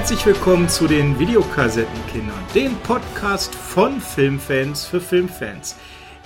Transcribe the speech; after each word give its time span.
Herzlich 0.00 0.24
willkommen 0.24 0.66
zu 0.66 0.88
den 0.88 1.18
Videokassettenkindern, 1.18 2.46
dem 2.54 2.74
Podcast 2.76 3.54
von 3.54 4.00
Filmfans 4.00 4.86
für 4.86 4.98
Filmfans. 4.98 5.76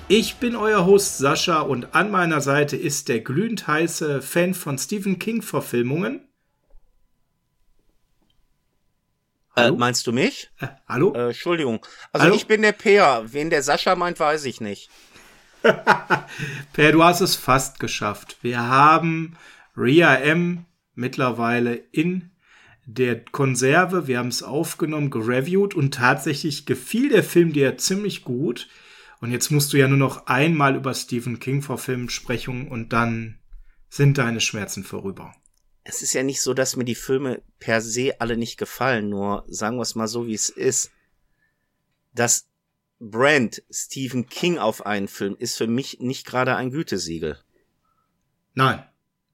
Ich 0.06 0.36
bin 0.36 0.54
euer 0.54 0.86
Host 0.86 1.18
Sascha 1.18 1.60
und 1.60 1.92
an 1.92 2.12
meiner 2.12 2.40
Seite 2.40 2.76
ist 2.76 3.08
der 3.08 3.18
glühend 3.18 3.66
heiße 3.66 4.22
Fan 4.22 4.54
von 4.54 4.78
Stephen 4.78 5.18
King 5.18 5.42
Verfilmungen. 5.42 6.28
Äh, 9.56 9.72
meinst 9.72 10.06
du 10.06 10.12
mich? 10.12 10.52
Äh, 10.60 10.68
hallo? 10.88 11.12
Äh, 11.12 11.26
Entschuldigung. 11.30 11.84
Also 12.12 12.26
Hallo? 12.26 12.36
ich 12.36 12.46
bin 12.46 12.62
der 12.62 12.72
Peer. 12.72 13.24
Wen 13.26 13.50
der 13.50 13.64
Sascha 13.64 13.96
meint, 13.96 14.20
weiß 14.20 14.44
ich 14.44 14.60
nicht. 14.60 14.88
Per, 15.62 16.92
du 16.92 17.02
hast 17.02 17.20
es 17.20 17.34
fast 17.34 17.80
geschafft. 17.80 18.36
Wir 18.40 18.68
haben 18.68 19.36
Ria 19.76 20.14
M 20.14 20.64
mittlerweile 20.94 21.74
in 21.74 22.30
der 22.86 23.24
Konserve. 23.24 24.06
Wir 24.06 24.18
haben 24.18 24.28
es 24.28 24.42
aufgenommen, 24.42 25.10
gereviewt 25.10 25.74
und 25.74 25.94
tatsächlich 25.94 26.66
gefiel 26.66 27.08
der 27.08 27.24
Film 27.24 27.52
dir 27.52 27.78
ziemlich 27.78 28.24
gut. 28.24 28.68
Und 29.20 29.30
jetzt 29.30 29.50
musst 29.50 29.72
du 29.72 29.78
ja 29.78 29.88
nur 29.88 29.98
noch 29.98 30.26
einmal 30.26 30.76
über 30.76 30.92
Stephen 30.92 31.40
King 31.40 31.62
verfilmen 31.62 32.10
sprechen 32.10 32.68
und 32.68 32.92
dann 32.92 33.38
sind 33.88 34.18
deine 34.18 34.40
Schmerzen 34.40 34.84
vorüber. 34.84 35.34
Es 35.84 36.02
ist 36.02 36.14
ja 36.14 36.22
nicht 36.22 36.40
so, 36.40 36.54
dass 36.54 36.76
mir 36.76 36.84
die 36.84 36.94
Filme 36.94 37.42
per 37.58 37.80
se 37.80 38.20
alle 38.20 38.36
nicht 38.36 38.58
gefallen, 38.58 39.08
nur 39.08 39.44
sagen 39.48 39.76
wir 39.76 39.82
es 39.82 39.94
mal 39.94 40.08
so, 40.08 40.26
wie 40.26 40.34
es 40.34 40.48
ist. 40.48 40.90
Das 42.12 42.48
Brand 43.00 43.62
Stephen 43.70 44.26
King 44.26 44.58
auf 44.58 44.86
einen 44.86 45.08
Film 45.08 45.36
ist 45.38 45.56
für 45.56 45.66
mich 45.66 46.00
nicht 46.00 46.26
gerade 46.26 46.56
ein 46.56 46.70
Gütesiegel. 46.70 47.38
Nein. 48.54 48.84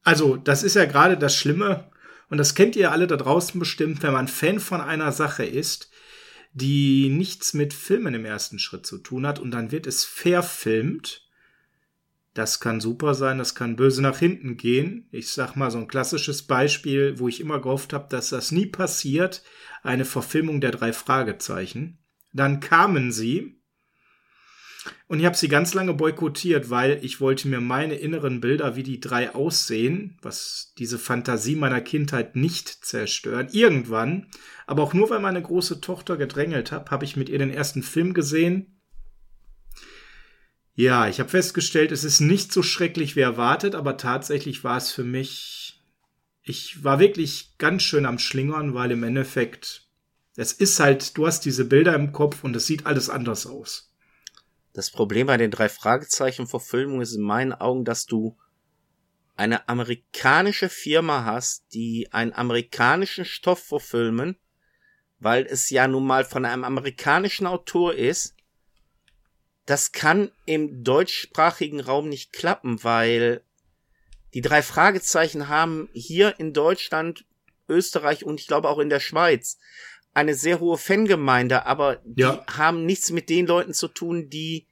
Also, 0.03 0.37
das 0.37 0.63
ist 0.63 0.75
ja 0.75 0.87
gerade 0.87 1.19
das 1.19 1.37
Schlimme. 1.37 1.90
Und 2.31 2.39
das 2.39 2.55
kennt 2.55 2.77
ihr 2.77 2.93
alle 2.93 3.07
da 3.07 3.17
draußen 3.17 3.59
bestimmt, 3.59 4.03
wenn 4.03 4.13
man 4.13 4.29
Fan 4.29 4.61
von 4.61 4.81
einer 4.81 5.13
Sache 5.13 5.45
ist, 5.45 5.91
die 6.53 7.09
nichts 7.11 7.55
mit 7.55 7.75
Filmen 7.75 8.15
im 8.15 8.25
ersten 8.25 8.59
Schritt 8.59 8.87
zu 8.87 8.99
tun 8.99 9.27
hat 9.27 9.39
und 9.39 9.51
dann 9.51 9.73
wird 9.73 9.87
es 9.87 10.05
verfilmt. 10.05 11.29
Das 12.33 12.61
kann 12.61 12.81
super 12.81 13.15
sein, 13.15 13.39
das 13.39 13.57
kann 13.57 13.77
böse 13.77 14.01
nach 14.01 14.19
hinten 14.19 14.57
gehen. 14.57 15.09
Ich 15.11 15.31
sag 15.31 15.57
mal 15.57 15.71
so 15.73 15.79
ein 15.79 15.89
klassisches 15.89 16.45
Beispiel, 16.45 17.19
wo 17.19 17.27
ich 17.29 17.41
immer 17.41 17.61
gehofft 17.61 17.93
habe, 17.93 18.09
dass 18.09 18.31
das 18.31 18.53
nie 18.53 18.67
passiert, 18.67 19.43
eine 19.83 20.05
Verfilmung 20.05 20.61
der 20.61 20.71
drei 20.71 20.93
Fragezeichen. 20.93 21.99
Dann 22.33 22.61
kamen 22.61 23.11
sie 23.11 23.60
und 25.09 25.19
ich 25.19 25.27
habe 25.27 25.37
sie 25.37 25.49
ganz 25.49 25.75
lange 25.75 25.93
boykottiert, 25.93 26.71
weil 26.71 26.99
ich 27.03 27.21
wollte 27.21 27.49
mir 27.49 27.61
meine 27.61 27.97
inneren 27.97 28.41
Bilder, 28.41 28.77
wie 28.77 28.85
die 28.85 29.01
drei 29.01 29.35
aussehen, 29.35 30.17
was 30.23 30.73
diese 30.79 30.99
Fantasie 30.99 31.57
meiner 31.57 31.81
Kindheit 31.81 32.37
nicht 32.37 32.69
zerstören. 32.69 33.49
Irgendwann, 33.51 34.29
aber 34.67 34.85
auch 34.85 34.95
nur 34.95 35.11
weil 35.11 35.19
meine 35.21 35.43
große 35.43 35.81
Tochter 35.81 36.17
gedrängelt 36.17 36.71
hat, 36.71 36.91
habe 36.91 37.05
ich 37.05 37.17
mit 37.17 37.29
ihr 37.29 37.39
den 37.39 37.51
ersten 37.51 37.83
Film 37.83 38.15
gesehen. 38.15 38.81
Ja, 40.75 41.09
ich 41.09 41.19
habe 41.19 41.29
festgestellt, 41.29 41.93
es 41.93 42.05
ist 42.05 42.21
nicht 42.21 42.53
so 42.53 42.63
schrecklich 42.63 43.17
wie 43.17 43.21
erwartet, 43.21 43.75
aber 43.75 43.97
tatsächlich 43.97 44.65
war 44.65 44.77
es 44.77 44.93
für 44.93 45.05
mich, 45.05 45.83
ich 46.43 46.85
war 46.85 47.01
wirklich 47.01 47.57
ganz 47.59 47.83
schön 47.83 48.07
am 48.07 48.19
Schlingern, 48.19 48.75
weil 48.75 48.93
im 48.93 49.03
Endeffekt, 49.03 49.89
es 50.37 50.53
ist 50.53 50.79
halt, 50.81 51.19
du 51.19 51.27
hast 51.27 51.45
diese 51.45 51.65
Bilder 51.65 51.95
im 51.95 52.13
Kopf 52.13 52.45
und 52.45 52.55
es 52.55 52.67
sieht 52.67 52.87
alles 52.87 53.11
anders 53.11 53.47
aus. 53.47 53.90
Das 54.73 54.91
Problem 54.91 55.27
bei 55.27 55.37
den 55.37 55.51
drei 55.51 55.69
Fragezeichen 55.69 56.47
Verfilmungen 56.47 57.03
ist 57.03 57.15
in 57.15 57.23
meinen 57.23 57.53
Augen, 57.53 57.85
dass 57.85 58.07
du 58.07 58.37
eine 59.37 59.69
amerikanische 59.69 60.69
Firma 60.69 61.25
hast, 61.25 61.65
die 61.73 62.09
einen 62.13 62.33
amerikanischen 62.33 63.25
Stoff 63.25 63.65
verfilmen, 63.65 64.37
weil 65.19 65.47
es 65.47 65.71
ja 65.71 65.89
nun 65.89 66.07
mal 66.07 66.25
von 66.25 66.45
einem 66.45 66.65
amerikanischen 66.65 67.47
Autor 67.47 67.95
ist. 67.95 68.35
Das 69.67 69.93
kann 69.93 70.31
im 70.47 70.85
deutschsprachigen 70.85 71.81
Raum 71.81 72.09
nicht 72.09 72.33
klappen, 72.33 72.85
weil 72.85 73.43
die 74.35 74.43
drei 74.43 74.63
Fragezeichen 74.63 75.49
haben 75.49 75.89
hier 75.93 76.39
in 76.39 76.53
Deutschland, 76.53 77.25
Österreich 77.69 78.25
und 78.25 78.41
ich 78.41 78.47
glaube 78.47 78.69
auch 78.69 78.79
in 78.79 78.89
der 78.89 79.01
Schweiz 79.01 79.59
eine 80.13 80.35
sehr 80.35 80.61
hohe 80.61 80.77
Fangemeinde, 80.79 81.67
aber 81.67 82.01
Ja. 82.17 82.33
die 82.49 82.53
haben 82.59 82.85
nichts 82.85 83.11
mit 83.11 83.29
den 83.29 83.47
Leuten 83.47 83.75
zu 83.75 83.89
tun, 83.89 84.29
die, 84.29 84.67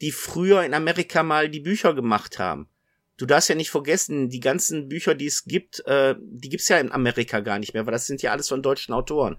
die 0.00 0.12
früher 0.12 0.64
in 0.64 0.74
Amerika 0.74 1.22
mal 1.22 1.48
die 1.48 1.60
Bücher 1.60 1.94
gemacht 1.94 2.38
haben. 2.38 2.68
Du 3.16 3.26
darfst 3.26 3.48
ja 3.48 3.54
nicht 3.54 3.70
vergessen, 3.70 4.28
die 4.28 4.40
ganzen 4.40 4.88
Bücher, 4.88 5.14
die 5.14 5.26
es 5.26 5.44
gibt, 5.44 5.86
äh, 5.86 6.16
die 6.18 6.48
gibt's 6.48 6.68
ja 6.68 6.78
in 6.78 6.90
Amerika 6.90 7.40
gar 7.40 7.60
nicht 7.60 7.72
mehr, 7.74 7.86
weil 7.86 7.92
das 7.92 8.06
sind 8.06 8.22
ja 8.22 8.32
alles 8.32 8.48
von 8.48 8.62
deutschen 8.62 8.92
Autoren. 8.92 9.38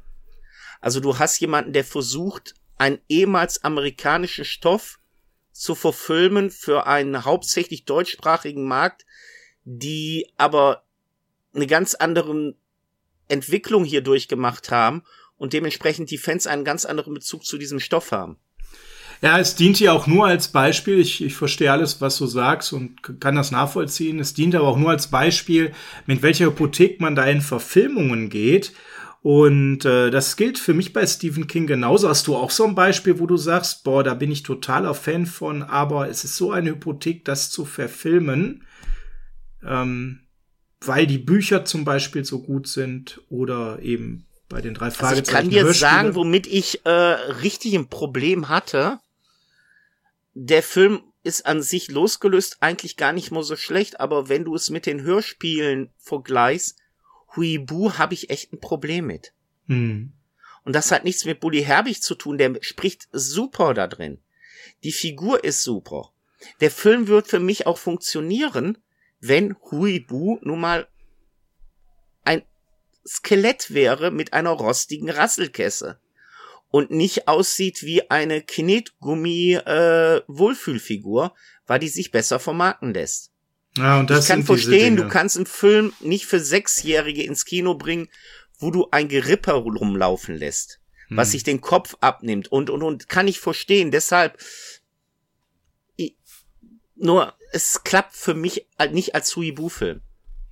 Also 0.80 1.02
du 1.02 1.20
hast 1.20 1.40
jemanden, 1.40 1.74
der 1.74 1.84
versucht, 1.84 2.54
einen 2.78 3.00
ehemals 3.10 3.64
amerikanischen 3.64 4.46
Stoff 4.46 5.00
zu 5.52 5.76
verfilmen 5.76 6.52
für 6.52 6.88
einen 6.88 7.26
hauptsächlich 7.26 7.86
deutschsprachigen 7.86 8.66
Markt, 8.66 9.06
die 9.64 10.32
aber 10.38 10.84
eine 11.54 11.68
ganz 11.68 11.96
andere 11.96 12.56
Entwicklung 13.28 13.84
hier 13.86 14.02
durchgemacht 14.02 14.72
haben 14.72 15.04
und 15.38 15.54
dementsprechend 15.54 16.12
die 16.12 16.18
Fans 16.18 16.48
einen 16.48 16.64
ganz 16.64 16.86
anderen 16.86 17.14
Bezug 17.14 17.46
zu 17.46 17.58
diesem 17.58 17.80
Stoff 17.80 18.12
haben. 18.12 18.38
Ja, 19.22 19.40
es 19.40 19.56
dient 19.56 19.80
ja 19.80 19.94
auch 19.94 20.08
nur 20.08 20.28
als 20.28 20.50
Beispiel. 20.50 21.00
Ich, 21.00 21.24
ich 21.24 21.36
verstehe 21.36 21.72
alles, 21.72 22.02
was 22.02 22.18
du 22.18 22.28
sagst 22.28 22.74
und 22.74 23.02
kann 23.20 23.36
das 23.36 23.52
nachvollziehen. 23.52 24.20
Es 24.20 24.34
dient 24.34 24.56
aber 24.56 24.68
auch 24.68 24.78
nur 24.78 24.90
als 24.90 25.08
Beispiel, 25.08 25.72
mit 26.06 26.22
welcher 26.22 26.48
Hypothek 26.48 27.00
man 27.00 27.16
da 27.16 27.26
in 27.26 27.42
Verfilmungen 27.42 28.30
geht. 28.30 28.74
Und 29.22 29.86
äh, 29.86 30.12
das 30.12 30.36
gilt 30.36 30.60
für 30.60 30.76
mich 30.76 30.94
bei 30.94 31.08
Stephen 31.08 31.48
King 31.48 31.66
genauso. 31.66 32.08
Hast 32.08 32.28
du 32.28 32.36
auch 32.36 32.52
so 32.52 32.66
ein 32.66 32.76
Beispiel, 32.76 33.18
wo 33.18 33.26
du 33.26 33.38
sagst, 33.38 33.84
boah, 33.84 34.04
da 34.04 34.14
bin 34.14 34.32
ich 34.32 34.44
totaler 34.44 34.94
Fan 34.94 35.26
von, 35.26 35.64
aber 35.64 36.10
es 36.10 36.24
ist 36.24 36.36
so 36.36 36.52
eine 36.52 36.70
Hypothek, 36.72 37.26
das 37.26 37.50
zu 37.50 37.66
verfilmen, 37.66 38.64
ähm, 39.66 40.20
weil 40.82 41.08
die 41.08 41.18
Bücher 41.18 41.66
zum 41.66 41.86
Beispiel 41.86 42.24
so 42.24 42.44
gut 42.44 42.68
sind 42.68 43.20
oder 43.30 43.80
eben 43.82 44.28
bei 44.50 44.62
den 44.62 44.74
drei 44.74 44.86
Also 44.86 44.96
ich 44.96 45.00
Fragezeichen. 45.00 45.36
kann 45.36 45.50
dir 45.50 45.74
sagen, 45.74 46.16
womit 46.16 46.48
ich 46.48 46.86
äh, 46.86 46.90
richtig 46.90 47.74
ein 47.74 47.90
Problem 47.90 48.50
hatte. 48.50 49.00
Der 50.34 50.64
Film 50.64 51.02
ist 51.24 51.46
an 51.46 51.62
sich 51.62 51.90
losgelöst 51.90 52.58
eigentlich 52.60 52.98
gar 52.98 53.12
nicht 53.12 53.32
mal 53.32 53.44
so 53.44 53.56
schlecht, 53.56 54.00
aber 54.00 54.30
wenn 54.30 54.44
du 54.46 54.54
es 54.54 54.70
mit 54.70 54.86
den 54.86 55.02
Hörspielen 55.02 55.92
vergleichst, 55.98 56.78
Huibu 57.36 57.94
habe 57.94 58.14
ich 58.14 58.30
echt 58.30 58.54
ein 58.54 58.60
Problem 58.60 59.08
mit. 59.08 59.34
Hm. 59.68 60.14
Und 60.64 60.74
das 60.76 60.92
hat 60.92 61.04
nichts 61.04 61.26
mit 61.26 61.40
Bully 61.40 61.64
Herbig 61.64 62.02
zu 62.02 62.16
tun, 62.16 62.38
der 62.38 62.58
spricht 62.62 63.08
super 63.12 63.74
da 63.74 63.88
drin. 63.88 64.20
Die 64.84 64.92
Figur 64.92 65.44
ist 65.44 65.64
super. 65.64 66.12
Der 66.60 66.72
Film 66.72 67.08
wird 67.08 67.28
für 67.28 67.40
mich 67.40 67.66
auch 67.66 67.78
funktionieren, 67.78 68.78
wenn 69.20 69.56
Huibu 69.72 70.38
nun 70.42 70.60
mal 70.60 70.88
Skelett 73.08 73.72
wäre 73.74 74.12
mit 74.12 74.34
einer 74.34 74.50
rostigen 74.52 75.10
Rasselkesse 75.10 76.00
und 76.70 76.92
nicht 76.92 77.28
aussieht 77.28 77.84
wie 77.84 78.10
eine 78.10 78.42
Knetgummi 78.42 79.54
äh, 79.56 80.22
Wohlfühlfigur, 80.28 81.34
weil 81.68 81.80
die 81.80 81.88
sich 81.90 82.12
besser 82.12 82.40
vermarkten 82.40 82.94
lässt. 82.94 83.32
Ja, 83.78 84.00
und 84.00 84.10
das 84.10 84.26
ich 84.26 84.30
kann 84.30 84.44
verstehen, 84.44 84.96
du 84.96 85.08
kannst 85.08 85.36
einen 85.36 85.46
Film 85.46 85.94
nicht 86.00 86.26
für 86.26 86.40
Sechsjährige 86.40 87.24
ins 87.24 87.46
Kino 87.46 87.76
bringen, 87.76 88.08
wo 88.58 88.72
du 88.72 88.88
ein 88.92 89.10
Gerippe 89.10 89.52
rumlaufen 89.52 90.36
lässt, 90.36 90.80
was 91.10 91.28
Hm. 91.28 91.32
sich 91.32 91.44
den 91.44 91.62
Kopf 91.62 91.96
abnimmt 92.02 92.52
und 92.52 92.70
und 92.70 92.82
und 92.84 93.10
kann 93.10 93.28
ich 93.28 93.40
verstehen. 93.40 93.92
Deshalb 93.92 94.38
i- 96.00 96.16
nur 96.96 97.34
es 97.52 97.84
klappt 97.84 98.16
für 98.16 98.34
mich 98.34 98.68
halt 98.80 98.94
nicht 98.94 99.14
als 99.14 99.36
Huibu-Film. 99.36 100.02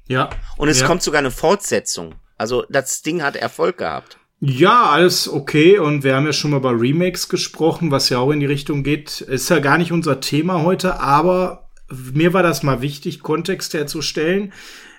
Ja. 0.08 0.30
Und 0.58 0.68
es 0.68 0.82
ja. 0.82 0.88
kommt 0.88 1.02
sogar 1.02 1.20
eine 1.20 1.32
Fortsetzung. 1.32 2.16
Also 2.38 2.66
das 2.70 3.02
Ding 3.02 3.22
hat 3.22 3.36
Erfolg 3.36 3.78
gehabt. 3.78 4.18
Ja, 4.46 4.90
alles 4.90 5.30
okay. 5.30 5.80
Und 5.80 6.04
wir 6.04 6.16
haben 6.16 6.26
ja 6.26 6.34
schon 6.34 6.52
mal 6.52 6.58
über 6.58 6.78
Remakes 6.78 7.30
gesprochen, 7.30 7.92
was 7.92 8.10
ja 8.10 8.18
auch 8.18 8.32
in 8.32 8.42
die 8.42 8.46
Richtung 8.46 8.84
geht. 8.84 9.22
Ist 9.22 9.50
ja 9.50 9.60
gar 9.60 9.78
nicht 9.78 9.94
unser 9.94 10.20
Thema 10.20 10.64
heute, 10.64 11.00
aber 11.00 11.70
mir 12.14 12.34
war 12.34 12.44
das 12.44 12.62
mal 12.62 12.82
wichtig, 12.82 13.22
Kontext 13.22 13.74
herzustellen. 13.74 14.52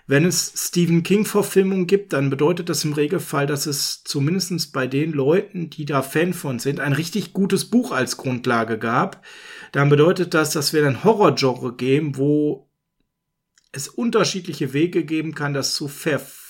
Wenn 0.07 0.25
es 0.25 0.53
Stephen 0.57 1.03
King-Verfilmungen 1.03 1.87
gibt, 1.87 2.15
dann 2.15 2.31
bedeutet 2.31 2.71
das 2.71 2.85
im 2.85 2.95
Regelfall, 2.95 3.47
dass 3.47 3.67
es 3.67 4.03
zumindest 4.05 4.73
bei 4.73 4.87
den 4.87 5.13
Leuten, 5.13 5.69
die 5.69 5.85
da 5.85 6.01
Fan 6.01 6.33
von 6.33 6.59
sind, 6.59 6.81
ein 6.81 6.95
richtig 6.95 7.35
gutes 7.35 7.67
Buch 7.67 7.93
als 7.93 8.17
Grundlage 8.17 8.79
gab. 8.79 9.25
Dann 9.73 9.91
bedeutet 9.91 10.33
das, 10.33 10.53
dass 10.53 10.73
wir 10.73 10.87
ein 10.87 11.05
Horror-Genre 11.05 11.75
geben, 11.77 12.17
wo 12.17 12.71
es 13.73 13.89
unterschiedliche 13.89 14.73
Wege 14.73 15.05
geben 15.05 15.35
kann, 15.35 15.53
das 15.53 15.75
zu 15.75 15.89
verfilmen 15.89 16.44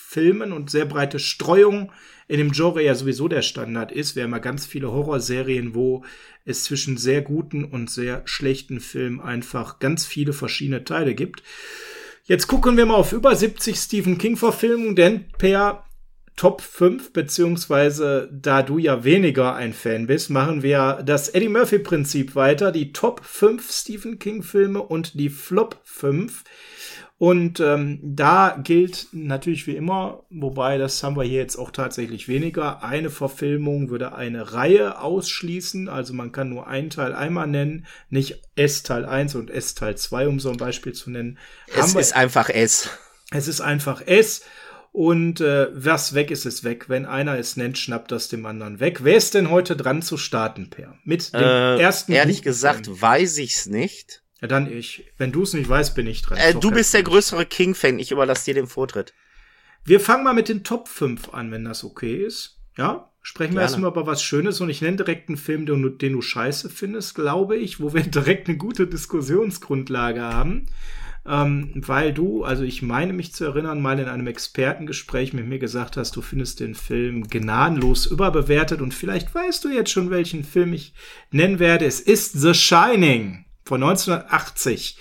und 0.52 0.70
sehr 0.70 0.84
breite 0.84 1.18
Streuung 1.18 1.92
in 2.28 2.38
dem 2.38 2.52
Genre 2.52 2.82
ja 2.82 2.94
sowieso 2.94 3.28
der 3.28 3.42
Standard 3.42 3.92
ist. 3.92 4.16
Wir 4.16 4.24
haben 4.24 4.32
ja 4.32 4.38
ganz 4.38 4.66
viele 4.66 4.92
Horrorserien, 4.92 5.74
wo 5.74 6.04
es 6.44 6.64
zwischen 6.64 6.96
sehr 6.96 7.22
guten 7.22 7.64
und 7.64 7.90
sehr 7.90 8.22
schlechten 8.24 8.80
Filmen 8.80 9.20
einfach 9.20 9.78
ganz 9.78 10.06
viele 10.06 10.32
verschiedene 10.32 10.84
Teile 10.84 11.14
gibt. 11.14 11.42
Jetzt 12.24 12.46
gucken 12.46 12.76
wir 12.76 12.86
mal 12.86 12.94
auf 12.94 13.12
über 13.12 13.36
70 13.36 13.76
Stephen 13.76 14.16
King 14.16 14.36
Verfilmungen, 14.36 14.96
denn 14.96 15.26
per 15.36 15.84
Top 16.36 16.62
5, 16.62 17.12
beziehungsweise 17.12 18.28
da 18.32 18.62
du 18.62 18.78
ja 18.78 19.04
weniger 19.04 19.54
ein 19.54 19.72
Fan 19.72 20.08
bist, 20.08 20.30
machen 20.30 20.62
wir 20.64 21.02
das 21.04 21.28
Eddie 21.28 21.48
Murphy-Prinzip 21.48 22.34
weiter. 22.34 22.72
Die 22.72 22.92
Top 22.92 23.24
5 23.24 23.70
Stephen 23.70 24.18
King-Filme 24.18 24.82
und 24.82 25.18
die 25.18 25.28
Flop 25.28 25.78
5. 25.84 26.42
Und 27.16 27.60
ähm, 27.60 28.00
da 28.02 28.58
gilt 28.62 29.06
natürlich 29.12 29.68
wie 29.68 29.76
immer, 29.76 30.24
wobei 30.30 30.78
das 30.78 31.00
haben 31.02 31.16
wir 31.16 31.22
hier 31.22 31.38
jetzt 31.38 31.56
auch 31.56 31.70
tatsächlich 31.70 32.26
weniger. 32.26 32.82
Eine 32.82 33.08
Verfilmung 33.08 33.88
würde 33.88 34.16
eine 34.16 34.52
Reihe 34.52 35.00
ausschließen. 35.00 35.88
Also 35.88 36.12
man 36.12 36.32
kann 36.32 36.48
nur 36.48 36.66
einen 36.66 36.90
Teil 36.90 37.14
einmal 37.14 37.46
nennen, 37.46 37.86
nicht 38.10 38.42
S 38.56 38.82
Teil 38.82 39.04
1 39.04 39.36
und 39.36 39.48
S 39.50 39.76
Teil 39.76 39.96
2, 39.96 40.26
um 40.26 40.40
so 40.40 40.50
ein 40.50 40.56
Beispiel 40.56 40.92
zu 40.92 41.10
nennen. 41.10 41.38
Es 41.72 41.94
ist 41.94 42.16
einfach 42.16 42.48
S. 42.48 42.90
Es 43.30 43.46
ist 43.46 43.60
einfach 43.60 44.04
S. 44.04 44.42
Und 44.90 45.40
äh, 45.40 45.68
was 45.72 46.14
weg 46.14 46.30
ist, 46.32 46.46
ist 46.46 46.62
weg. 46.64 46.88
Wenn 46.88 47.06
einer 47.06 47.38
es 47.38 47.56
nennt, 47.56 47.78
schnappt 47.78 48.10
das 48.12 48.28
dem 48.28 48.44
anderen 48.44 48.80
weg. 48.80 49.02
Wer 49.02 49.16
ist 49.16 49.34
denn 49.34 49.50
heute 49.50 49.76
dran 49.76 50.02
zu 50.02 50.16
starten, 50.16 50.68
Per? 50.70 50.96
Mit 51.04 51.32
dem 51.32 51.40
äh, 51.40 51.78
ersten. 51.78 52.12
Ehrlich 52.12 52.38
Buch 52.38 52.44
gesagt, 52.44 52.88
weiß 53.00 53.38
ich's 53.38 53.66
nicht. 53.66 54.23
Ja, 54.44 54.48
dann 54.48 54.70
ich. 54.70 55.10
Wenn 55.16 55.32
du 55.32 55.40
es 55.40 55.54
nicht 55.54 55.70
weißt, 55.70 55.94
bin 55.94 56.06
ich 56.06 56.20
dran. 56.20 56.36
Äh, 56.36 56.52
du 56.52 56.70
bist 56.70 56.92
der 56.92 57.02
größere 57.02 57.46
King-Fan. 57.46 57.98
Ich 57.98 58.10
überlasse 58.10 58.44
dir 58.44 58.52
den 58.52 58.66
Vortritt. 58.66 59.14
Wir 59.86 60.00
fangen 60.00 60.22
mal 60.22 60.34
mit 60.34 60.50
den 60.50 60.64
Top 60.64 60.86
5 60.86 61.32
an, 61.32 61.50
wenn 61.50 61.64
das 61.64 61.82
okay 61.82 62.16
ist. 62.16 62.60
Ja? 62.76 63.10
Sprechen 63.22 63.54
wir 63.54 63.62
erstmal 63.62 63.90
über 63.90 64.06
was 64.06 64.22
Schönes 64.22 64.60
und 64.60 64.68
ich 64.68 64.82
nenne 64.82 64.98
direkt 64.98 65.30
einen 65.30 65.38
Film, 65.38 65.64
den 65.64 65.80
du, 65.80 65.88
den 65.88 66.12
du 66.12 66.20
scheiße 66.20 66.68
findest, 66.68 67.14
glaube 67.14 67.56
ich, 67.56 67.80
wo 67.80 67.94
wir 67.94 68.02
direkt 68.02 68.46
eine 68.46 68.58
gute 68.58 68.86
Diskussionsgrundlage 68.86 70.20
haben. 70.20 70.66
Ähm, 71.26 71.72
weil 71.76 72.12
du, 72.12 72.44
also 72.44 72.64
ich 72.64 72.82
meine 72.82 73.14
mich 73.14 73.32
zu 73.32 73.46
erinnern, 73.46 73.80
mal 73.80 73.98
in 73.98 74.08
einem 74.08 74.26
Expertengespräch 74.26 75.32
mit 75.32 75.46
mir 75.46 75.58
gesagt 75.58 75.96
hast, 75.96 76.16
du 76.16 76.20
findest 76.20 76.60
den 76.60 76.74
Film 76.74 77.28
gnadenlos 77.28 78.04
überbewertet 78.04 78.82
und 78.82 78.92
vielleicht 78.92 79.34
weißt 79.34 79.64
du 79.64 79.70
jetzt 79.70 79.90
schon, 79.90 80.10
welchen 80.10 80.44
Film 80.44 80.74
ich 80.74 80.92
nennen 81.30 81.60
werde. 81.60 81.86
Es 81.86 82.00
ist 82.00 82.34
The 82.34 82.52
Shining 82.52 83.46
von 83.64 83.82
1980. 83.82 84.96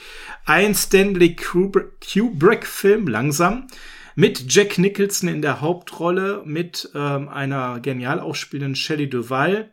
Ein 0.46 0.76
Stanley 0.76 1.36
Kubrick-Film, 1.36 3.08
langsam, 3.08 3.68
mit 4.16 4.54
Jack 4.54 4.78
Nicholson 4.78 5.30
in 5.30 5.42
der 5.42 5.62
Hauptrolle, 5.62 6.44
mit 6.46 6.90
ähm, 6.94 7.30
einer 7.30 7.80
genial 7.80 8.20
aufspielenden 8.20 8.76
Shelley 8.76 9.10
Duvall. 9.10 9.72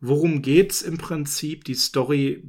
Worum 0.00 0.42
geht's 0.42 0.82
im 0.82 0.98
Prinzip? 0.98 1.64
Die 1.64 1.74
Story 1.74 2.42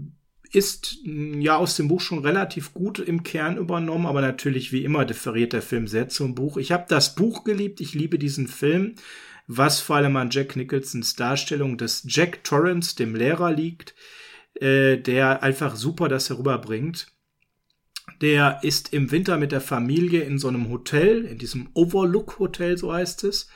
ist 0.51 0.99
ja 1.03 1.57
aus 1.57 1.75
dem 1.75 1.87
Buch 1.87 2.01
schon 2.01 2.19
relativ 2.19 2.73
gut 2.73 2.99
im 2.99 3.23
Kern 3.23 3.57
übernommen, 3.57 4.05
aber 4.05 4.21
natürlich 4.21 4.71
wie 4.71 4.83
immer 4.83 5.03
differiert 5.05 5.53
der 5.53 5.61
Film 5.61 5.87
sehr 5.87 6.07
zum 6.07 6.35
Buch. 6.35 6.57
Ich 6.57 6.71
habe 6.71 6.85
das 6.87 7.15
Buch 7.15 7.43
geliebt, 7.43 7.81
ich 7.81 7.93
liebe 7.93 8.17
diesen 8.17 8.47
Film, 8.47 8.95
was 9.47 9.81
vor 9.81 9.97
allem 9.97 10.15
an 10.15 10.29
Jack 10.29 10.55
Nicholsons 10.55 11.15
Darstellung 11.15 11.77
des 11.77 12.03
Jack 12.07 12.43
Torrance, 12.43 12.95
dem 12.95 13.15
Lehrer, 13.15 13.51
liegt 13.51 13.95
äh, 14.55 14.97
der 14.97 15.43
einfach 15.43 15.75
super 15.75 16.07
das 16.07 16.29
herüberbringt. 16.29 17.07
Der 18.21 18.59
ist 18.61 18.93
im 18.93 19.11
Winter 19.11 19.37
mit 19.37 19.51
der 19.51 19.61
Familie 19.61 20.21
in 20.23 20.37
so 20.37 20.47
einem 20.47 20.69
Hotel, 20.69 21.25
in 21.25 21.37
diesem 21.37 21.69
Overlook 21.73 22.39
Hotel, 22.39 22.77
so 22.77 22.93
heißt 22.93 23.23
es. 23.25 23.49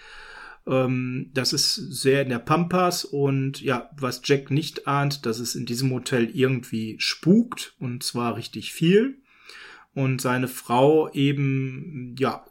Ähm, 0.68 1.32
das 1.34 1.54
ist 1.54 1.76
sehr 1.76 2.22
in 2.22 2.30
der 2.30 2.40
Pampas 2.40 3.06
und 3.06 3.62
ja, 3.62 3.90
was 3.98 4.22
Jack 4.24 4.52
nicht 4.52 4.88
ahnt, 4.88 5.26
dass 5.26 5.40
es 5.40 5.56
in 5.56 5.66
diesem 5.66 5.92
Hotel 5.92 6.30
irgendwie 6.34 6.96
spukt 7.00 7.76
und 7.80 8.04
zwar 8.04 8.36
richtig 8.36 8.74
viel. 8.74 9.22
Und 9.94 10.22
seine 10.22 10.48
Frau 10.48 11.12
eben, 11.14 12.16
ja, 12.20 12.46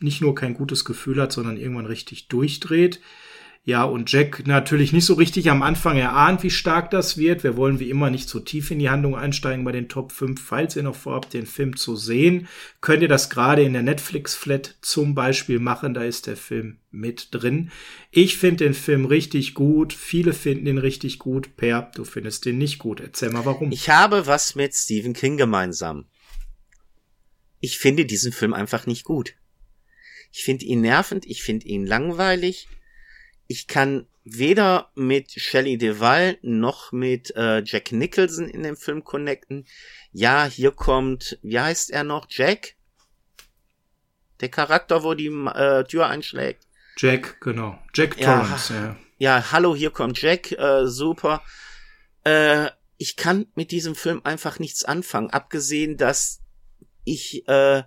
nicht 0.00 0.20
nur 0.20 0.34
kein 0.34 0.54
gutes 0.54 0.84
Gefühl 0.84 1.20
hat, 1.20 1.32
sondern 1.32 1.56
irgendwann 1.56 1.86
richtig 1.86 2.28
durchdreht. 2.28 3.00
Ja, 3.68 3.82
und 3.82 4.12
Jack 4.12 4.46
natürlich 4.46 4.92
nicht 4.92 5.06
so 5.06 5.14
richtig 5.14 5.50
am 5.50 5.60
Anfang 5.60 5.96
erahnt, 5.96 6.44
wie 6.44 6.50
stark 6.50 6.88
das 6.92 7.18
wird. 7.18 7.42
Wir 7.42 7.56
wollen 7.56 7.80
wie 7.80 7.90
immer 7.90 8.10
nicht 8.10 8.28
zu 8.28 8.38
tief 8.38 8.70
in 8.70 8.78
die 8.78 8.90
Handlung 8.90 9.16
einsteigen 9.16 9.64
bei 9.64 9.72
den 9.72 9.88
Top 9.88 10.12
5. 10.12 10.40
Falls 10.40 10.76
ihr 10.76 10.84
noch 10.84 10.94
vorhabt, 10.94 11.34
den 11.34 11.46
Film 11.46 11.76
zu 11.76 11.96
sehen, 11.96 12.46
könnt 12.80 13.02
ihr 13.02 13.08
das 13.08 13.28
gerade 13.28 13.64
in 13.64 13.72
der 13.72 13.82
Netflix-Flat 13.82 14.76
zum 14.82 15.16
Beispiel 15.16 15.58
machen. 15.58 15.94
Da 15.94 16.04
ist 16.04 16.28
der 16.28 16.36
Film 16.36 16.78
mit 16.92 17.30
drin. 17.32 17.72
Ich 18.12 18.36
finde 18.36 18.66
den 18.66 18.72
Film 18.72 19.04
richtig 19.04 19.54
gut. 19.54 19.92
Viele 19.92 20.32
finden 20.32 20.68
ihn 20.68 20.78
richtig 20.78 21.18
gut. 21.18 21.56
Per, 21.56 21.90
du 21.96 22.04
findest 22.04 22.44
den 22.44 22.58
nicht 22.58 22.78
gut. 22.78 23.00
Erzähl 23.00 23.30
mal 23.30 23.46
warum. 23.46 23.72
Ich 23.72 23.90
habe 23.90 24.28
was 24.28 24.54
mit 24.54 24.76
Stephen 24.76 25.12
King 25.12 25.38
gemeinsam. 25.38 26.04
Ich 27.58 27.78
finde 27.78 28.04
diesen 28.04 28.30
Film 28.30 28.54
einfach 28.54 28.86
nicht 28.86 29.02
gut. 29.02 29.34
Ich 30.30 30.44
finde 30.44 30.66
ihn 30.66 30.82
nervend, 30.82 31.26
ich 31.26 31.42
finde 31.42 31.66
ihn 31.66 31.84
langweilig 31.84 32.68
ich 33.46 33.66
kann 33.66 34.06
weder 34.24 34.90
mit 34.94 35.30
Shelley 35.30 35.78
Duvall 35.78 36.38
noch 36.42 36.90
mit 36.92 37.34
äh, 37.36 37.62
Jack 37.64 37.92
Nicholson 37.92 38.48
in 38.48 38.64
dem 38.64 38.76
Film 38.76 39.04
connecten. 39.04 39.66
Ja, 40.12 40.44
hier 40.44 40.72
kommt, 40.72 41.38
wie 41.42 41.60
heißt 41.60 41.90
er 41.90 42.02
noch? 42.02 42.26
Jack? 42.28 42.74
Der 44.40 44.48
Charakter, 44.48 45.02
wo 45.04 45.14
die 45.14 45.28
äh, 45.28 45.84
Tür 45.84 46.08
einschlägt. 46.08 46.66
Jack, 46.96 47.40
genau. 47.40 47.78
Jack 47.94 48.18
Torrance, 48.18 48.74
ja. 48.74 48.80
Ja, 48.80 48.96
ja 49.18 49.52
hallo, 49.52 49.76
hier 49.76 49.90
kommt 49.90 50.20
Jack, 50.20 50.52
äh, 50.52 50.86
super. 50.86 51.42
Äh, 52.24 52.70
ich 52.98 53.16
kann 53.16 53.46
mit 53.54 53.70
diesem 53.70 53.94
Film 53.94 54.22
einfach 54.24 54.58
nichts 54.58 54.84
anfangen, 54.84 55.30
abgesehen, 55.30 55.96
dass 55.96 56.40
ich 57.04 57.46
äh, 57.46 57.84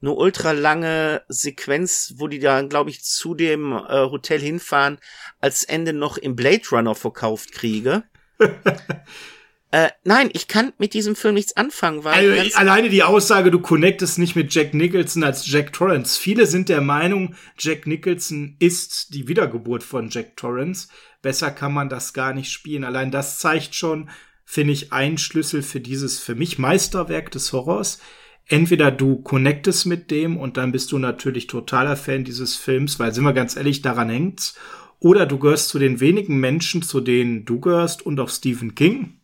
eine 0.00 0.12
ultra 0.12 0.52
lange 0.52 1.22
Sequenz, 1.28 2.14
wo 2.16 2.28
die 2.28 2.38
dann, 2.38 2.68
glaube 2.68 2.90
ich, 2.90 3.02
zu 3.02 3.34
dem 3.34 3.72
äh, 3.72 4.10
Hotel 4.10 4.40
hinfahren, 4.40 4.98
als 5.40 5.64
Ende 5.64 5.92
noch 5.92 6.18
im 6.18 6.36
Blade 6.36 6.62
Runner 6.70 6.94
verkauft 6.94 7.52
kriege. 7.52 8.04
äh, 9.72 9.88
nein, 10.04 10.30
ich 10.32 10.46
kann 10.46 10.72
mit 10.78 10.94
diesem 10.94 11.16
Film 11.16 11.34
nichts 11.34 11.56
anfangen, 11.56 12.04
weil. 12.04 12.38
Also, 12.38 12.56
alleine 12.56 12.90
die 12.90 13.02
Aussage, 13.02 13.50
du 13.50 13.58
connectest 13.60 14.18
nicht 14.18 14.36
mit 14.36 14.54
Jack 14.54 14.72
Nicholson 14.72 15.24
als 15.24 15.50
Jack 15.50 15.72
Torrance. 15.72 16.18
Viele 16.20 16.46
sind 16.46 16.68
der 16.68 16.80
Meinung, 16.80 17.34
Jack 17.58 17.86
Nicholson 17.88 18.54
ist 18.60 19.14
die 19.14 19.26
Wiedergeburt 19.26 19.82
von 19.82 20.10
Jack 20.10 20.36
Torrance. 20.36 20.88
Besser 21.22 21.50
kann 21.50 21.72
man 21.72 21.88
das 21.88 22.12
gar 22.12 22.32
nicht 22.32 22.52
spielen. 22.52 22.84
Allein 22.84 23.10
das 23.10 23.40
zeigt 23.40 23.74
schon, 23.74 24.10
finde 24.44 24.72
ich, 24.72 24.92
ein 24.92 25.18
Schlüssel 25.18 25.64
für 25.64 25.80
dieses 25.80 26.20
für 26.20 26.36
mich 26.36 26.56
Meisterwerk 26.58 27.32
des 27.32 27.52
Horrors 27.52 27.98
entweder 28.48 28.90
du 28.90 29.16
connectest 29.16 29.86
mit 29.86 30.10
dem 30.10 30.36
und 30.36 30.56
dann 30.56 30.72
bist 30.72 30.90
du 30.90 30.98
natürlich 30.98 31.46
totaler 31.46 31.96
Fan 31.96 32.24
dieses 32.24 32.56
Films, 32.56 32.98
weil 32.98 33.14
sind 33.14 33.24
wir 33.24 33.34
ganz 33.34 33.56
ehrlich, 33.56 33.82
daran 33.82 34.08
hängt's. 34.08 34.56
Oder 34.98 35.26
du 35.26 35.38
gehörst 35.38 35.68
zu 35.68 35.78
den 35.78 36.00
wenigen 36.00 36.38
Menschen, 36.38 36.82
zu 36.82 37.00
denen 37.00 37.44
du 37.44 37.60
gehörst 37.60 38.04
und 38.04 38.18
auch 38.18 38.30
Stephen 38.30 38.74
King, 38.74 39.20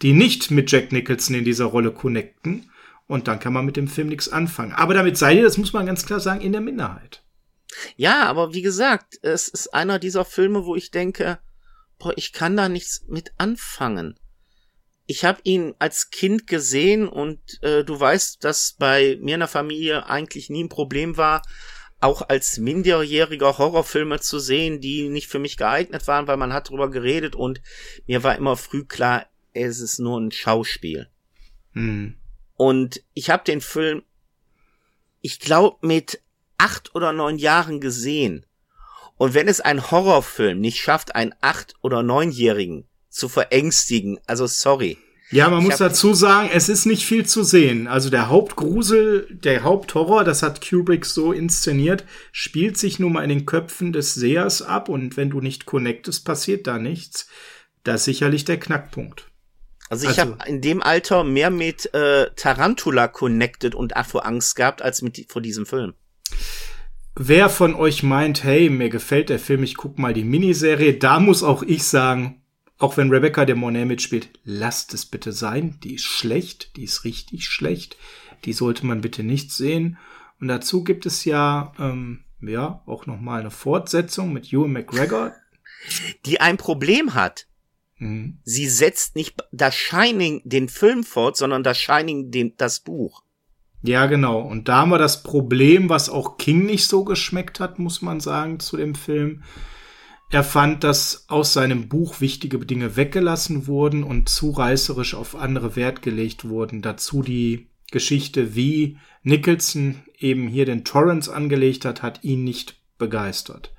die 0.00 0.14
nicht 0.14 0.50
mit 0.50 0.70
Jack 0.70 0.92
Nicholson 0.92 1.36
in 1.36 1.44
dieser 1.44 1.66
Rolle 1.66 1.90
connecten. 1.92 2.70
Und 3.06 3.26
dann 3.26 3.40
kann 3.40 3.52
man 3.52 3.66
mit 3.66 3.76
dem 3.76 3.88
Film 3.88 4.08
nichts 4.08 4.28
anfangen. 4.28 4.72
Aber 4.72 4.94
damit 4.94 5.18
seid 5.18 5.36
ihr, 5.36 5.42
das 5.42 5.58
muss 5.58 5.72
man 5.72 5.86
ganz 5.86 6.06
klar 6.06 6.20
sagen, 6.20 6.40
in 6.40 6.52
der 6.52 6.60
Minderheit. 6.60 7.22
Ja, 7.96 8.24
aber 8.24 8.54
wie 8.54 8.62
gesagt, 8.62 9.18
es 9.22 9.48
ist 9.48 9.74
einer 9.74 9.98
dieser 9.98 10.24
Filme, 10.24 10.64
wo 10.64 10.76
ich 10.76 10.90
denke, 10.90 11.38
boah, 11.98 12.12
ich 12.16 12.32
kann 12.32 12.56
da 12.56 12.68
nichts 12.68 13.04
mit 13.08 13.32
anfangen 13.38 14.18
ich 15.08 15.24
habe 15.24 15.40
ihn 15.42 15.74
als 15.78 16.10
Kind 16.10 16.46
gesehen 16.46 17.08
und 17.08 17.40
äh, 17.62 17.82
du 17.82 17.98
weißt, 17.98 18.44
dass 18.44 18.76
bei 18.78 19.16
mir 19.22 19.34
in 19.34 19.40
der 19.40 19.48
Familie 19.48 20.06
eigentlich 20.06 20.50
nie 20.50 20.64
ein 20.64 20.68
Problem 20.68 21.16
war, 21.16 21.42
auch 21.98 22.28
als 22.28 22.58
minderjähriger 22.58 23.56
Horrorfilme 23.56 24.20
zu 24.20 24.38
sehen, 24.38 24.82
die 24.82 25.08
nicht 25.08 25.28
für 25.28 25.38
mich 25.38 25.56
geeignet 25.56 26.06
waren, 26.06 26.26
weil 26.26 26.36
man 26.36 26.52
hat 26.52 26.68
drüber 26.68 26.90
geredet 26.90 27.34
und 27.34 27.62
mir 28.06 28.22
war 28.22 28.36
immer 28.36 28.54
früh 28.56 28.84
klar, 28.84 29.26
es 29.54 29.80
ist 29.80 29.98
nur 29.98 30.20
ein 30.20 30.30
Schauspiel. 30.30 31.08
Hm. 31.72 32.14
Und 32.56 33.02
ich 33.14 33.30
habe 33.30 33.44
den 33.44 33.62
Film, 33.62 34.02
ich 35.22 35.40
glaube, 35.40 35.78
mit 35.86 36.22
acht 36.58 36.94
oder 36.94 37.14
neun 37.14 37.38
Jahren 37.38 37.80
gesehen. 37.80 38.44
Und 39.16 39.32
wenn 39.32 39.48
es 39.48 39.62
ein 39.62 39.90
Horrorfilm 39.90 40.60
nicht 40.60 40.78
schafft, 40.78 41.14
einen 41.14 41.34
acht- 41.40 41.76
oder 41.80 42.02
neunjährigen 42.02 42.86
zu 43.10 43.28
verängstigen. 43.28 44.18
Also 44.26 44.46
sorry. 44.46 44.98
Ja, 45.30 45.50
man 45.50 45.60
ich 45.60 45.66
muss 45.66 45.76
dazu 45.76 46.14
sagen, 46.14 46.48
es 46.52 46.70
ist 46.70 46.86
nicht 46.86 47.04
viel 47.04 47.26
zu 47.26 47.42
sehen. 47.42 47.86
Also 47.86 48.08
der 48.08 48.28
Hauptgrusel, 48.28 49.28
der 49.30 49.62
Haupthorror, 49.62 50.24
das 50.24 50.42
hat 50.42 50.66
Kubrick 50.66 51.04
so 51.04 51.32
inszeniert, 51.32 52.04
spielt 52.32 52.78
sich 52.78 52.98
nun 52.98 53.12
mal 53.12 53.22
in 53.22 53.28
den 53.28 53.44
Köpfen 53.44 53.92
des 53.92 54.14
Sehers 54.14 54.62
ab 54.62 54.88
und 54.88 55.18
wenn 55.18 55.28
du 55.28 55.40
nicht 55.40 55.66
connectest, 55.66 56.24
passiert 56.24 56.66
da 56.66 56.78
nichts. 56.78 57.28
Das 57.84 57.96
ist 57.96 58.04
sicherlich 58.06 58.46
der 58.46 58.58
Knackpunkt. 58.58 59.26
Also 59.90 60.08
ich 60.08 60.18
also, 60.18 60.32
habe 60.38 60.48
in 60.48 60.60
dem 60.60 60.82
Alter 60.82 61.24
mehr 61.24 61.50
mit 61.50 61.92
äh, 61.94 62.30
Tarantula 62.36 63.08
connected 63.08 63.74
und 63.74 63.96
Afro-Angst 63.96 64.56
gehabt, 64.56 64.82
als 64.82 65.02
mit 65.02 65.26
vor 65.28 65.42
diesem 65.42 65.66
Film. 65.66 65.94
Wer 67.16 67.48
von 67.48 67.74
euch 67.74 68.02
meint, 68.02 68.44
hey, 68.44 68.70
mir 68.70 68.90
gefällt 68.90 69.28
der 69.28 69.38
Film, 69.38 69.62
ich 69.62 69.76
guck 69.76 69.98
mal 69.98 70.14
die 70.14 70.24
Miniserie, 70.24 70.94
da 70.94 71.20
muss 71.20 71.42
auch 71.42 71.62
ich 71.62 71.84
sagen, 71.84 72.42
auch 72.78 72.96
wenn 72.96 73.10
Rebecca 73.10 73.44
de 73.44 73.56
Mornay 73.56 73.84
mitspielt, 73.84 74.30
lasst 74.44 74.94
es 74.94 75.06
bitte 75.06 75.32
sein. 75.32 75.78
Die 75.82 75.94
ist 75.94 76.04
schlecht, 76.04 76.76
die 76.76 76.84
ist 76.84 77.04
richtig 77.04 77.46
schlecht. 77.46 77.96
Die 78.44 78.52
sollte 78.52 78.86
man 78.86 79.00
bitte 79.00 79.22
nicht 79.22 79.52
sehen. 79.52 79.98
Und 80.40 80.48
dazu 80.48 80.84
gibt 80.84 81.04
es 81.04 81.24
ja 81.24 81.72
ähm, 81.78 82.24
ja, 82.40 82.82
auch 82.86 83.06
nochmal 83.06 83.40
eine 83.40 83.50
Fortsetzung 83.50 84.32
mit 84.32 84.52
Ewan 84.52 84.72
McGregor. 84.72 85.32
Die 86.26 86.40
ein 86.40 86.56
Problem 86.56 87.14
hat. 87.14 87.46
Mhm. 87.98 88.38
Sie 88.44 88.68
setzt 88.68 89.16
nicht 89.16 89.42
das 89.52 89.74
Shining 89.74 90.42
den 90.44 90.68
Film 90.68 91.04
fort, 91.04 91.36
sondern 91.36 91.62
das 91.62 91.78
Shining 91.78 92.30
den, 92.30 92.54
das 92.56 92.80
Buch. 92.80 93.22
Ja, 93.82 94.06
genau. 94.06 94.40
Und 94.40 94.68
da 94.68 94.78
haben 94.78 94.90
wir 94.90 94.98
das 94.98 95.22
Problem, 95.22 95.88
was 95.88 96.08
auch 96.08 96.36
King 96.36 96.66
nicht 96.66 96.86
so 96.86 97.04
geschmeckt 97.04 97.60
hat, 97.60 97.78
muss 97.78 98.02
man 98.02 98.20
sagen, 98.20 98.60
zu 98.60 98.76
dem 98.76 98.94
Film. 98.94 99.44
Er 100.30 100.44
fand, 100.44 100.84
dass 100.84 101.24
aus 101.28 101.54
seinem 101.54 101.88
Buch 101.88 102.20
wichtige 102.20 102.58
Dinge 102.58 102.96
weggelassen 102.96 103.66
wurden 103.66 104.04
und 104.04 104.28
zu 104.28 104.50
reißerisch 104.50 105.14
auf 105.14 105.34
andere 105.34 105.74
Wert 105.74 106.02
gelegt 106.02 106.46
wurden. 106.46 106.82
Dazu 106.82 107.22
die 107.22 107.68
Geschichte, 107.90 108.54
wie 108.54 108.98
Nicholson 109.22 110.02
eben 110.18 110.48
hier 110.48 110.66
den 110.66 110.84
Torrance 110.84 111.32
angelegt 111.32 111.86
hat, 111.86 112.02
hat 112.02 112.24
ihn 112.24 112.44
nicht 112.44 112.76
begeistert. 112.98 113.72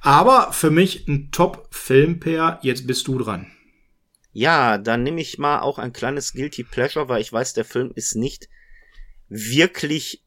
Aber 0.00 0.52
für 0.52 0.70
mich 0.70 1.06
ein 1.08 1.30
Top-Filmpair. 1.30 2.58
Jetzt 2.62 2.86
bist 2.86 3.06
du 3.08 3.18
dran. 3.18 3.50
Ja, 4.32 4.78
dann 4.78 5.02
nehme 5.02 5.20
ich 5.20 5.38
mal 5.38 5.60
auch 5.60 5.78
ein 5.78 5.92
kleines 5.92 6.32
Guilty 6.32 6.64
Pleasure, 6.64 7.08
weil 7.08 7.20
ich 7.20 7.32
weiß, 7.32 7.52
der 7.52 7.64
Film 7.64 7.92
ist 7.94 8.16
nicht 8.16 8.48
wirklich 9.28 10.22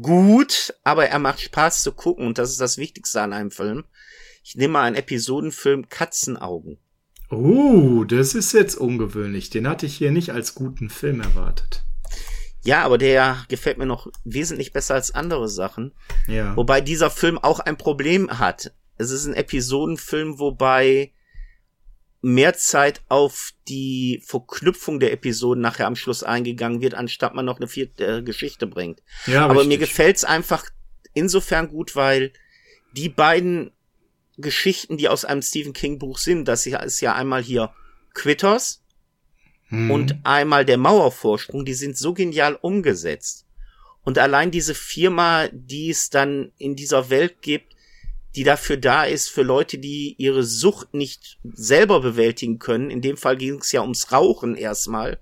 gut, 0.00 0.74
aber 0.84 1.06
er 1.08 1.18
macht 1.18 1.40
Spaß 1.40 1.82
zu 1.82 1.92
gucken 1.92 2.26
und 2.26 2.38
das 2.38 2.50
ist 2.50 2.60
das 2.60 2.78
Wichtigste 2.78 3.20
an 3.20 3.32
einem 3.32 3.50
Film. 3.50 3.84
Ich 4.42 4.56
nehme 4.56 4.72
mal 4.72 4.82
einen 4.82 4.96
Episodenfilm 4.96 5.88
Katzenaugen. 5.88 6.78
Oh, 7.30 8.04
das 8.04 8.34
ist 8.34 8.52
jetzt 8.52 8.74
ungewöhnlich. 8.76 9.50
Den 9.50 9.66
hatte 9.68 9.86
ich 9.86 9.96
hier 9.96 10.10
nicht 10.10 10.30
als 10.30 10.54
guten 10.54 10.90
Film 10.90 11.20
erwartet. 11.20 11.84
Ja, 12.64 12.84
aber 12.84 12.98
der 12.98 13.44
gefällt 13.48 13.78
mir 13.78 13.86
noch 13.86 14.06
wesentlich 14.24 14.72
besser 14.72 14.94
als 14.94 15.14
andere 15.14 15.48
Sachen. 15.48 15.92
Ja. 16.28 16.56
Wobei 16.56 16.80
dieser 16.80 17.10
Film 17.10 17.38
auch 17.38 17.58
ein 17.60 17.76
Problem 17.76 18.38
hat. 18.38 18.72
Es 18.98 19.10
ist 19.10 19.26
ein 19.26 19.34
Episodenfilm, 19.34 20.38
wobei 20.38 21.12
mehr 22.20 22.54
Zeit 22.54 23.02
auf 23.08 23.50
die 23.66 24.22
Verknüpfung 24.24 25.00
der 25.00 25.12
Episoden 25.12 25.60
nachher 25.60 25.88
am 25.88 25.96
Schluss 25.96 26.22
eingegangen 26.22 26.80
wird, 26.80 26.94
anstatt 26.94 27.34
man 27.34 27.44
noch 27.44 27.56
eine 27.56 27.66
vierte 27.66 28.18
äh, 28.18 28.22
Geschichte 28.22 28.68
bringt. 28.68 29.02
Ja, 29.26 29.44
Aber 29.44 29.54
richtig. 29.54 29.68
mir 29.68 29.78
gefällt's 29.78 30.22
einfach 30.22 30.64
insofern 31.14 31.68
gut, 31.68 31.96
weil 31.96 32.32
die 32.92 33.08
beiden 33.08 33.72
Geschichten, 34.38 34.96
die 34.96 35.08
aus 35.08 35.24
einem 35.24 35.42
Stephen 35.42 35.72
King 35.72 35.98
Buch 35.98 36.18
sind, 36.18 36.46
das 36.46 36.66
ist 36.66 37.00
ja 37.00 37.14
einmal 37.14 37.42
hier 37.42 37.72
Quitters 38.14 38.82
hm. 39.68 39.90
und 39.90 40.16
einmal 40.24 40.64
der 40.64 40.78
Mauervorsprung, 40.78 41.64
die 41.64 41.74
sind 41.74 41.96
so 41.96 42.14
genial 42.14 42.56
umgesetzt. 42.60 43.46
Und 44.04 44.18
allein 44.18 44.50
diese 44.50 44.74
Firma, 44.74 45.48
die 45.52 45.90
es 45.90 46.10
dann 46.10 46.52
in 46.58 46.74
dieser 46.74 47.08
Welt 47.10 47.40
gibt, 47.40 47.76
die 48.34 48.44
dafür 48.44 48.76
da 48.76 49.04
ist 49.04 49.28
für 49.28 49.42
Leute, 49.42 49.78
die 49.78 50.14
ihre 50.18 50.42
Sucht 50.42 50.94
nicht 50.94 51.38
selber 51.44 52.00
bewältigen 52.00 52.58
können. 52.58 52.90
In 52.90 53.02
dem 53.02 53.16
Fall 53.16 53.36
ging 53.36 53.60
es 53.60 53.72
ja 53.72 53.82
ums 53.82 54.10
Rauchen 54.10 54.56
erstmal. 54.56 55.20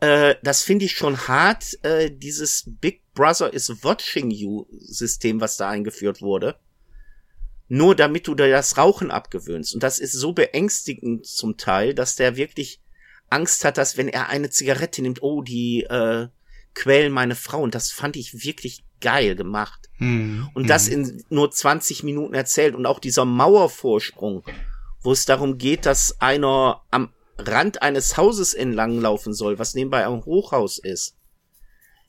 Äh, 0.00 0.36
das 0.42 0.62
finde 0.62 0.84
ich 0.84 0.92
schon 0.92 1.26
hart, 1.26 1.78
äh, 1.82 2.10
dieses 2.10 2.64
Big 2.66 3.02
Brother 3.14 3.52
is 3.52 3.82
watching 3.82 4.30
you 4.30 4.66
System, 4.78 5.40
was 5.40 5.56
da 5.56 5.70
eingeführt 5.70 6.20
wurde. 6.20 6.56
Nur 7.74 7.96
damit 7.96 8.26
du 8.26 8.34
dir 8.34 8.50
das 8.50 8.76
Rauchen 8.76 9.10
abgewöhnst. 9.10 9.72
Und 9.72 9.82
das 9.82 9.98
ist 9.98 10.12
so 10.12 10.34
beängstigend 10.34 11.24
zum 11.24 11.56
Teil, 11.56 11.94
dass 11.94 12.16
der 12.16 12.36
wirklich 12.36 12.82
Angst 13.30 13.64
hat, 13.64 13.78
dass 13.78 13.96
wenn 13.96 14.08
er 14.08 14.28
eine 14.28 14.50
Zigarette 14.50 15.00
nimmt, 15.00 15.22
oh, 15.22 15.40
die 15.40 15.84
äh, 15.84 16.28
quälen 16.74 17.10
meine 17.10 17.34
Frau. 17.34 17.62
Und 17.62 17.74
das 17.74 17.90
fand 17.90 18.16
ich 18.16 18.44
wirklich 18.44 18.84
geil 19.00 19.36
gemacht. 19.36 19.88
Hm, 19.96 20.50
und 20.52 20.68
das 20.68 20.86
hm. 20.86 20.92
in 20.92 21.24
nur 21.30 21.50
20 21.50 22.02
Minuten 22.02 22.34
erzählt. 22.34 22.74
Und 22.74 22.84
auch 22.84 22.98
dieser 22.98 23.24
Mauervorsprung, 23.24 24.44
wo 25.00 25.12
es 25.12 25.24
darum 25.24 25.56
geht, 25.56 25.86
dass 25.86 26.20
einer 26.20 26.82
am 26.90 27.08
Rand 27.38 27.80
eines 27.80 28.18
Hauses 28.18 28.52
entlang 28.52 29.00
laufen 29.00 29.32
soll, 29.32 29.58
was 29.58 29.74
nebenbei 29.74 30.06
ein 30.06 30.26
Hochhaus 30.26 30.76
ist, 30.76 31.16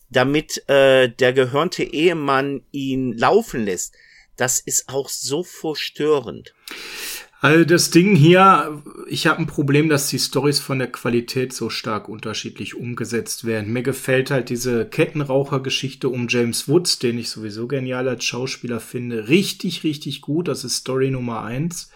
damit 0.10 0.68
äh, 0.68 1.08
der 1.08 1.32
gehörnte 1.32 1.84
Ehemann 1.84 2.64
ihn 2.72 3.18
laufen 3.18 3.64
lässt. 3.64 3.96
Das 4.36 4.60
ist 4.60 4.90
auch 4.90 5.10
so 5.10 5.44
verstörend. 5.44 6.54
Also 7.44 7.66
das 7.66 7.90
Ding 7.90 8.16
hier, 8.16 8.82
ich 9.06 9.28
habe 9.28 9.40
ein 9.40 9.48
Problem, 9.48 9.90
dass 9.90 10.08
die 10.08 10.18
Stories 10.18 10.60
von 10.60 10.80
der 10.80 10.90
Qualität 10.90 11.52
so 11.52 11.70
stark 11.70 12.08
unterschiedlich 12.08 12.74
umgesetzt 12.74 13.44
werden. 13.44 13.74
Mir 13.74 13.84
gefällt 13.84 14.32
halt 14.32 14.50
diese 14.50 14.86
Kettenrauchergeschichte 14.86 16.08
um 16.08 16.30
James 16.30 16.70
Woods, 16.70 17.00
den 17.00 17.18
ich 17.18 17.30
sowieso 17.30 17.68
genial 17.68 18.08
als 18.08 18.24
Schauspieler 18.24 18.80
finde, 18.80 19.28
richtig, 19.28 19.84
richtig 19.84 20.22
gut. 20.22 20.48
Das 20.48 20.64
ist 20.64 20.78
Story 20.78 21.12
Nummer 21.12 21.42
eins. 21.44 21.90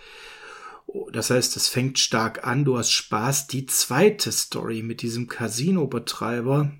Das 1.14 1.30
heißt, 1.30 1.56
es 1.56 1.70
fängt 1.70 1.98
stark 1.98 2.46
an, 2.46 2.66
du 2.66 2.78
hast 2.78 2.92
Spaß. 2.92 3.48
Die 3.48 3.68
zweite 3.68 4.34
Story 4.34 4.84
mit 4.84 5.02
diesem 5.02 5.28
Casino-Betreiber, 5.28 6.74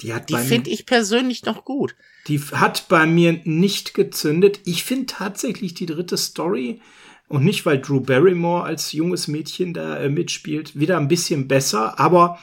die 0.00 0.14
hat 0.14 0.30
Die 0.30 0.36
finde 0.36 0.70
ich 0.70 0.86
persönlich 0.86 1.44
noch 1.44 1.66
gut. 1.66 1.94
Die 2.26 2.38
hat 2.38 2.88
bei 2.88 3.06
mir 3.06 3.40
nicht 3.44 3.94
gezündet. 3.94 4.60
Ich 4.64 4.84
finde 4.84 5.06
tatsächlich 5.06 5.74
die 5.74 5.86
dritte 5.86 6.16
Story 6.16 6.80
und 7.28 7.44
nicht, 7.44 7.64
weil 7.64 7.80
Drew 7.80 8.00
Barrymore 8.00 8.64
als 8.64 8.92
junges 8.92 9.28
Mädchen 9.28 9.72
da 9.72 9.98
äh, 9.98 10.08
mitspielt, 10.08 10.78
wieder 10.78 10.98
ein 10.98 11.08
bisschen 11.08 11.48
besser. 11.48 11.98
Aber 11.98 12.38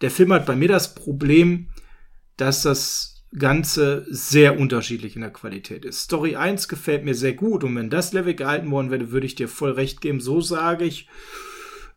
der 0.00 0.10
Film 0.10 0.32
hat 0.32 0.46
bei 0.46 0.56
mir 0.56 0.68
das 0.68 0.94
Problem, 0.94 1.68
dass 2.36 2.62
das 2.62 3.24
Ganze 3.36 4.06
sehr 4.08 4.58
unterschiedlich 4.58 5.14
in 5.14 5.22
der 5.22 5.32
Qualität 5.32 5.84
ist. 5.84 6.00
Story 6.00 6.36
1 6.36 6.68
gefällt 6.68 7.04
mir 7.04 7.14
sehr 7.14 7.34
gut 7.34 7.62
und 7.62 7.76
wenn 7.76 7.90
das 7.90 8.12
Level 8.12 8.34
gehalten 8.34 8.70
worden 8.70 8.90
wäre, 8.90 9.10
würde 9.10 9.26
ich 9.26 9.34
dir 9.34 9.48
voll 9.48 9.72
recht 9.72 10.00
geben. 10.00 10.20
So 10.20 10.40
sage 10.40 10.84
ich, 10.84 11.08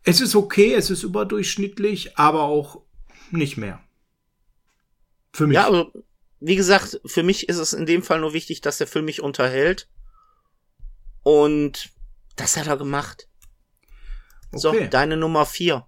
es 0.04 0.20
ist 0.20 0.34
okay, 0.34 0.74
es 0.74 0.90
ist 0.90 1.04
überdurchschnittlich, 1.04 2.18
aber 2.18 2.42
auch 2.42 2.82
nicht 3.30 3.56
mehr. 3.56 3.80
Für 5.32 5.46
mich. 5.46 5.54
Ja, 5.54 5.68
also, 5.68 5.92
wie 6.42 6.56
gesagt, 6.56 7.00
für 7.06 7.22
mich 7.22 7.48
ist 7.48 7.58
es 7.58 7.72
in 7.72 7.86
dem 7.86 8.02
Fall 8.02 8.20
nur 8.20 8.32
wichtig, 8.32 8.60
dass 8.60 8.78
der 8.78 8.86
Film 8.86 9.04
mich 9.04 9.22
unterhält. 9.22 9.88
Und 11.22 11.90
das 12.36 12.56
hat 12.56 12.66
er 12.66 12.76
gemacht. 12.76 13.28
Okay. 14.50 14.58
So, 14.58 14.74
deine 14.90 15.16
Nummer 15.16 15.46
vier. 15.46 15.86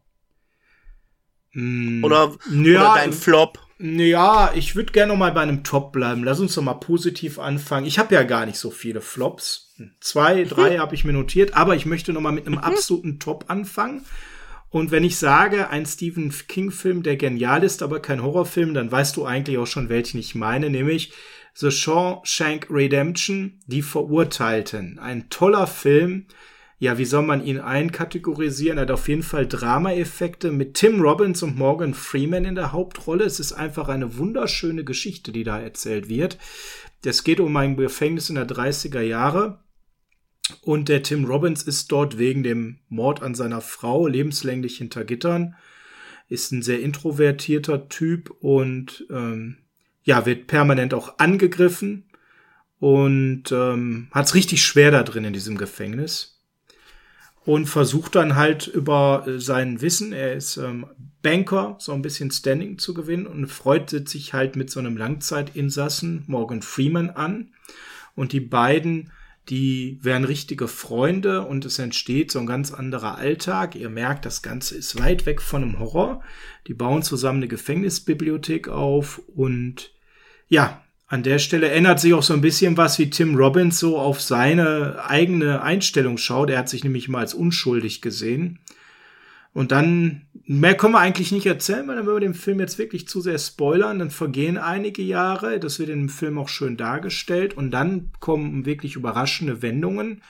Mm, 1.52 2.04
oder, 2.04 2.36
ja, 2.50 2.92
oder 2.92 2.94
dein 2.94 3.12
Flop. 3.12 3.58
Ja, 3.78 4.52
ich 4.54 4.76
würde 4.76 4.92
gerne 4.92 5.12
noch 5.12 5.18
mal 5.18 5.32
bei 5.32 5.42
einem 5.42 5.64
Top 5.64 5.92
bleiben. 5.92 6.22
Lass 6.22 6.38
uns 6.38 6.54
doch 6.54 6.62
mal 6.62 6.74
positiv 6.74 7.40
anfangen. 7.40 7.86
Ich 7.86 7.98
habe 7.98 8.14
ja 8.14 8.22
gar 8.22 8.46
nicht 8.46 8.58
so 8.58 8.70
viele 8.70 9.00
Flops. 9.00 9.74
Zwei, 10.00 10.44
drei 10.44 10.78
habe 10.78 10.94
ich 10.94 11.04
mir 11.04 11.12
notiert, 11.12 11.54
aber 11.54 11.74
ich 11.74 11.84
möchte 11.84 12.12
noch 12.12 12.20
mal 12.20 12.30
mit 12.30 12.46
einem 12.46 12.58
mhm. 12.58 12.64
absoluten 12.64 13.18
Top 13.18 13.46
anfangen. 13.48 14.06
Und 14.74 14.90
wenn 14.90 15.04
ich 15.04 15.18
sage, 15.18 15.70
ein 15.70 15.86
Stephen 15.86 16.34
King-Film, 16.48 17.04
der 17.04 17.16
genial 17.16 17.62
ist, 17.62 17.80
aber 17.80 18.00
kein 18.00 18.24
Horrorfilm, 18.24 18.74
dann 18.74 18.90
weißt 18.90 19.16
du 19.16 19.24
eigentlich 19.24 19.56
auch 19.56 19.68
schon, 19.68 19.88
welchen 19.88 20.18
ich 20.18 20.34
meine, 20.34 20.68
nämlich 20.68 21.12
The 21.54 21.70
Shawshank 21.70 22.66
Redemption, 22.70 23.60
Die 23.68 23.82
Verurteilten. 23.82 24.98
Ein 24.98 25.30
toller 25.30 25.68
Film. 25.68 26.26
Ja, 26.80 26.98
wie 26.98 27.04
soll 27.04 27.22
man 27.22 27.44
ihn 27.44 27.60
einkategorisieren? 27.60 28.78
Er 28.78 28.82
hat 28.82 28.90
auf 28.90 29.06
jeden 29.06 29.22
Fall 29.22 29.46
Drama-Effekte 29.46 30.50
mit 30.50 30.74
Tim 30.74 31.00
Robbins 31.00 31.44
und 31.44 31.56
Morgan 31.56 31.94
Freeman 31.94 32.44
in 32.44 32.56
der 32.56 32.72
Hauptrolle. 32.72 33.26
Es 33.26 33.38
ist 33.38 33.52
einfach 33.52 33.86
eine 33.86 34.18
wunderschöne 34.18 34.82
Geschichte, 34.82 35.30
die 35.30 35.44
da 35.44 35.60
erzählt 35.60 36.08
wird. 36.08 36.36
Es 37.04 37.22
geht 37.22 37.38
um 37.38 37.56
ein 37.56 37.76
Gefängnis 37.76 38.28
in 38.28 38.34
der 38.34 38.48
30er 38.48 39.02
Jahre. 39.02 39.60
Und 40.60 40.88
der 40.88 41.02
Tim 41.02 41.24
Robbins 41.24 41.62
ist 41.62 41.90
dort 41.90 42.18
wegen 42.18 42.42
dem 42.42 42.78
Mord 42.88 43.22
an 43.22 43.34
seiner 43.34 43.60
Frau 43.60 44.06
lebenslänglich 44.06 44.78
hinter 44.78 45.04
Gittern. 45.04 45.56
Ist 46.28 46.52
ein 46.52 46.62
sehr 46.62 46.80
introvertierter 46.80 47.88
Typ 47.88 48.30
und 48.40 49.06
ähm, 49.10 49.58
ja, 50.04 50.26
wird 50.26 50.46
permanent 50.46 50.94
auch 50.94 51.18
angegriffen 51.18 52.04
und 52.78 53.50
ähm, 53.52 54.08
hat 54.10 54.26
es 54.26 54.34
richtig 54.34 54.62
schwer 54.62 54.90
da 54.90 55.02
drin 55.02 55.24
in 55.24 55.32
diesem 55.32 55.56
Gefängnis. 55.56 56.42
Und 57.46 57.66
versucht 57.66 58.14
dann 58.14 58.36
halt 58.36 58.66
über 58.66 59.26
äh, 59.26 59.38
sein 59.38 59.80
Wissen, 59.80 60.12
er 60.12 60.34
ist 60.34 60.56
ähm, 60.56 60.86
Banker, 61.22 61.76
so 61.78 61.92
ein 61.92 62.02
bisschen 62.02 62.30
Standing 62.30 62.78
zu 62.78 62.92
gewinnen 62.94 63.26
und 63.26 63.46
freut 63.46 63.90
sich 64.08 64.34
halt 64.34 64.56
mit 64.56 64.70
so 64.70 64.80
einem 64.80 64.96
Langzeitinsassen 64.96 66.24
Morgan 66.26 66.62
Freeman 66.62 67.10
an. 67.10 67.52
Und 68.14 68.32
die 68.32 68.40
beiden, 68.40 69.10
die 69.50 69.98
werden 70.02 70.24
richtige 70.24 70.68
Freunde 70.68 71.42
und 71.42 71.64
es 71.64 71.78
entsteht 71.78 72.30
so 72.30 72.38
ein 72.38 72.46
ganz 72.46 72.72
anderer 72.72 73.18
Alltag. 73.18 73.74
Ihr 73.74 73.90
merkt, 73.90 74.24
das 74.24 74.42
Ganze 74.42 74.76
ist 74.76 74.98
weit 74.98 75.26
weg 75.26 75.42
von 75.42 75.62
einem 75.62 75.78
Horror. 75.78 76.22
Die 76.66 76.74
bauen 76.74 77.02
zusammen 77.02 77.40
eine 77.40 77.48
Gefängnisbibliothek 77.48 78.68
auf 78.68 79.20
und 79.34 79.92
ja, 80.48 80.82
an 81.06 81.22
der 81.22 81.38
Stelle 81.38 81.70
ändert 81.70 82.00
sich 82.00 82.14
auch 82.14 82.22
so 82.22 82.32
ein 82.32 82.40
bisschen 82.40 82.76
was, 82.76 82.98
wie 82.98 83.10
Tim 83.10 83.36
Robbins 83.36 83.78
so 83.78 83.98
auf 83.98 84.20
seine 84.20 85.04
eigene 85.04 85.62
Einstellung 85.62 86.16
schaut. 86.16 86.48
Er 86.48 86.58
hat 86.58 86.68
sich 86.68 86.82
nämlich 86.82 87.08
mal 87.08 87.20
als 87.20 87.34
unschuldig 87.34 88.00
gesehen. 88.00 88.58
Und 89.52 89.70
dann 89.70 90.23
mehr 90.46 90.76
können 90.76 90.94
wir 90.94 91.00
eigentlich 91.00 91.32
nicht 91.32 91.46
erzählen, 91.46 91.86
weil 91.88 91.96
dann 91.96 92.06
würden 92.06 92.22
wir 92.22 92.28
den 92.28 92.34
Film 92.34 92.60
jetzt 92.60 92.78
wirklich 92.78 93.08
zu 93.08 93.20
sehr 93.20 93.38
spoilern. 93.38 93.98
Dann 93.98 94.10
vergehen 94.10 94.58
einige 94.58 95.02
Jahre, 95.02 95.58
das 95.58 95.78
wird 95.78 95.88
dem 95.88 96.08
Film 96.08 96.38
auch 96.38 96.48
schön 96.48 96.76
dargestellt 96.76 97.54
und 97.54 97.70
dann 97.70 98.10
kommen 98.20 98.66
wirklich 98.66 98.96
überraschende 98.96 99.62
Wendungen. 99.62 100.22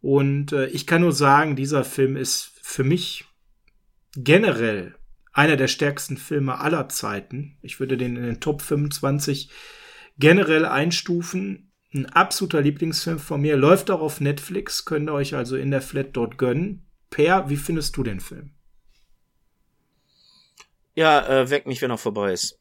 Und 0.00 0.52
äh, 0.52 0.66
ich 0.66 0.86
kann 0.86 1.02
nur 1.02 1.12
sagen, 1.12 1.56
dieser 1.56 1.84
Film 1.84 2.16
ist 2.16 2.52
für 2.62 2.84
mich 2.84 3.26
generell 4.16 4.94
einer 5.32 5.56
der 5.56 5.68
stärksten 5.68 6.16
Filme 6.16 6.58
aller 6.58 6.88
Zeiten. 6.88 7.56
Ich 7.62 7.80
würde 7.80 7.96
den 7.96 8.16
in 8.16 8.22
den 8.22 8.40
Top 8.40 8.62
25 8.62 9.50
generell 10.18 10.64
einstufen. 10.64 11.72
Ein 11.92 12.06
absoluter 12.06 12.60
Lieblingsfilm 12.60 13.18
von 13.18 13.40
mir. 13.40 13.56
Läuft 13.56 13.90
auch 13.90 14.00
auf 14.00 14.20
Netflix, 14.20 14.84
könnt 14.84 15.10
ihr 15.10 15.14
euch 15.14 15.34
also 15.34 15.56
in 15.56 15.70
der 15.70 15.82
Flat 15.82 16.10
dort 16.12 16.38
gönnen. 16.38 16.86
Per, 17.10 17.50
wie 17.50 17.56
findest 17.56 17.96
du 17.96 18.02
den 18.02 18.20
Film? 18.20 18.52
Ja, 21.00 21.26
äh, 21.26 21.48
weg 21.48 21.66
mich, 21.66 21.80
wenn 21.80 21.90
er 21.90 21.96
vorbei 21.96 22.34
ist. 22.34 22.58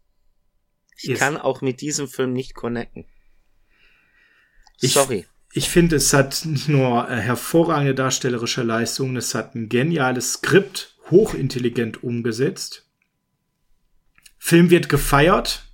Ich 0.95 1.09
ist 1.09 1.19
kann 1.19 1.35
auch 1.35 1.59
mit 1.59 1.81
diesem 1.81 2.07
Film 2.07 2.31
nicht 2.31 2.55
connecten. 2.55 3.05
Sorry. 4.77 5.25
Ich, 5.51 5.65
ich 5.65 5.69
finde, 5.69 5.97
es 5.97 6.13
hat 6.13 6.45
nicht 6.45 6.69
nur 6.69 7.09
äh, 7.09 7.17
hervorragende 7.17 7.93
darstellerische 7.93 8.63
Leistungen, 8.63 9.17
es 9.17 9.35
hat 9.35 9.55
ein 9.55 9.67
geniales 9.67 10.35
Skript, 10.35 10.95
hochintelligent 11.11 12.01
umgesetzt. 12.01 12.87
Film 14.37 14.69
wird 14.69 14.87
gefeiert. 14.87 15.65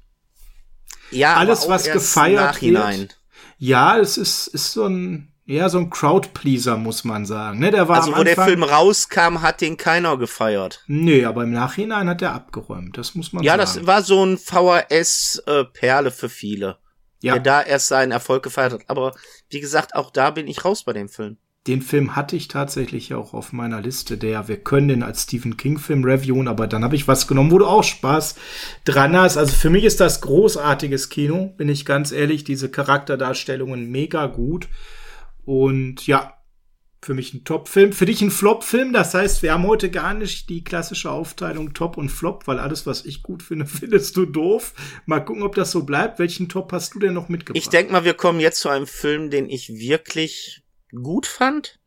Ja, 1.12 1.36
alles, 1.36 1.70
was 1.70 1.84
gefeiert 1.84 2.64
wird. 2.64 3.20
Ja, 3.60 4.00
es 4.00 4.18
ist, 4.18 4.48
ist 4.48 4.72
so 4.72 4.86
ein, 4.86 5.32
ja, 5.48 5.70
so 5.70 5.78
ein 5.78 5.92
Crowdpleaser, 5.92 6.76
muss 6.78 7.04
man 7.04 7.26
sagen. 7.26 7.60
Ne, 7.60 7.70
der 7.70 7.88
war 7.88 7.98
also, 7.98 8.12
wo 8.12 8.16
Anfang, 8.16 8.36
der 8.36 8.46
Film 8.46 8.64
rauskam, 8.64 9.42
hat 9.42 9.62
den 9.62 9.78
keiner 9.78 10.18
gefeiert. 10.18 10.84
Nee, 10.88 11.24
aber 11.24 11.44
im 11.44 11.52
Nachhinein 11.52 12.10
hat 12.10 12.24
er 12.24 12.34
abgeräumt. 12.34 12.98
Das 12.98 13.14
muss 13.14 13.32
man 13.32 13.44
ja, 13.44 13.52
sagen. 13.52 13.60
Ja, 13.60 13.66
das 13.66 13.88
war 13.88 14.02
so 14.02 14.26
ein 14.26 14.38
VHS-Perle 14.40 16.10
für 16.10 16.30
viele. 16.30 16.78
Ja. 17.22 17.34
Der 17.34 17.42
da 17.42 17.62
erst 17.62 17.88
seinen 17.88 18.12
Erfolg 18.12 18.44
gefeiert 18.44 18.74
hat. 18.74 18.82
Aber 18.88 19.14
wie 19.50 19.60
gesagt, 19.60 19.96
auch 19.96 20.10
da 20.10 20.32
bin 20.32 20.48
ich 20.48 20.66
raus 20.66 20.84
bei 20.84 20.94
dem 20.94 21.10
Film. 21.10 21.38
Den 21.68 21.82
Film 21.82 22.16
hatte 22.16 22.36
ich 22.36 22.48
tatsächlich 22.48 23.14
auch 23.16 23.34
auf 23.34 23.52
meiner 23.52 23.82
Liste, 23.82 24.18
der 24.18 24.48
wir 24.48 24.58
können 24.58 24.88
den 24.88 25.02
als 25.02 25.24
Stephen 25.24 25.58
King 25.58 25.80
Film 25.80 26.04
reviewen, 26.04 26.48
aber 26.48 26.68
dann 26.68 26.84
habe 26.84 26.96
ich 26.96 27.08
was 27.08 27.28
genommen, 27.28 27.50
wo 27.52 27.58
du 27.58 27.66
auch 27.66 27.84
Spaß 27.84 28.36
dran 28.84 29.18
hast. 29.18 29.38
Also 29.38 29.54
für 29.54 29.72
mich 29.72 29.84
ist 29.84 30.00
das 30.00 30.22
großartiges 30.22 31.10
Kino, 31.10 31.54
bin 31.58 31.68
ich 31.70 31.86
ganz 31.86 32.12
ehrlich, 32.12 32.44
diese 32.44 32.70
Charakterdarstellungen 32.70 33.90
mega 33.90 34.28
gut. 34.28 34.68
Und 35.46 36.06
ja, 36.08 36.36
für 37.06 37.14
mich 37.14 37.34
ein 37.34 37.44
Top-Film. 37.44 37.94
Für 37.94 38.06
dich 38.06 38.22
ein 38.22 38.32
Flop-Film. 38.32 38.92
Das 38.92 39.14
heißt, 39.14 39.44
wir 39.44 39.54
haben 39.54 39.68
heute 39.68 39.92
gar 39.92 40.14
nicht 40.14 40.50
die 40.50 40.64
klassische 40.64 41.12
Aufteilung 41.12 41.74
Top 41.74 41.98
und 41.98 42.10
Flop, 42.10 42.48
weil 42.48 42.60
alles, 42.60 42.86
was 42.86 43.06
ich 43.06 43.22
gut 43.22 43.44
finde, 43.44 43.66
findest 43.68 44.18
du 44.18 44.26
doof. 44.26 44.74
Mal 45.06 45.24
gucken, 45.24 45.44
ob 45.44 45.56
das 45.56 45.72
so 45.72 45.84
bleibt. 45.84 46.20
Welchen 46.20 46.50
Top 46.50 46.72
hast 46.72 46.96
du 46.96 47.00
denn 47.00 47.14
noch 47.14 47.30
mitgebracht? 47.30 47.62
Ich 47.62 47.70
denke 47.70 47.92
mal, 47.92 48.04
wir 48.04 48.16
kommen 48.16 48.40
jetzt 48.40 48.60
zu 48.60 48.70
einem 48.70 48.88
Film, 48.88 49.30
den 49.30 49.50
ich 49.50 49.70
wirklich 49.70 50.64
gut 50.92 51.28
fand. 51.28 51.80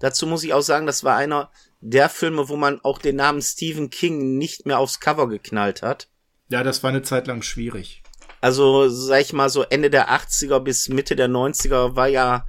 Dazu 0.00 0.26
muss 0.26 0.44
ich 0.44 0.54
auch 0.54 0.62
sagen, 0.62 0.86
das 0.86 1.04
war 1.04 1.16
einer 1.16 1.50
der 1.80 2.08
Filme, 2.08 2.48
wo 2.48 2.56
man 2.56 2.80
auch 2.80 2.98
den 2.98 3.16
Namen 3.16 3.42
Stephen 3.42 3.90
King 3.90 4.38
nicht 4.38 4.64
mehr 4.64 4.78
aufs 4.78 5.00
Cover 5.00 5.28
geknallt 5.28 5.82
hat. 5.82 6.08
Ja, 6.48 6.62
das 6.62 6.82
war 6.82 6.90
eine 6.90 7.02
Zeit 7.02 7.26
lang 7.26 7.42
schwierig. 7.42 8.02
Also, 8.40 8.88
sag 8.88 9.20
ich 9.20 9.32
mal, 9.32 9.50
so 9.50 9.62
Ende 9.62 9.90
der 9.90 10.10
80er 10.10 10.60
bis 10.60 10.88
Mitte 10.88 11.16
der 11.16 11.28
90er 11.28 11.96
war 11.96 12.08
ja 12.08 12.46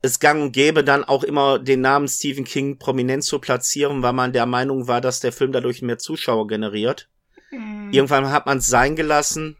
es 0.00 0.20
gang 0.20 0.40
und 0.40 0.52
gäbe 0.52 0.84
dann 0.84 1.04
auch 1.04 1.24
immer 1.24 1.58
den 1.58 1.80
Namen 1.80 2.06
Stephen 2.06 2.44
King 2.44 2.78
prominent 2.78 3.24
zu 3.24 3.40
platzieren, 3.40 4.02
weil 4.02 4.12
man 4.12 4.32
der 4.32 4.46
Meinung 4.46 4.86
war, 4.86 5.00
dass 5.00 5.20
der 5.20 5.32
Film 5.32 5.50
dadurch 5.50 5.82
mehr 5.82 5.98
Zuschauer 5.98 6.46
generiert. 6.46 7.08
Mhm. 7.50 7.90
Irgendwann 7.92 8.30
hat 8.30 8.46
man 8.46 8.58
es 8.58 8.66
sein 8.66 8.94
gelassen. 8.94 9.56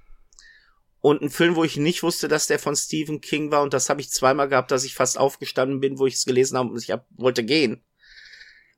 Und 1.01 1.23
ein 1.23 1.31
Film, 1.31 1.57
wo 1.57 1.65
ich 1.65 1.77
nicht 1.77 2.03
wusste, 2.03 2.29
dass 2.29 2.47
der 2.47 2.59
von 2.59 2.75
Stephen 2.75 3.21
King 3.21 3.51
war, 3.51 3.63
und 3.63 3.73
das 3.73 3.89
habe 3.89 4.01
ich 4.01 4.11
zweimal 4.11 4.49
gehabt, 4.49 4.71
dass 4.71 4.85
ich 4.85 4.95
fast 4.95 5.19
aufgestanden 5.19 5.81
bin, 5.81 5.99
wo 5.99 6.07
ich 6.07 6.15
es 6.15 6.25
gelesen 6.25 6.59
habe 6.59 6.71
und 6.71 6.83
ich 6.83 6.91
hab, 6.91 7.07
wollte 7.17 7.45
gehen. 7.45 7.83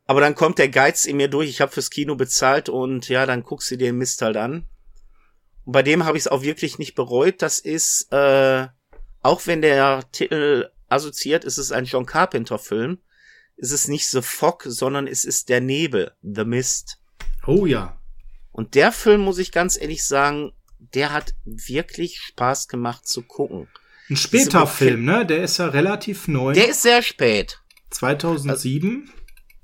Aber 0.06 0.20
dann 0.20 0.34
kommt 0.34 0.58
der 0.58 0.68
Geiz 0.68 1.06
in 1.06 1.16
mir 1.16 1.28
durch, 1.28 1.48
ich 1.48 1.60
habe 1.60 1.72
fürs 1.72 1.90
Kino 1.90 2.16
bezahlt 2.16 2.68
und 2.68 3.08
ja, 3.08 3.26
dann 3.26 3.42
guckst 3.42 3.70
du 3.70 3.76
dir 3.76 3.88
den 3.88 3.98
Mist 3.98 4.20
halt 4.22 4.36
an. 4.36 4.66
Und 5.64 5.72
bei 5.72 5.82
dem 5.82 6.04
habe 6.04 6.16
ich 6.16 6.24
es 6.24 6.28
auch 6.28 6.42
wirklich 6.42 6.78
nicht 6.78 6.94
bereut. 6.94 7.42
Das 7.42 7.58
ist, 7.58 8.12
äh, 8.12 8.66
auch 9.22 9.46
wenn 9.46 9.62
der 9.62 10.04
Titel 10.12 10.70
assoziiert, 10.88 11.44
ist 11.44 11.58
es 11.58 11.72
ein 11.72 11.84
John 11.84 12.06
Carpenter 12.06 12.58
Film. 12.58 12.98
Es 13.56 13.72
ist 13.72 13.88
nicht 13.88 14.08
The 14.08 14.22
Fog, 14.22 14.62
sondern 14.66 15.06
es 15.06 15.24
ist 15.24 15.48
der 15.48 15.60
Nebel, 15.60 16.12
The 16.22 16.44
Mist. 16.44 16.98
Oh 17.46 17.66
ja. 17.66 18.00
Und 18.52 18.74
der 18.74 18.90
Film, 18.92 19.20
muss 19.20 19.38
ich 19.38 19.52
ganz 19.52 19.80
ehrlich 19.80 20.04
sagen, 20.04 20.52
der 20.94 21.12
hat 21.12 21.34
wirklich 21.44 22.18
Spaß 22.20 22.68
gemacht 22.68 23.06
zu 23.06 23.22
gucken. 23.22 23.68
Ein 24.08 24.16
später 24.16 24.66
Film, 24.66 25.04
ne? 25.04 25.24
Der 25.24 25.44
ist 25.44 25.58
ja 25.58 25.66
relativ 25.66 26.26
neu. 26.26 26.52
Der 26.52 26.70
ist 26.70 26.82
sehr 26.82 27.02
spät. 27.02 27.60
2007. 27.90 29.04
Also, 29.08 29.19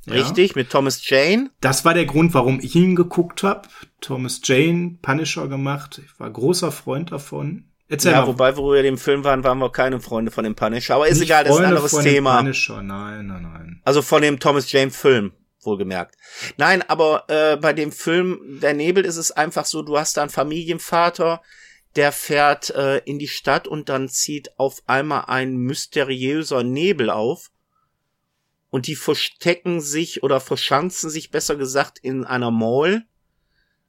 Richtig, 0.08 0.50
ja. 0.50 0.52
mit 0.56 0.70
Thomas 0.70 1.08
Jane. 1.08 1.50
Das 1.60 1.84
war 1.84 1.94
der 1.94 2.06
Grund, 2.06 2.34
warum 2.34 2.60
ich 2.60 2.74
ihn 2.74 2.94
geguckt 2.96 3.42
habe. 3.42 3.68
Thomas 4.00 4.40
Jane, 4.44 4.98
Punisher 5.02 5.48
gemacht. 5.48 6.00
Ich 6.04 6.20
war 6.20 6.30
großer 6.30 6.70
Freund 6.72 7.12
davon. 7.12 7.64
Erzähl 7.88 8.12
ja, 8.12 8.22
mal. 8.22 8.26
wobei, 8.26 8.56
wo 8.56 8.72
wir 8.72 8.82
dem 8.82 8.98
Film 8.98 9.22
waren, 9.22 9.44
waren 9.44 9.58
wir 9.58 9.70
keine 9.70 10.00
Freunde 10.00 10.30
von 10.30 10.44
dem 10.44 10.54
Punisher. 10.54 10.96
Aber 10.96 11.06
ist 11.06 11.18
Nicht 11.18 11.28
egal, 11.28 11.44
das 11.44 11.54
ist 11.54 11.60
ein 11.60 11.66
anderes 11.66 11.90
von 11.92 12.02
Thema. 12.02 12.36
Dem 12.38 12.46
Punisher, 12.46 12.82
nein, 12.82 13.26
nein, 13.26 13.42
nein. 13.42 13.80
Also 13.84 14.02
von 14.02 14.22
dem 14.22 14.40
Thomas 14.40 14.70
Jane 14.72 14.90
Film, 14.90 15.32
wohlgemerkt. 15.62 16.16
Nein, 16.56 16.82
aber 16.88 17.24
äh, 17.28 17.56
bei 17.56 17.72
dem 17.72 17.92
Film 17.92 18.58
Der 18.60 18.74
Nebel 18.74 19.04
ist 19.04 19.16
es 19.16 19.30
einfach 19.30 19.66
so, 19.66 19.82
du 19.82 19.96
hast 19.96 20.16
da 20.16 20.22
einen 20.22 20.30
Familienvater, 20.30 21.42
der 21.94 22.10
fährt 22.10 22.70
äh, 22.70 22.98
in 22.98 23.18
die 23.18 23.28
Stadt 23.28 23.68
und 23.68 23.88
dann 23.88 24.08
zieht 24.08 24.58
auf 24.58 24.82
einmal 24.86 25.24
ein 25.28 25.56
mysteriöser 25.56 26.64
Nebel 26.64 27.08
auf 27.08 27.50
und 28.76 28.88
die 28.88 28.94
verstecken 28.94 29.80
sich 29.80 30.22
oder 30.22 30.38
verschanzen 30.38 31.08
sich 31.08 31.30
besser 31.30 31.56
gesagt 31.56 31.98
in 31.98 32.26
einer 32.26 32.50
Mall. 32.50 33.06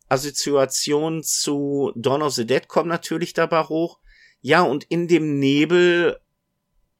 Assoziation 0.07 1.23
zu 1.23 1.91
Dawn 1.97 2.21
of 2.21 2.35
the 2.35 2.47
Dead 2.47 2.69
kommt 2.69 2.87
natürlich 2.87 3.33
dabei 3.33 3.63
hoch. 3.63 3.99
Ja, 4.39 4.61
und 4.61 4.85
in 4.85 5.09
dem 5.09 5.39
Nebel 5.39 6.21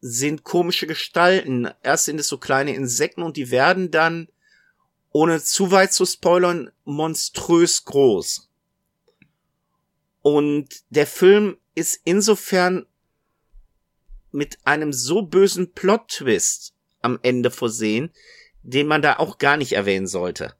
sind 0.01 0.43
komische 0.43 0.85
Gestalten. 0.85 1.69
Erst 1.81 2.03
sind 2.03 2.19
es 2.19 2.27
so 2.27 2.37
kleine 2.37 2.75
Insekten 2.75 3.21
und 3.21 3.37
die 3.37 3.51
werden 3.51 3.89
dann, 3.89 4.27
ohne 5.13 5.41
zu 5.41 5.71
weit 5.71 5.93
zu 5.93 6.05
spoilern, 6.05 6.69
monströs 6.83 7.85
groß. 7.85 8.49
Und 10.23 10.83
der 10.89 11.07
Film 11.07 11.55
ist 11.73 12.01
insofern 12.03 12.85
mit 14.33 14.57
einem 14.65 14.91
so 14.91 15.21
bösen 15.21 15.71
Plot-Twist 15.71 16.73
am 17.01 17.19
Ende 17.21 17.51
versehen, 17.51 18.09
den 18.63 18.87
man 18.87 19.01
da 19.01 19.17
auch 19.17 19.37
gar 19.37 19.57
nicht 19.57 19.73
erwähnen 19.73 20.07
sollte. 20.07 20.53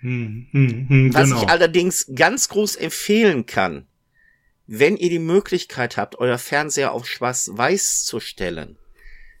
Hm, 0.00 0.46
hm, 0.50 0.88
hm, 0.88 1.14
Was 1.14 1.30
genau. 1.30 1.42
ich 1.42 1.48
allerdings 1.48 2.10
ganz 2.14 2.48
groß 2.48 2.76
empfehlen 2.76 3.46
kann, 3.46 3.86
wenn 4.66 4.96
ihr 4.96 5.10
die 5.10 5.18
Möglichkeit 5.18 5.96
habt, 5.96 6.18
euer 6.18 6.38
Fernseher 6.38 6.92
auf 6.92 7.06
Schwarz-Weiß 7.06 8.04
zu 8.04 8.20
stellen, 8.20 8.76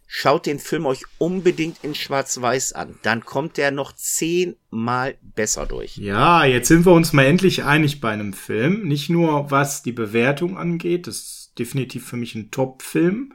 schaut 0.06 0.46
den 0.46 0.58
Film 0.58 0.86
euch 0.86 1.02
unbedingt 1.18 1.78
in 1.82 1.94
Schwarz-Weiß 1.94 2.72
an. 2.74 2.98
Dann 3.02 3.24
kommt 3.24 3.56
der 3.56 3.72
noch 3.72 3.92
zehnmal 3.92 5.16
besser 5.22 5.66
durch. 5.66 5.96
Ja, 5.96 6.44
jetzt 6.44 6.68
sind 6.68 6.86
wir 6.86 6.92
uns 6.92 7.12
mal 7.12 7.26
endlich 7.26 7.64
einig 7.64 8.00
bei 8.00 8.10
einem 8.10 8.32
Film. 8.32 8.86
Nicht 8.86 9.10
nur 9.10 9.50
was 9.50 9.82
die 9.82 9.92
Bewertung 9.92 10.56
angeht, 10.56 11.06
das 11.06 11.16
ist 11.16 11.52
definitiv 11.58 12.06
für 12.06 12.16
mich 12.16 12.34
ein 12.34 12.50
Top-Film, 12.50 13.34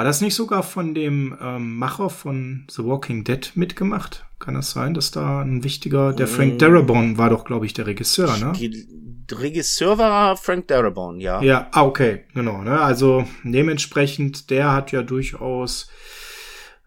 war 0.00 0.04
das 0.04 0.22
nicht 0.22 0.34
sogar 0.34 0.62
von 0.62 0.94
dem 0.94 1.36
ähm, 1.42 1.76
Macher 1.76 2.08
von 2.08 2.64
The 2.70 2.82
Walking 2.86 3.22
Dead 3.22 3.52
mitgemacht? 3.54 4.24
Kann 4.38 4.54
das 4.54 4.70
sein, 4.70 4.94
dass 4.94 5.10
da 5.10 5.42
ein 5.42 5.62
wichtiger, 5.62 6.14
der 6.14 6.26
Frank 6.26 6.54
mm. 6.54 6.56
Darabont 6.58 7.18
war 7.18 7.28
doch, 7.28 7.44
glaube 7.44 7.66
ich, 7.66 7.74
der 7.74 7.86
Regisseur, 7.86 8.34
ne? 8.38 8.52
Die, 8.56 8.88
Regisseur 9.30 9.98
war 9.98 10.38
Frank 10.38 10.68
Darabont, 10.68 11.20
ja. 11.20 11.42
Ja, 11.42 11.68
ah, 11.72 11.84
okay, 11.84 12.24
genau. 12.32 12.62
Ne? 12.62 12.80
Also 12.80 13.26
dementsprechend, 13.44 14.48
der 14.48 14.72
hat 14.72 14.90
ja 14.90 15.02
durchaus 15.02 15.90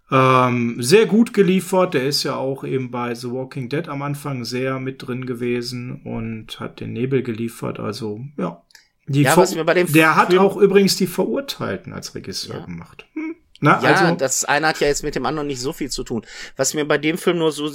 ähm, 0.10 0.82
sehr 0.82 1.06
gut 1.06 1.36
geliefert. 1.36 1.94
Der 1.94 2.08
ist 2.08 2.24
ja 2.24 2.38
auch 2.38 2.64
eben 2.64 2.90
bei 2.90 3.14
The 3.14 3.30
Walking 3.30 3.70
Dead 3.70 3.90
am 3.90 4.02
Anfang 4.02 4.44
sehr 4.44 4.80
mit 4.80 5.06
drin 5.06 5.28
gewesen 5.28 6.02
und 6.04 6.60
hat 6.60 6.80
den 6.80 6.94
Nebel 6.94 7.22
geliefert. 7.22 7.80
Also 7.80 8.22
ja, 8.38 8.63
ja, 9.08 9.36
was 9.36 9.56
mir 9.56 9.64
bei 9.64 9.74
dem 9.74 9.92
der 9.92 10.16
hat 10.16 10.34
auch 10.38 10.58
übrigens 10.58 10.96
die 10.96 11.08
Verurteilten 11.08 11.94
als 11.94 12.16
Regisseur 12.16 12.60
ja. 12.60 12.66
gemacht. 12.66 13.06
Hm. 13.14 13.36
Na, 13.60 13.82
ja, 13.82 13.94
also 13.94 14.16
das 14.16 14.44
eine 14.44 14.68
hat 14.68 14.82
ja 14.82 14.88
jetzt 14.88 15.04
mit 15.04 15.16
dem 15.16 15.26
anderen 15.26 15.48
nicht 15.48 15.62
so 15.62 15.72
viel 15.72 15.90
zu 15.90 16.04
tun. 16.04 16.26
Was 16.58 16.74
mir 16.74 16.86
bei 16.86 16.98
dem 16.98 17.18
Film 17.18 17.38
nur 17.38 17.52
so 17.52 17.72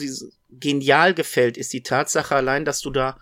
genial 0.51 1.15
gefällt, 1.15 1.57
ist 1.57 1.73
die 1.73 1.83
Tatsache 1.83 2.35
allein, 2.35 2.65
dass 2.65 2.81
du 2.81 2.91
da 2.91 3.17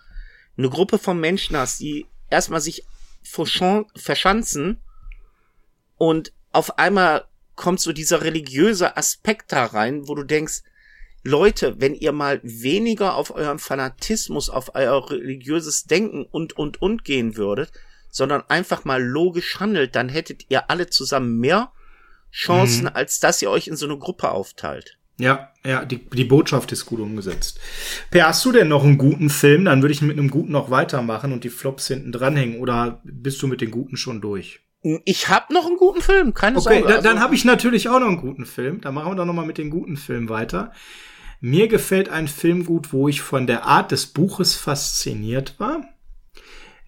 eine 0.57 0.69
Gruppe 0.69 0.99
von 0.99 1.19
Menschen 1.19 1.55
hast, 1.55 1.79
die 1.79 2.07
erstmal 2.29 2.61
sich 2.61 2.85
verschanzen 3.23 4.81
und 5.97 6.33
auf 6.51 6.77
einmal 6.77 7.25
kommt 7.55 7.79
so 7.79 7.91
dieser 7.91 8.21
religiöse 8.23 8.97
Aspekt 8.97 9.51
da 9.51 9.65
rein, 9.65 10.07
wo 10.07 10.15
du 10.15 10.23
denkst, 10.23 10.61
Leute, 11.23 11.79
wenn 11.79 11.93
ihr 11.93 12.11
mal 12.11 12.39
weniger 12.43 13.15
auf 13.15 13.35
euren 13.35 13.59
Fanatismus, 13.59 14.49
auf 14.49 14.75
euer 14.75 15.09
religiöses 15.09 15.85
Denken 15.85 16.23
und, 16.23 16.57
und, 16.57 16.81
und 16.81 17.03
gehen 17.03 17.35
würdet, 17.35 17.71
sondern 18.17 18.43
einfach 18.49 18.83
mal 18.83 19.01
logisch 19.01 19.59
handelt, 19.59 19.95
dann 19.95 20.09
hättet 20.09 20.45
ihr 20.49 20.69
alle 20.69 20.87
zusammen 20.87 21.39
mehr 21.39 21.71
Chancen, 22.31 22.83
mhm. 22.83 22.91
als 22.93 23.19
dass 23.19 23.41
ihr 23.41 23.49
euch 23.49 23.67
in 23.67 23.75
so 23.75 23.85
eine 23.85 23.97
Gruppe 23.97 24.31
aufteilt. 24.31 24.97
Ja, 25.19 25.51
ja, 25.65 25.83
die, 25.83 25.97
die 26.09 26.25
Botschaft 26.25 26.71
ist 26.71 26.85
gut 26.85 26.99
umgesetzt. 26.99 27.59
Per, 28.11 28.27
hast 28.27 28.45
du 28.45 28.51
denn 28.51 28.67
noch 28.67 28.83
einen 28.83 28.99
guten 28.99 29.29
Film? 29.29 29.65
Dann 29.65 29.81
würde 29.81 29.93
ich 29.93 30.01
mit 30.01 30.17
einem 30.17 30.29
guten 30.29 30.51
noch 30.51 30.69
weitermachen 30.69 31.33
und 31.33 31.43
die 31.43 31.49
Flops 31.49 31.87
hinten 31.87 32.11
dranhängen. 32.11 32.59
Oder 32.59 33.01
bist 33.03 33.41
du 33.41 33.47
mit 33.47 33.61
den 33.61 33.71
guten 33.71 33.97
schon 33.97 34.21
durch? 34.21 34.59
Ich 35.05 35.27
habe 35.27 35.53
noch 35.53 35.65
einen 35.65 35.77
guten 35.77 36.01
Film, 36.01 36.35
keine 36.35 36.57
okay, 36.57 36.63
Sorge. 36.63 36.83
Okay, 36.83 36.93
dann 37.01 37.13
also 37.13 37.19
habe 37.21 37.35
ich 37.35 37.45
natürlich 37.45 37.89
auch 37.89 37.99
noch 37.99 38.07
einen 38.07 38.21
guten 38.21 38.45
Film. 38.45 38.79
Dann 38.81 38.93
machen 38.93 39.11
wir 39.11 39.15
doch 39.15 39.25
noch 39.25 39.33
mal 39.33 39.45
mit 39.45 39.57
den 39.57 39.71
guten 39.71 39.97
Filmen 39.97 40.29
weiter. 40.29 40.71
Mir 41.39 41.67
gefällt 41.67 42.09
ein 42.09 42.27
Film 42.27 42.65
gut, 42.65 42.93
wo 42.93 43.07
ich 43.07 43.21
von 43.21 43.47
der 43.47 43.65
Art 43.65 43.91
des 43.91 44.07
Buches 44.07 44.55
fasziniert 44.55 45.59
war. 45.59 45.81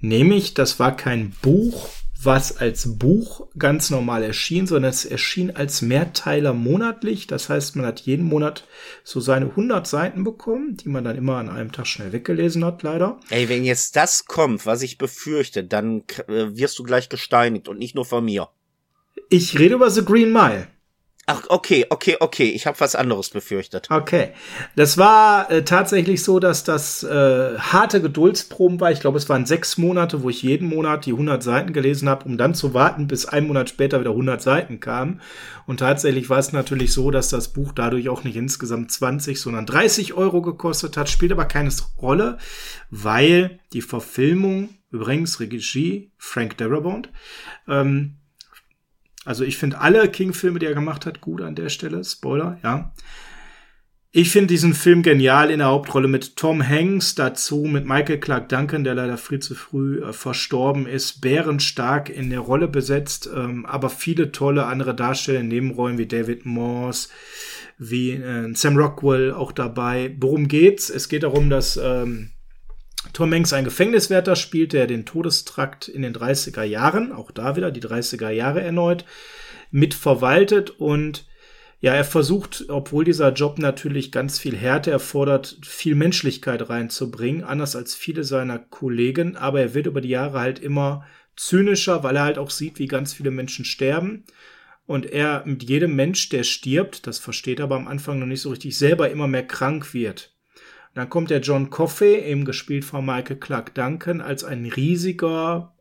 Nämlich, 0.01 0.53
das 0.53 0.79
war 0.79 0.95
kein 0.95 1.31
Buch, 1.41 1.89
was 2.21 2.57
als 2.57 2.97
Buch 2.97 3.47
ganz 3.57 3.89
normal 3.89 4.23
erschien, 4.23 4.67
sondern 4.67 4.89
es 4.89 5.05
erschien 5.05 5.55
als 5.55 5.81
Mehrteiler 5.81 6.53
monatlich. 6.53 7.27
Das 7.27 7.47
heißt, 7.47 7.75
man 7.75 7.85
hat 7.85 8.01
jeden 8.01 8.25
Monat 8.25 8.65
so 9.03 9.19
seine 9.21 9.45
100 9.47 9.87
Seiten 9.87 10.23
bekommen, 10.23 10.75
die 10.75 10.89
man 10.89 11.03
dann 11.03 11.17
immer 11.17 11.37
an 11.37 11.49
einem 11.49 11.71
Tag 11.71 11.87
schnell 11.87 12.11
weggelesen 12.11 12.65
hat, 12.65 12.83
leider. 12.83 13.19
Ey, 13.29 13.47
wenn 13.47 13.63
jetzt 13.63 13.95
das 13.95 14.25
kommt, 14.25 14.65
was 14.65 14.81
ich 14.81 14.97
befürchte, 14.97 15.63
dann 15.63 16.03
äh, 16.27 16.57
wirst 16.57 16.77
du 16.79 16.83
gleich 16.83 17.07
gesteinigt 17.07 17.69
und 17.69 17.79
nicht 17.79 17.95
nur 17.95 18.05
von 18.05 18.25
mir. 18.25 18.49
Ich 19.29 19.57
rede 19.57 19.75
über 19.75 19.89
The 19.89 20.03
Green 20.03 20.33
Mile. 20.33 20.67
Ach, 21.31 21.43
okay, 21.49 21.85
okay, 21.91 22.17
okay. 22.19 22.49
Ich 22.49 22.65
habe 22.65 22.79
was 22.79 22.95
anderes 22.95 23.29
befürchtet. 23.29 23.91
Okay. 23.91 24.31
Das 24.75 24.97
war 24.97 25.51
äh, 25.51 25.63
tatsächlich 25.63 26.23
so, 26.23 26.39
dass 26.39 26.63
das 26.63 27.03
äh, 27.03 27.55
harte 27.59 28.01
Geduldsproben 28.01 28.79
war. 28.79 28.91
Ich 28.91 28.99
glaube, 28.99 29.19
es 29.19 29.29
waren 29.29 29.45
sechs 29.45 29.77
Monate, 29.77 30.23
wo 30.23 30.31
ich 30.31 30.41
jeden 30.41 30.69
Monat 30.69 31.05
die 31.05 31.11
100 31.11 31.43
Seiten 31.43 31.71
gelesen 31.71 32.09
habe, 32.09 32.25
um 32.25 32.39
dann 32.39 32.55
zu 32.55 32.73
warten, 32.73 33.05
bis 33.05 33.27
ein 33.27 33.45
Monat 33.45 33.69
später 33.69 33.99
wieder 33.99 34.09
100 34.09 34.41
Seiten 34.41 34.79
kamen. 34.79 35.21
Und 35.67 35.81
tatsächlich 35.81 36.31
war 36.31 36.39
es 36.39 36.51
natürlich 36.51 36.93
so, 36.93 37.11
dass 37.11 37.29
das 37.29 37.53
Buch 37.53 37.73
dadurch 37.73 38.09
auch 38.09 38.23
nicht 38.23 38.35
insgesamt 38.35 38.91
20, 38.91 39.39
sondern 39.39 39.67
30 39.67 40.15
Euro 40.15 40.41
gekostet 40.41 40.97
hat. 40.97 41.11
Spielt 41.11 41.31
aber 41.31 41.45
keine 41.45 41.69
Rolle, 42.01 42.39
weil 42.89 43.59
die 43.71 43.83
Verfilmung, 43.83 44.69
übrigens 44.89 45.39
Regie 45.39 46.11
Frank 46.17 46.57
Darabont, 46.57 47.11
ähm, 47.67 48.18
also 49.29 49.43
ich 49.43 49.57
finde 49.57 49.79
alle 49.79 50.09
King-Filme, 50.09 50.57
die 50.57 50.65
er 50.65 50.73
gemacht 50.73 51.05
hat, 51.05 51.21
gut 51.21 51.43
an 51.43 51.53
der 51.53 51.69
Stelle. 51.69 52.03
Spoiler, 52.03 52.57
ja. 52.63 52.91
Ich 54.09 54.31
finde 54.31 54.47
diesen 54.47 54.73
Film 54.73 55.03
genial 55.03 55.51
in 55.51 55.59
der 55.59 55.67
Hauptrolle 55.67 56.07
mit 56.07 56.35
Tom 56.35 56.67
Hanks, 56.67 57.13
dazu 57.13 57.57
mit 57.57 57.85
Michael 57.85 58.19
Clark 58.19 58.49
Duncan, 58.49 58.83
der 58.83 58.95
leider 58.95 59.17
viel 59.19 59.37
zu 59.37 59.53
früh 59.53 60.03
äh, 60.03 60.13
verstorben 60.13 60.87
ist, 60.87 61.21
bärenstark 61.21 62.09
in 62.09 62.31
der 62.31 62.39
Rolle 62.39 62.67
besetzt, 62.67 63.29
ähm, 63.31 63.67
aber 63.67 63.91
viele 63.91 64.31
tolle 64.31 64.65
andere 64.65 64.95
Darsteller 64.95 65.41
in 65.41 65.49
Nebenrollen 65.49 65.99
wie 65.99 66.07
David 66.07 66.47
Morse, 66.47 67.09
wie 67.77 68.13
äh, 68.13 68.51
Sam 68.55 68.77
Rockwell 68.77 69.31
auch 69.31 69.51
dabei. 69.51 70.15
Worum 70.19 70.47
geht's? 70.47 70.89
Es 70.89 71.07
geht 71.07 71.21
darum, 71.21 71.51
dass 71.51 71.77
ähm, 71.77 72.31
Tom 73.13 73.33
Hanks 73.33 73.53
ein 73.53 73.63
Gefängniswärter 73.63 74.35
spielt, 74.35 74.73
der 74.73 74.87
den 74.87 75.05
Todestrakt 75.05 75.87
in 75.87 76.01
den 76.01 76.13
30er 76.13 76.63
Jahren, 76.63 77.11
auch 77.11 77.31
da 77.31 77.55
wieder 77.55 77.71
die 77.71 77.81
30er 77.81 78.29
Jahre 78.29 78.61
erneut, 78.61 79.05
mitverwaltet 79.71 80.69
und 80.71 81.25
ja, 81.81 81.93
er 81.93 82.03
versucht, 82.03 82.65
obwohl 82.67 83.05
dieser 83.05 83.31
Job 83.31 83.57
natürlich 83.57 84.11
ganz 84.11 84.37
viel 84.37 84.55
Härte 84.57 84.91
erfordert, 84.91 85.59
viel 85.63 85.95
Menschlichkeit 85.95 86.69
reinzubringen, 86.69 87.45
anders 87.45 87.77
als 87.77 87.95
viele 87.95 88.25
seiner 88.25 88.59
Kollegen, 88.59 89.37
aber 89.37 89.61
er 89.61 89.73
wird 89.73 89.87
über 89.87 90.01
die 90.01 90.09
Jahre 90.09 90.41
halt 90.41 90.59
immer 90.59 91.05
zynischer, 91.37 92.03
weil 92.03 92.17
er 92.17 92.23
halt 92.23 92.37
auch 92.37 92.49
sieht, 92.49 92.79
wie 92.79 92.87
ganz 92.87 93.13
viele 93.13 93.31
Menschen 93.31 93.63
sterben 93.63 94.25
und 94.85 95.05
er 95.05 95.43
mit 95.45 95.63
jedem 95.63 95.95
Mensch, 95.95 96.27
der 96.29 96.43
stirbt, 96.43 97.07
das 97.07 97.17
versteht 97.17 97.59
er 97.59 97.65
aber 97.65 97.77
am 97.77 97.87
Anfang 97.87 98.19
noch 98.19 98.25
nicht 98.25 98.41
so 98.41 98.49
richtig, 98.49 98.77
selber 98.77 99.09
immer 99.09 99.27
mehr 99.27 99.47
krank 99.47 99.93
wird. 99.93 100.35
Dann 100.93 101.09
kommt 101.09 101.29
der 101.29 101.41
John 101.41 101.69
Coffey, 101.69 102.15
eben 102.15 102.45
gespielt 102.45 102.85
von 102.85 103.05
Michael 103.05 103.37
Clark 103.37 103.75
Duncan, 103.75 104.21
als 104.21 104.43
ein 104.43 104.65
riesiger, 104.65 105.73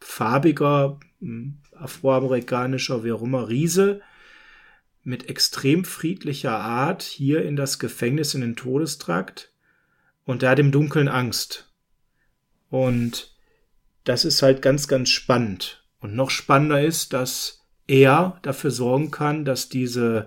farbiger, 0.00 0.98
hm, 1.20 1.58
afroamerikanischer, 1.72 3.04
wie 3.04 3.12
auch 3.12 3.22
immer, 3.22 3.48
Riese 3.48 4.00
mit 5.04 5.28
extrem 5.28 5.84
friedlicher 5.84 6.58
Art 6.58 7.02
hier 7.02 7.44
in 7.44 7.56
das 7.56 7.78
Gefängnis 7.78 8.34
in 8.34 8.40
den 8.40 8.56
Todestrakt 8.56 9.52
und 10.24 10.42
der 10.42 10.50
hat 10.50 10.58
im 10.58 10.72
Dunkeln 10.72 11.08
Angst. 11.08 11.70
Und 12.70 13.34
das 14.04 14.24
ist 14.24 14.42
halt 14.42 14.62
ganz, 14.62 14.88
ganz 14.88 15.10
spannend. 15.10 15.84
Und 16.00 16.14
noch 16.14 16.30
spannender 16.30 16.82
ist, 16.82 17.12
dass 17.12 17.64
er 17.86 18.38
dafür 18.42 18.70
sorgen 18.70 19.10
kann, 19.10 19.44
dass 19.44 19.68
diese 19.68 20.26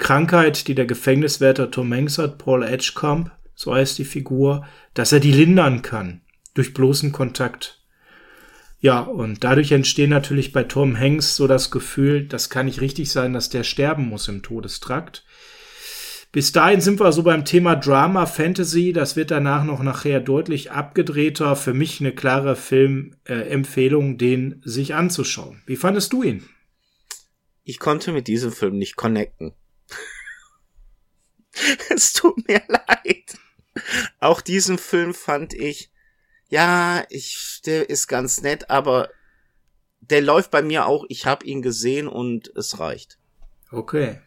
Krankheit, 0.00 0.66
die 0.66 0.74
der 0.74 0.86
Gefängniswärter 0.86 1.70
Tom 1.70 1.92
Hanks 1.92 2.18
hat, 2.18 2.38
Paul 2.38 2.64
Edgecombe, 2.64 3.30
so 3.54 3.74
heißt 3.74 3.98
die 3.98 4.04
Figur, 4.04 4.66
dass 4.94 5.12
er 5.12 5.20
die 5.20 5.30
lindern 5.30 5.82
kann 5.82 6.22
durch 6.54 6.74
bloßen 6.74 7.12
Kontakt. 7.12 7.84
Ja, 8.80 9.00
und 9.00 9.44
dadurch 9.44 9.70
entsteht 9.72 10.08
natürlich 10.08 10.52
bei 10.52 10.64
Tom 10.64 10.98
Hanks 10.98 11.36
so 11.36 11.46
das 11.46 11.70
Gefühl, 11.70 12.26
das 12.26 12.48
kann 12.48 12.66
nicht 12.66 12.80
richtig 12.80 13.12
sein, 13.12 13.34
dass 13.34 13.50
der 13.50 13.62
sterben 13.62 14.08
muss 14.08 14.26
im 14.26 14.42
Todestrakt. 14.42 15.24
Bis 16.32 16.52
dahin 16.52 16.80
sind 16.80 17.00
wir 17.00 17.12
so 17.12 17.24
beim 17.24 17.44
Thema 17.44 17.74
Drama, 17.74 18.24
Fantasy. 18.24 18.92
Das 18.92 19.16
wird 19.16 19.32
danach 19.32 19.64
noch 19.64 19.82
nachher 19.82 20.20
deutlich 20.20 20.70
abgedrehter. 20.70 21.56
Für 21.56 21.74
mich 21.74 22.00
eine 22.00 22.12
klare 22.12 22.54
Filmempfehlung, 22.54 24.16
den 24.16 24.62
sich 24.64 24.94
anzuschauen. 24.94 25.60
Wie 25.66 25.76
fandest 25.76 26.12
du 26.12 26.22
ihn? 26.22 26.44
Ich 27.64 27.80
konnte 27.80 28.12
mit 28.12 28.28
diesem 28.28 28.52
Film 28.52 28.78
nicht 28.78 28.94
connecten. 28.94 29.52
es 31.90 32.12
tut 32.12 32.46
mir 32.48 32.62
leid. 32.68 33.38
Auch 34.18 34.40
diesen 34.40 34.78
Film 34.78 35.14
fand 35.14 35.54
ich, 35.54 35.90
ja, 36.48 37.04
ich, 37.08 37.60
der 37.64 37.88
ist 37.88 38.08
ganz 38.08 38.42
nett, 38.42 38.70
aber 38.70 39.10
der 40.00 40.22
läuft 40.22 40.50
bei 40.50 40.62
mir 40.62 40.86
auch, 40.86 41.04
ich 41.08 41.26
habe 41.26 41.46
ihn 41.46 41.62
gesehen 41.62 42.08
und 42.08 42.52
es 42.56 42.80
reicht. 42.80 43.18
Okay. 43.70 44.18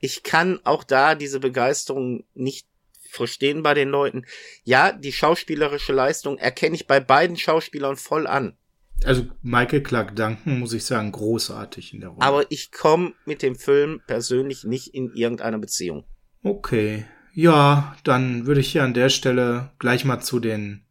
Ich 0.00 0.24
kann 0.24 0.58
auch 0.64 0.82
da 0.82 1.14
diese 1.14 1.38
Begeisterung 1.38 2.24
nicht 2.34 2.66
verstehen 3.08 3.62
bei 3.62 3.74
den 3.74 3.90
Leuten. 3.90 4.24
Ja, 4.64 4.90
die 4.90 5.12
schauspielerische 5.12 5.92
Leistung 5.92 6.38
erkenne 6.38 6.74
ich 6.74 6.86
bei 6.86 6.98
beiden 6.98 7.36
Schauspielern 7.36 7.96
voll 7.96 8.26
an. 8.26 8.56
Also 9.04 9.26
Michael 9.42 9.82
Clark 9.82 10.16
Duncan, 10.16 10.58
muss 10.58 10.72
ich 10.72 10.84
sagen, 10.84 11.12
großartig 11.12 11.92
in 11.92 12.00
der 12.00 12.10
Rolle. 12.10 12.22
Aber 12.22 12.50
ich 12.50 12.72
komme 12.72 13.14
mit 13.24 13.42
dem 13.42 13.56
Film 13.56 14.00
persönlich 14.06 14.64
nicht 14.64 14.94
in 14.94 15.12
irgendeiner 15.12 15.58
Beziehung. 15.58 16.04
Okay. 16.42 17.04
Ja, 17.34 17.96
dann 18.04 18.46
würde 18.46 18.60
ich 18.60 18.72
hier 18.72 18.84
an 18.84 18.94
der 18.94 19.08
Stelle 19.08 19.70
gleich 19.78 20.04
mal 20.04 20.20
zu 20.20 20.40
den 20.40 20.82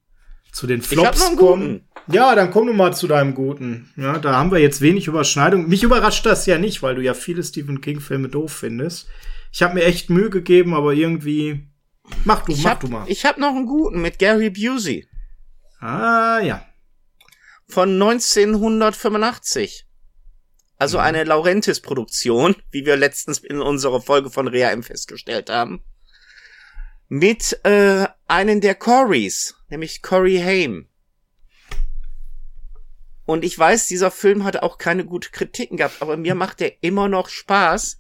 zu 0.51 0.67
den 0.67 0.81
Flops 0.81 1.35
kommen. 1.37 1.87
Ja, 2.07 2.35
dann 2.35 2.51
komm 2.51 2.67
du 2.67 2.73
mal 2.73 2.93
zu 2.93 3.07
deinem 3.07 3.33
guten. 3.33 3.89
Ja, 3.95 4.19
da 4.19 4.35
haben 4.35 4.51
wir 4.51 4.59
jetzt 4.59 4.81
wenig 4.81 5.07
Überschneidung. 5.07 5.69
Mich 5.69 5.83
überrascht 5.83 6.25
das 6.25 6.45
ja 6.45 6.57
nicht, 6.57 6.83
weil 6.83 6.95
du 6.95 7.01
ja 7.01 7.13
viele 7.13 7.43
Stephen 7.43 7.79
King 7.79 8.01
Filme 8.01 8.27
doof 8.27 8.51
findest. 8.51 9.07
Ich 9.53 9.61
habe 9.61 9.75
mir 9.75 9.83
echt 9.83 10.09
Mühe 10.09 10.29
gegeben, 10.29 10.73
aber 10.73 10.93
irgendwie 10.93 11.67
mach 12.25 12.43
du, 12.43 12.51
ich 12.53 12.63
mach 12.63 12.71
hab, 12.71 12.79
du 12.81 12.87
mal. 12.87 13.05
Ich 13.07 13.25
habe 13.25 13.39
noch 13.39 13.55
einen 13.55 13.65
guten 13.65 14.01
mit 14.01 14.19
Gary 14.19 14.49
Busey. 14.49 15.07
Ah, 15.79 16.39
ja. 16.41 16.65
Von 17.67 17.93
1985. 17.93 19.85
Also 20.81 20.97
mhm. 20.97 21.03
eine 21.03 21.23
Laurentis-Produktion, 21.25 22.55
wie 22.71 22.87
wir 22.87 22.95
letztens 22.95 23.37
in 23.37 23.61
unserer 23.61 24.01
Folge 24.01 24.31
von 24.31 24.47
Rea 24.47 24.71
M 24.71 24.81
festgestellt 24.81 25.51
haben. 25.51 25.83
Mit 27.07 27.59
äh, 27.63 28.07
einen 28.27 28.61
der 28.61 28.73
Corys, 28.73 29.53
nämlich 29.69 30.01
Cory 30.01 30.41
Haim. 30.43 30.87
Und 33.25 33.45
ich 33.45 33.59
weiß, 33.59 33.85
dieser 33.85 34.09
Film 34.09 34.43
hat 34.43 34.57
auch 34.63 34.79
keine 34.79 35.05
gute 35.05 35.29
Kritiken 35.29 35.77
gehabt, 35.77 36.01
aber 36.01 36.17
mir 36.17 36.33
macht 36.33 36.59
der 36.59 36.81
immer 36.81 37.07
noch 37.07 37.29
Spaß. 37.29 37.99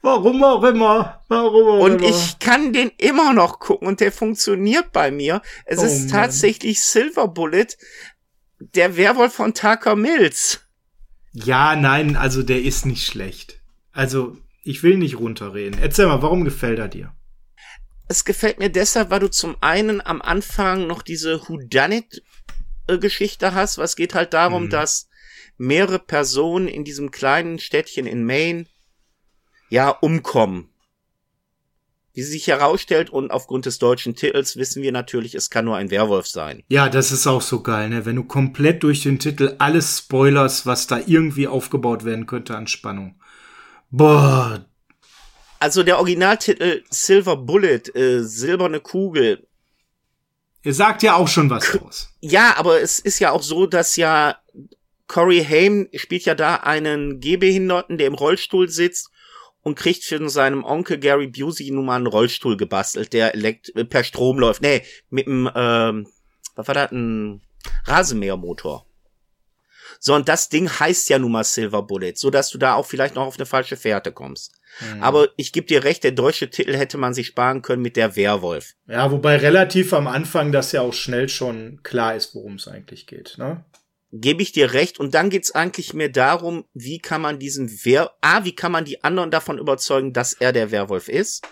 Warum 0.00 0.42
auch 0.44 0.64
immer. 0.64 1.22
Warum 1.28 1.68
auch 1.68 1.84
und 1.84 2.00
immer. 2.00 2.08
ich 2.08 2.38
kann 2.38 2.72
den 2.72 2.90
immer 2.96 3.34
noch 3.34 3.58
gucken 3.58 3.86
und 3.86 4.00
der 4.00 4.12
funktioniert 4.12 4.92
bei 4.92 5.10
mir. 5.10 5.42
Es 5.66 5.78
oh, 5.78 5.84
ist 5.84 6.00
Mann. 6.04 6.22
tatsächlich 6.22 6.82
Silver 6.82 7.28
Bullet, 7.28 7.76
der 8.60 8.96
Werwolf 8.96 9.34
von 9.34 9.52
Tucker 9.52 9.94
Mills. 9.94 10.63
Ja, 11.34 11.74
nein, 11.74 12.16
also 12.16 12.42
der 12.42 12.62
ist 12.62 12.86
nicht 12.86 13.06
schlecht. 13.06 13.60
Also, 13.92 14.38
ich 14.62 14.82
will 14.82 14.96
nicht 14.96 15.18
runterreden. 15.18 15.80
Erzähl 15.80 16.06
mal, 16.06 16.22
warum 16.22 16.44
gefällt 16.44 16.78
er 16.78 16.88
dir? 16.88 17.12
Es 18.06 18.24
gefällt 18.24 18.58
mir 18.58 18.70
deshalb, 18.70 19.10
weil 19.10 19.20
du 19.20 19.30
zum 19.30 19.56
einen 19.60 20.00
am 20.00 20.22
Anfang 20.22 20.86
noch 20.86 21.02
diese 21.02 21.40
Whodunit 21.48 22.22
Geschichte 22.86 23.54
hast, 23.54 23.78
was 23.78 23.96
geht 23.96 24.14
halt 24.14 24.32
darum, 24.32 24.64
mhm. 24.64 24.70
dass 24.70 25.08
mehrere 25.56 25.98
Personen 25.98 26.68
in 26.68 26.84
diesem 26.84 27.10
kleinen 27.10 27.58
Städtchen 27.58 28.06
in 28.06 28.24
Maine 28.24 28.66
ja 29.70 29.88
umkommen. 29.88 30.68
Wie 32.16 32.22
sich 32.22 32.46
herausstellt 32.46 33.10
und 33.10 33.32
aufgrund 33.32 33.66
des 33.66 33.80
deutschen 33.80 34.14
Titels 34.14 34.56
wissen 34.56 34.82
wir 34.84 34.92
natürlich, 34.92 35.34
es 35.34 35.50
kann 35.50 35.64
nur 35.64 35.76
ein 35.76 35.90
Werwolf 35.90 36.28
sein. 36.28 36.62
Ja, 36.68 36.88
das 36.88 37.10
ist 37.10 37.26
auch 37.26 37.42
so 37.42 37.60
geil, 37.60 37.88
ne? 37.88 38.06
Wenn 38.06 38.14
du 38.14 38.22
komplett 38.22 38.84
durch 38.84 39.02
den 39.02 39.18
Titel 39.18 39.56
alles 39.58 39.98
spoilers, 39.98 40.64
was 40.64 40.86
da 40.86 41.00
irgendwie 41.04 41.48
aufgebaut 41.48 42.04
werden 42.04 42.26
könnte 42.26 42.56
an 42.56 42.68
Spannung. 42.68 43.20
Boah. 43.90 44.64
Also 45.58 45.82
der 45.82 45.98
Originaltitel 45.98 46.84
Silver 46.88 47.36
Bullet, 47.36 47.82
äh, 47.96 48.22
silberne 48.22 48.78
Kugel. 48.78 49.48
Ihr 50.62 50.74
sagt 50.74 51.02
ja 51.02 51.16
auch 51.16 51.28
schon 51.28 51.50
was 51.50 51.76
aus. 51.80 52.10
Ja, 52.20 52.54
aber 52.56 52.80
es 52.80 53.00
ist 53.00 53.18
ja 53.18 53.32
auch 53.32 53.42
so, 53.42 53.66
dass 53.66 53.96
ja 53.96 54.36
Corey 55.08 55.44
Haim 55.44 55.88
spielt 55.94 56.24
ja 56.24 56.34
da 56.36 56.56
einen 56.56 57.18
Gehbehinderten, 57.18 57.98
der 57.98 58.06
im 58.06 58.14
Rollstuhl 58.14 58.68
sitzt 58.68 59.10
und 59.64 59.74
kriegt 59.74 60.04
für 60.04 60.28
seinem 60.28 60.62
Onkel 60.62 60.98
Gary 60.98 61.26
Busey 61.26 61.70
nun 61.70 61.86
mal 61.86 61.96
einen 61.96 62.06
Rollstuhl 62.06 62.56
gebastelt, 62.56 63.12
der 63.12 63.34
elekt 63.34 63.72
per 63.88 64.04
Strom 64.04 64.38
läuft. 64.38 64.62
Nee, 64.62 64.82
mit 65.10 65.26
einem, 65.26 65.50
ähm, 65.54 66.06
was 66.54 66.68
war 66.68 66.74
das, 66.74 66.92
ein 66.92 67.40
Rasenmähermotor. 67.86 68.86
So, 69.98 70.14
und 70.14 70.28
das 70.28 70.50
Ding 70.50 70.68
heißt 70.68 71.08
ja 71.08 71.18
nun 71.18 71.32
mal 71.32 71.44
Silver 71.44 71.82
Bullet, 71.82 72.12
so 72.16 72.30
dass 72.30 72.50
du 72.50 72.58
da 72.58 72.74
auch 72.74 72.84
vielleicht 72.84 73.14
noch 73.14 73.26
auf 73.26 73.36
eine 73.36 73.46
falsche 73.46 73.76
Fährte 73.76 74.12
kommst. 74.12 74.52
Mhm. 74.80 75.02
Aber 75.02 75.28
ich 75.36 75.52
gebe 75.52 75.66
dir 75.66 75.84
recht, 75.84 76.04
der 76.04 76.12
deutsche 76.12 76.50
Titel 76.50 76.76
hätte 76.76 76.98
man 76.98 77.14
sich 77.14 77.28
sparen 77.28 77.62
können 77.62 77.80
mit 77.80 77.96
der 77.96 78.16
Werwolf. 78.16 78.74
Ja, 78.86 79.10
wobei 79.10 79.36
relativ 79.36 79.94
am 79.94 80.06
Anfang 80.06 80.52
das 80.52 80.72
ja 80.72 80.82
auch 80.82 80.92
schnell 80.92 81.30
schon 81.30 81.80
klar 81.82 82.14
ist, 82.14 82.34
worum 82.34 82.56
es 82.56 82.68
eigentlich 82.68 83.06
geht, 83.06 83.36
ne? 83.38 83.64
Gebe 84.20 84.42
ich 84.42 84.52
dir 84.52 84.72
recht. 84.72 85.00
Und 85.00 85.14
dann 85.14 85.28
geht's 85.28 85.50
eigentlich 85.50 85.92
mehr 85.92 86.08
darum, 86.08 86.64
wie 86.72 86.98
kann 86.98 87.20
man 87.20 87.38
diesen 87.38 87.80
Wer, 87.82 88.14
A, 88.20 88.44
wie 88.44 88.54
kann 88.54 88.72
man 88.72 88.84
die 88.84 89.02
anderen 89.02 89.30
davon 89.30 89.58
überzeugen, 89.58 90.12
dass 90.12 90.32
er 90.32 90.52
der 90.52 90.70
Werwolf 90.70 91.08
ist? 91.08 91.46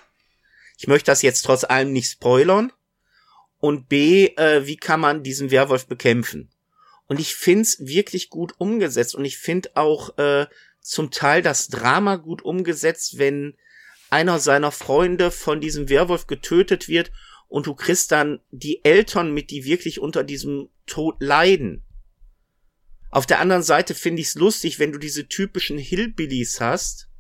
Ich 0.79 0.87
möchte 0.87 1.11
das 1.11 1.23
jetzt 1.23 1.43
trotz 1.43 1.65
allem 1.65 1.93
nicht 1.93 2.11
spoilern. 2.11 2.73
Und 3.59 3.89
B, 3.89 4.27
äh, 4.37 4.67
wie 4.67 4.77
kann 4.77 5.01
man 5.01 5.23
diesen 5.23 5.51
Werwolf 5.51 5.87
bekämpfen? 5.87 6.51
Und 7.07 7.21
ich 7.21 7.35
find's 7.35 7.79
wirklich 7.81 8.31
gut 8.31 8.55
umgesetzt. 8.59 9.15
Und 9.15 9.25
ich 9.25 9.39
find 9.39 9.77
auch 9.77 10.17
äh, 10.19 10.47
zum 10.81 11.11
Teil 11.11 11.43
das 11.43 11.69
Drama 11.69 12.17
gut 12.17 12.43
umgesetzt, 12.43 13.19
wenn 13.19 13.57
einer 14.11 14.39
seiner 14.39 14.73
Freunde 14.73 15.31
von 15.31 15.61
diesem 15.61 15.89
Werwolf 15.89 16.27
getötet 16.27 16.89
wird 16.89 17.11
und 17.49 17.67
du 17.67 17.75
kriegst 17.75 18.13
dann 18.13 18.41
die 18.51 18.85
Eltern 18.85 19.33
mit, 19.33 19.51
die 19.51 19.65
wirklich 19.65 20.01
unter 20.01 20.25
diesem 20.25 20.69
Tod 20.87 21.17
leiden. 21.21 21.83
Auf 23.13 23.27
der 23.27 23.41
anderen 23.41 23.63
Seite 23.63 23.95
finde 23.95 24.23
ich 24.23 24.29
es 24.29 24.35
lustig, 24.37 24.79
wenn 24.79 24.91
du 24.91 24.99
diese 24.99 25.29
typischen 25.29 25.77
Hillbillies 25.77 26.63
hast, 26.63 27.11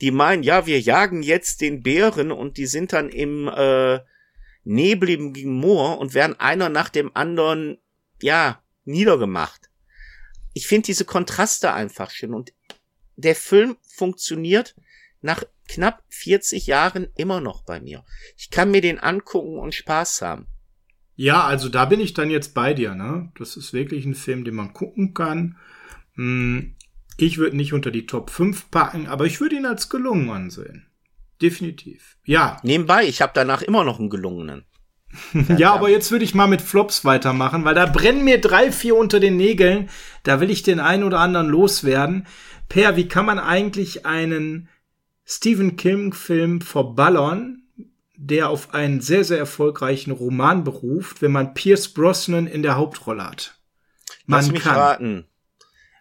die 0.00 0.10
meinen, 0.10 0.42
ja, 0.42 0.66
wir 0.66 0.80
jagen 0.80 1.22
jetzt 1.22 1.60
den 1.60 1.80
Bären 1.84 2.32
und 2.32 2.56
die 2.56 2.66
sind 2.66 2.92
dann 2.92 3.08
im 3.08 3.46
äh, 3.46 4.00
nebligen 4.64 5.32
Moor 5.48 5.98
und 5.98 6.12
werden 6.12 6.38
einer 6.40 6.68
nach 6.68 6.88
dem 6.88 7.14
anderen, 7.14 7.78
ja, 8.20 8.64
niedergemacht. 8.84 9.70
Ich 10.54 10.66
finde 10.66 10.86
diese 10.86 11.04
Kontraste 11.04 11.72
einfach 11.72 12.10
schön 12.10 12.34
und 12.34 12.52
der 13.14 13.36
Film 13.36 13.76
funktioniert 13.86 14.74
nach 15.20 15.44
knapp 15.68 16.02
40 16.08 16.66
Jahren 16.66 17.06
immer 17.14 17.40
noch 17.40 17.62
bei 17.62 17.80
mir. 17.80 18.04
Ich 18.36 18.50
kann 18.50 18.72
mir 18.72 18.80
den 18.80 18.98
angucken 18.98 19.60
und 19.60 19.72
Spaß 19.72 20.20
haben. 20.22 20.48
Ja, 21.22 21.44
also 21.44 21.68
da 21.68 21.84
bin 21.84 22.00
ich 22.00 22.14
dann 22.14 22.30
jetzt 22.30 22.52
bei 22.52 22.74
dir, 22.74 22.96
ne? 22.96 23.30
Das 23.38 23.56
ist 23.56 23.72
wirklich 23.72 24.04
ein 24.04 24.16
Film, 24.16 24.42
den 24.42 24.56
man 24.56 24.72
gucken 24.72 25.14
kann. 25.14 25.56
Hm, 26.16 26.74
ich 27.16 27.38
würde 27.38 27.56
nicht 27.56 27.72
unter 27.72 27.92
die 27.92 28.06
Top 28.06 28.28
5 28.28 28.72
packen, 28.72 29.06
aber 29.06 29.24
ich 29.24 29.40
würde 29.40 29.54
ihn 29.54 29.64
als 29.64 29.88
gelungen 29.88 30.30
ansehen. 30.30 30.84
Definitiv. 31.40 32.16
Ja. 32.24 32.58
Nebenbei, 32.64 33.04
ich 33.04 33.22
habe 33.22 33.30
danach 33.36 33.62
immer 33.62 33.84
noch 33.84 34.00
einen 34.00 34.10
gelungenen. 34.10 34.64
ja, 35.58 35.72
aber 35.72 35.90
jetzt 35.90 36.10
würde 36.10 36.24
ich 36.24 36.34
mal 36.34 36.48
mit 36.48 36.60
Flops 36.60 37.04
weitermachen, 37.04 37.64
weil 37.64 37.76
da 37.76 37.86
brennen 37.86 38.24
mir 38.24 38.40
drei, 38.40 38.72
vier 38.72 38.96
unter 38.96 39.20
den 39.20 39.36
Nägeln. 39.36 39.90
Da 40.24 40.40
will 40.40 40.50
ich 40.50 40.64
den 40.64 40.80
einen 40.80 41.04
oder 41.04 41.20
anderen 41.20 41.48
loswerden. 41.48 42.26
Per, 42.68 42.96
wie 42.96 43.06
kann 43.06 43.26
man 43.26 43.38
eigentlich 43.38 44.06
einen 44.06 44.68
Stephen 45.24 45.76
King-Film 45.76 46.62
verballern, 46.62 47.61
der 48.24 48.48
auf 48.48 48.72
einen 48.72 49.00
sehr, 49.00 49.24
sehr 49.24 49.38
erfolgreichen 49.38 50.12
Roman 50.12 50.62
beruft, 50.62 51.22
wenn 51.22 51.32
man 51.32 51.54
Pierce 51.54 51.88
Brosnan 51.88 52.46
in 52.46 52.62
der 52.62 52.76
Hauptrolle 52.76 53.24
hat. 53.24 53.58
Man 54.26 54.40
Lass 54.40 54.52
mich 54.52 54.62
kann. 54.62 54.76
raten. 54.76 55.26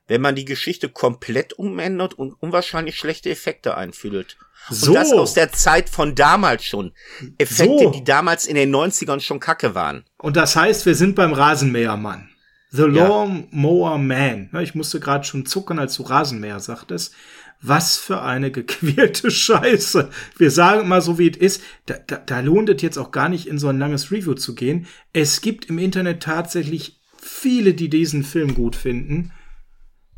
Wenn 0.08 0.22
man 0.22 0.36
die 0.36 0.46
Geschichte 0.46 0.90
komplett 0.90 1.54
umändert 1.54 2.14
und 2.14 2.34
unwahrscheinlich 2.34 2.98
schlechte 2.98 3.30
Effekte 3.30 3.76
einfühlt. 3.76 4.38
So. 4.70 4.92
Und 4.92 4.96
das 4.96 5.12
aus 5.14 5.34
der 5.34 5.52
Zeit 5.52 5.90
von 5.90 6.14
damals 6.14 6.64
schon. 6.66 6.94
Effekte, 7.40 7.86
so. 7.86 7.92
die 7.92 8.04
damals 8.04 8.46
in 8.46 8.56
den 8.56 8.76
90ern 8.76 9.20
schon 9.20 9.40
kacke 9.40 9.74
waren. 9.74 10.06
Und 10.18 10.36
das 10.36 10.56
heißt, 10.56 10.86
wir 10.86 10.96
sind 10.96 11.16
beim 11.16 11.34
Rasenmähermann. 11.34 12.30
The 12.70 12.84
Lawnmower 12.84 13.92
ja. 13.92 13.98
Man. 13.98 14.50
Ich 14.62 14.76
musste 14.76 15.00
gerade 15.00 15.24
schon 15.24 15.46
zucken, 15.46 15.80
als 15.80 15.96
du 15.96 16.04
Rasenmäher 16.04 16.60
sagtest. 16.60 17.16
Was 17.62 17.98
für 17.98 18.22
eine 18.22 18.52
gequälte 18.52 19.32
Scheiße. 19.32 20.10
Wir 20.38 20.52
sagen 20.52 20.88
mal 20.88 21.02
so, 21.02 21.20
wie 21.20 21.30
es 21.30 21.38
ist. 21.38 21.64
Da, 21.86 21.96
da, 22.08 22.18
da 22.18 22.40
lohnt 22.40 22.70
es 22.70 22.82
jetzt 22.82 22.98
auch 22.98 23.12
gar 23.12 23.30
nicht 23.30 23.48
in 23.48 23.60
so 23.60 23.68
ein 23.68 23.78
langes 23.78 24.12
Review 24.12 24.34
zu 24.34 24.56
gehen. 24.56 24.88
Es 25.14 25.42
gibt 25.42 25.66
im 25.66 25.78
Internet 25.78 26.24
tatsächlich 26.24 27.02
viele, 27.22 27.74
die 27.74 27.90
diesen 27.90 28.24
Film 28.24 28.56
gut 28.56 28.76
finden. 28.76 29.32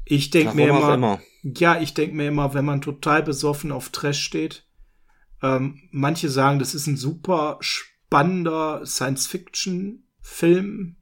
Ich 0.06 0.30
denke 0.30 0.56
mir 0.56 0.70
immer, 0.70 0.94
immer, 0.94 1.22
ja, 1.44 1.80
ich 1.80 1.94
denke 1.94 2.16
mir 2.16 2.28
immer, 2.28 2.54
wenn 2.54 2.66
man 2.66 2.82
total 2.82 3.24
besoffen 3.24 3.72
auf 3.72 3.90
Trash 3.90 4.22
steht, 4.22 4.66
ähm, 5.42 5.82
manche 5.92 6.30
sagen, 6.30 6.60
das 6.60 6.74
ist 6.74 6.88
ein 6.88 6.98
super 6.98 7.58
spannender 7.60 8.86
Science-Fiction-Film, 8.86 10.98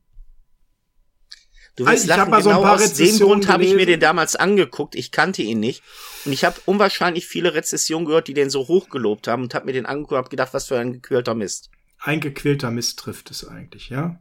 Du 1.76 1.86
willst 1.86 2.10
also, 2.10 2.22
lachen, 2.22 2.44
genau 2.44 2.62
so 2.62 2.84
aus 2.84 2.94
dem 2.94 3.20
Grund 3.20 3.48
habe 3.48 3.64
ich 3.64 3.74
mir 3.76 3.86
den 3.86 4.00
damals 4.00 4.36
angeguckt. 4.36 4.96
Ich 4.96 5.12
kannte 5.12 5.42
ihn 5.42 5.60
nicht. 5.60 5.84
Und 6.26 6.34
ich 6.34 6.44
habe 6.44 6.60
unwahrscheinlich 6.66 7.28
viele 7.28 7.54
Rezessionen 7.54 8.06
gehört, 8.06 8.28
die 8.28 8.34
den 8.34 8.50
so 8.50 8.68
hoch 8.68 8.90
gelobt 8.90 9.28
haben 9.28 9.44
und 9.44 9.54
habe 9.56 9.66
mir 9.66 9.74
den 9.74 9.86
angeguckt 9.86 10.12
und 10.12 10.18
hab 10.18 10.30
gedacht, 10.30 10.54
was 10.54 10.68
für 10.68 10.78
ein 10.78 10.94
gequälter 10.94 11.34
Mist. 11.34 11.70
Ein 12.00 12.20
gequälter 12.20 12.72
Mist 12.72 13.00
trifft 13.00 13.32
es 13.32 13.48
eigentlich, 13.48 13.90
ja. 13.90 14.20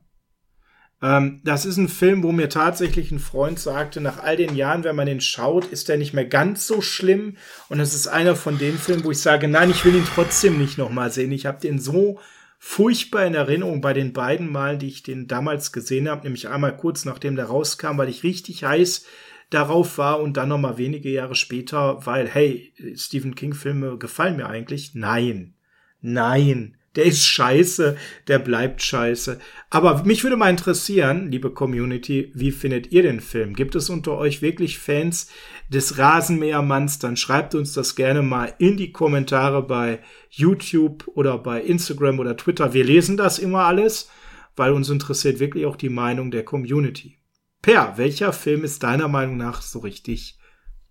Ähm, 1.03 1.41
das 1.45 1.65
ist 1.65 1.79
ein 1.79 1.89
Film, 1.89 2.23
wo 2.23 2.31
mir 2.31 2.49
tatsächlich 2.49 3.11
ein 3.11 3.19
Freund 3.19 3.59
sagte, 3.59 4.01
nach 4.01 4.23
all 4.23 4.37
den 4.37 4.55
Jahren, 4.55 4.85
wenn 4.85 4.97
man 4.97 5.07
den 5.07 5.21
schaut, 5.21 5.65
ist 5.67 5.89
der 5.89 5.97
nicht 5.97 6.13
mehr 6.13 6.27
ganz 6.27 6.67
so 6.67 6.83
schlimm. 6.83 7.37
Und 7.69 7.79
das 7.79 7.95
ist 7.95 8.07
einer 8.07 8.37
von 8.37 8.59
den 8.59 8.79
Filmen, 8.79 9.05
wo 9.05 9.11
ich 9.11 9.21
sage, 9.21 9.49
nein, 9.49 9.71
ich 9.71 9.85
will 9.85 9.95
ihn 9.95 10.07
trotzdem 10.15 10.59
nicht 10.59 10.79
nochmal 10.79 11.11
sehen. 11.11 11.33
Ich 11.33 11.47
habe 11.47 11.61
den 11.61 11.79
so 11.79 12.21
furchtbar 12.63 13.25
in 13.25 13.35
Erinnerung 13.35 13.81
bei 13.81 13.95
den 13.95 14.13
beiden 14.13 14.53
Malen, 14.53 14.79
die 14.79 14.89
ich 14.89 15.03
den 15.03 15.27
damals 15.27 15.73
gesehen 15.73 16.09
habe, 16.09 16.25
nämlich 16.25 16.49
einmal 16.49 16.77
kurz 16.77 17.07
nachdem 17.07 17.35
der 17.35 17.47
rauskam, 17.47 17.97
weil 17.97 18.11
ich 18.11 18.23
richtig 18.23 18.63
heiß 18.63 19.07
darauf 19.49 19.97
war 19.99 20.21
und 20.21 20.37
dann 20.37 20.51
noch 20.51 20.59
mal 20.59 20.77
wenige 20.77 21.09
Jahre 21.09 21.35
später, 21.35 22.05
weil 22.07 22.29
hey, 22.29 22.73
Stephen 22.95 23.35
King 23.35 23.55
Filme 23.55 23.97
gefallen 23.97 24.37
mir 24.37 24.47
eigentlich. 24.47 24.95
Nein. 24.95 25.55
Nein 26.03 26.77
der 26.97 27.05
ist 27.05 27.25
scheiße, 27.25 27.97
der 28.27 28.39
bleibt 28.41 28.83
scheiße. 28.83 29.39
Aber 29.71 30.03
mich 30.05 30.25
würde 30.25 30.37
mal 30.37 30.51
interessieren, 30.51 31.31
liebe 31.31 31.51
Community, 31.51 32.33
wie 32.35 32.51
findet 32.51 32.91
ihr 32.91 33.03
den 33.03 33.21
Film? 33.21 33.55
Gibt 33.55 33.77
es 33.77 33.91
unter 33.91 34.19
euch 34.19 34.43
wirklich 34.43 34.79
Fans 34.79 35.31
des 35.71 35.97
Rasenmähermanns? 35.97 36.99
Dann 36.99 37.17
schreibt 37.17 37.55
uns 37.55 37.73
das 37.73 37.97
gerne 37.97 38.23
mal 38.23 38.55
in 38.59 38.77
die 38.77 38.93
Kommentare 38.93 39.63
bei 39.63 40.01
YouTube 40.29 41.09
oder 41.15 41.39
bei 41.39 41.63
Instagram 41.63 42.19
oder 42.19 42.37
Twitter. 42.37 42.75
Wir 42.75 42.85
lesen 42.85 43.17
das 43.17 43.39
immer 43.39 43.65
alles, 43.65 44.11
weil 44.57 44.73
uns 44.73 44.91
interessiert 44.91 45.39
wirklich 45.39 45.65
auch 45.65 45.77
die 45.77 45.89
Meinung 45.89 46.31
der 46.31 46.45
Community. 46.45 47.17
Per, 47.63 47.97
welcher 47.97 48.33
Film 48.33 48.65
ist 48.65 48.83
deiner 48.83 49.09
Meinung 49.09 49.37
nach 49.37 49.63
so 49.63 49.79
richtig 49.79 50.39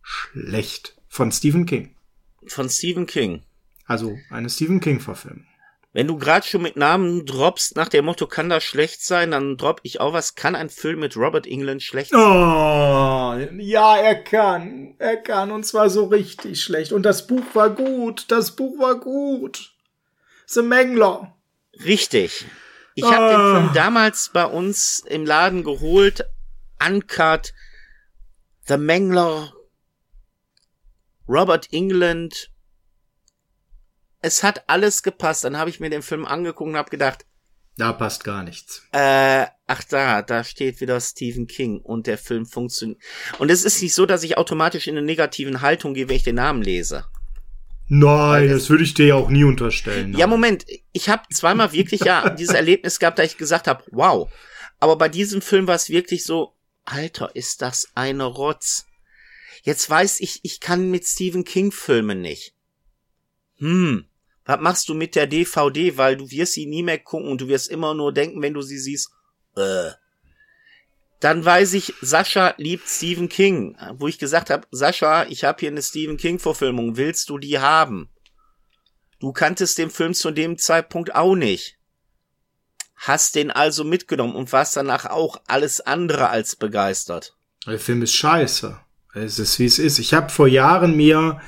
schlecht? 0.01 0.95
Von 1.07 1.31
Stephen 1.31 1.65
King. 1.65 1.95
Von 2.45 2.69
Stephen 2.69 3.05
King. 3.05 3.43
Also 3.85 4.17
eine 4.29 4.49
Stephen 4.49 4.79
King-Verfilmung. 4.79 5.45
Wenn 5.91 6.05
du 6.05 6.17
gerade 6.17 6.45
schon 6.45 6.61
mit 6.61 6.75
Namen 6.75 7.25
droppst, 7.25 7.75
nach 7.75 7.89
dem 7.89 8.05
Motto, 8.05 8.27
kann 8.27 8.47
das 8.47 8.63
schlecht 8.63 9.03
sein, 9.03 9.31
dann 9.31 9.57
dropp 9.57 9.79
ich 9.81 9.99
auch 9.99 10.13
was. 10.13 10.35
Kann 10.35 10.55
ein 10.55 10.69
Film 10.69 10.99
mit 10.99 11.17
Robert 11.17 11.47
England 11.47 11.81
schlecht 11.81 12.11
sein? 12.11 12.21
Oh, 12.21 13.39
ja, 13.57 13.97
er 13.97 14.23
kann. 14.23 14.93
Er 14.99 15.17
kann, 15.17 15.49
und 15.51 15.65
zwar 15.65 15.89
so 15.89 16.05
richtig 16.05 16.61
schlecht. 16.61 16.91
Und 16.91 17.03
das 17.03 17.25
Buch 17.25 17.43
war 17.53 17.71
gut. 17.71 18.25
Das 18.27 18.55
Buch 18.55 18.77
war 18.77 18.99
gut. 18.99 19.73
The 20.45 20.61
Mangler. 20.61 21.35
Richtig. 21.83 22.45
Ich 22.93 23.03
habe 23.03 23.25
oh. 23.25 23.29
den 23.29 23.41
ah. 23.41 23.55
Film 23.55 23.73
damals 23.73 24.29
bei 24.31 24.45
uns 24.45 25.03
im 25.07 25.25
Laden 25.25 25.63
geholt. 25.63 26.23
Uncut. 26.85 27.53
The 28.67 28.77
Mangler. 28.77 29.53
Robert 31.27 31.71
England 31.71 32.48
es 34.21 34.43
hat 34.43 34.63
alles 34.67 35.03
gepasst. 35.03 35.43
Dann 35.43 35.57
habe 35.57 35.69
ich 35.69 35.79
mir 35.79 35.89
den 35.89 36.01
Film 36.01 36.25
angeguckt 36.25 36.69
und 36.69 36.77
habe 36.77 36.89
gedacht, 36.89 37.25
da 37.79 37.93
passt 37.93 38.25
gar 38.25 38.43
nichts. 38.43 38.83
Äh, 38.91 39.45
ach 39.65 39.83
da, 39.85 40.21
da 40.21 40.43
steht 40.43 40.81
wieder 40.81 40.99
Stephen 40.99 41.47
King 41.47 41.79
und 41.79 42.07
der 42.07 42.17
Film 42.17 42.45
funktioniert. 42.45 43.01
Und 43.37 43.49
es 43.49 43.63
ist 43.63 43.81
nicht 43.81 43.95
so, 43.95 44.05
dass 44.05 44.23
ich 44.23 44.37
automatisch 44.37 44.87
in 44.87 44.97
eine 44.97 45.05
negativen 45.05 45.61
Haltung 45.61 45.93
gehe, 45.93 46.09
wenn 46.09 46.17
ich 46.17 46.23
den 46.23 46.35
Namen 46.35 46.61
lese. 46.61 47.05
Nein, 47.87 48.49
das, 48.49 48.63
das 48.63 48.69
würde 48.69 48.83
ich 48.83 48.95
dir 48.95 49.07
ja 49.07 49.15
auch 49.15 49.29
nie 49.29 49.45
unterstellen. 49.45 50.11
Nein. 50.11 50.19
Ja, 50.19 50.27
Moment, 50.27 50.65
ich 50.91 51.07
habe 51.07 51.23
zweimal 51.33 51.71
wirklich 51.71 52.01
ja 52.01 52.29
dieses 52.37 52.53
Erlebnis 52.53 52.99
gehabt, 52.99 53.17
da 53.17 53.23
ich 53.23 53.37
gesagt 53.37 53.67
habe, 53.67 53.83
wow. 53.91 54.29
Aber 54.81 54.97
bei 54.97 55.07
diesem 55.07 55.41
Film 55.41 55.65
war 55.65 55.75
es 55.75 55.89
wirklich 55.89 56.25
so, 56.25 56.55
Alter, 56.83 57.33
ist 57.33 57.61
das 57.61 57.87
eine 57.95 58.25
Rotz. 58.25 58.87
Jetzt 59.63 59.89
weiß 59.89 60.19
ich, 60.19 60.41
ich 60.43 60.59
kann 60.59 60.91
mit 60.91 61.05
Stephen 61.05 61.45
King 61.45 61.71
Filmen 61.71 62.21
nicht. 62.21 62.53
Hm, 63.59 64.08
was 64.49 64.59
machst 64.59 64.89
du 64.89 64.95
mit 64.95 65.15
der 65.15 65.27
DVD, 65.27 65.95
weil 65.95 66.17
du 66.17 66.31
wirst 66.31 66.53
sie 66.53 66.65
nie 66.65 66.81
mehr 66.81 66.97
gucken 66.97 67.29
und 67.29 67.39
du 67.39 67.47
wirst 67.47 67.69
immer 67.69 67.93
nur 67.93 68.11
denken, 68.11 68.41
wenn 68.41 68.55
du 68.55 68.63
sie 68.63 68.79
siehst, 68.79 69.11
äh. 69.55 69.91
Dann 71.19 71.45
weiß 71.45 71.73
ich, 71.73 71.93
Sascha 72.01 72.55
liebt 72.57 72.87
Stephen 72.87 73.29
King, 73.29 73.77
wo 73.93 74.07
ich 74.07 74.17
gesagt 74.17 74.49
habe, 74.49 74.65
Sascha, 74.71 75.25
ich 75.25 75.43
habe 75.43 75.59
hier 75.59 75.69
eine 75.69 75.83
Stephen 75.83 76.17
King 76.17 76.39
Verfilmung, 76.39 76.97
willst 76.97 77.29
du 77.29 77.37
die 77.37 77.59
haben? 77.59 78.09
Du 79.19 79.33
kanntest 79.33 79.77
den 79.77 79.91
Film 79.91 80.15
zu 80.15 80.31
dem 80.31 80.57
Zeitpunkt 80.57 81.13
auch 81.13 81.35
nicht. 81.35 81.77
Hast 82.95 83.35
den 83.35 83.51
also 83.51 83.83
mitgenommen 83.83 84.35
und 84.35 84.51
warst 84.51 84.75
danach 84.75 85.05
auch 85.05 85.41
alles 85.45 85.79
andere 85.79 86.29
als 86.29 86.55
begeistert. 86.55 87.37
Der 87.67 87.79
Film 87.79 88.01
ist 88.01 88.15
scheiße. 88.15 88.79
Es 89.13 89.37
ist 89.37 89.59
wie 89.59 89.65
es 89.65 89.77
ist. 89.77 89.99
Ich 89.99 90.15
habe 90.15 90.29
vor 90.29 90.47
Jahren 90.47 90.95
mir 90.95 91.39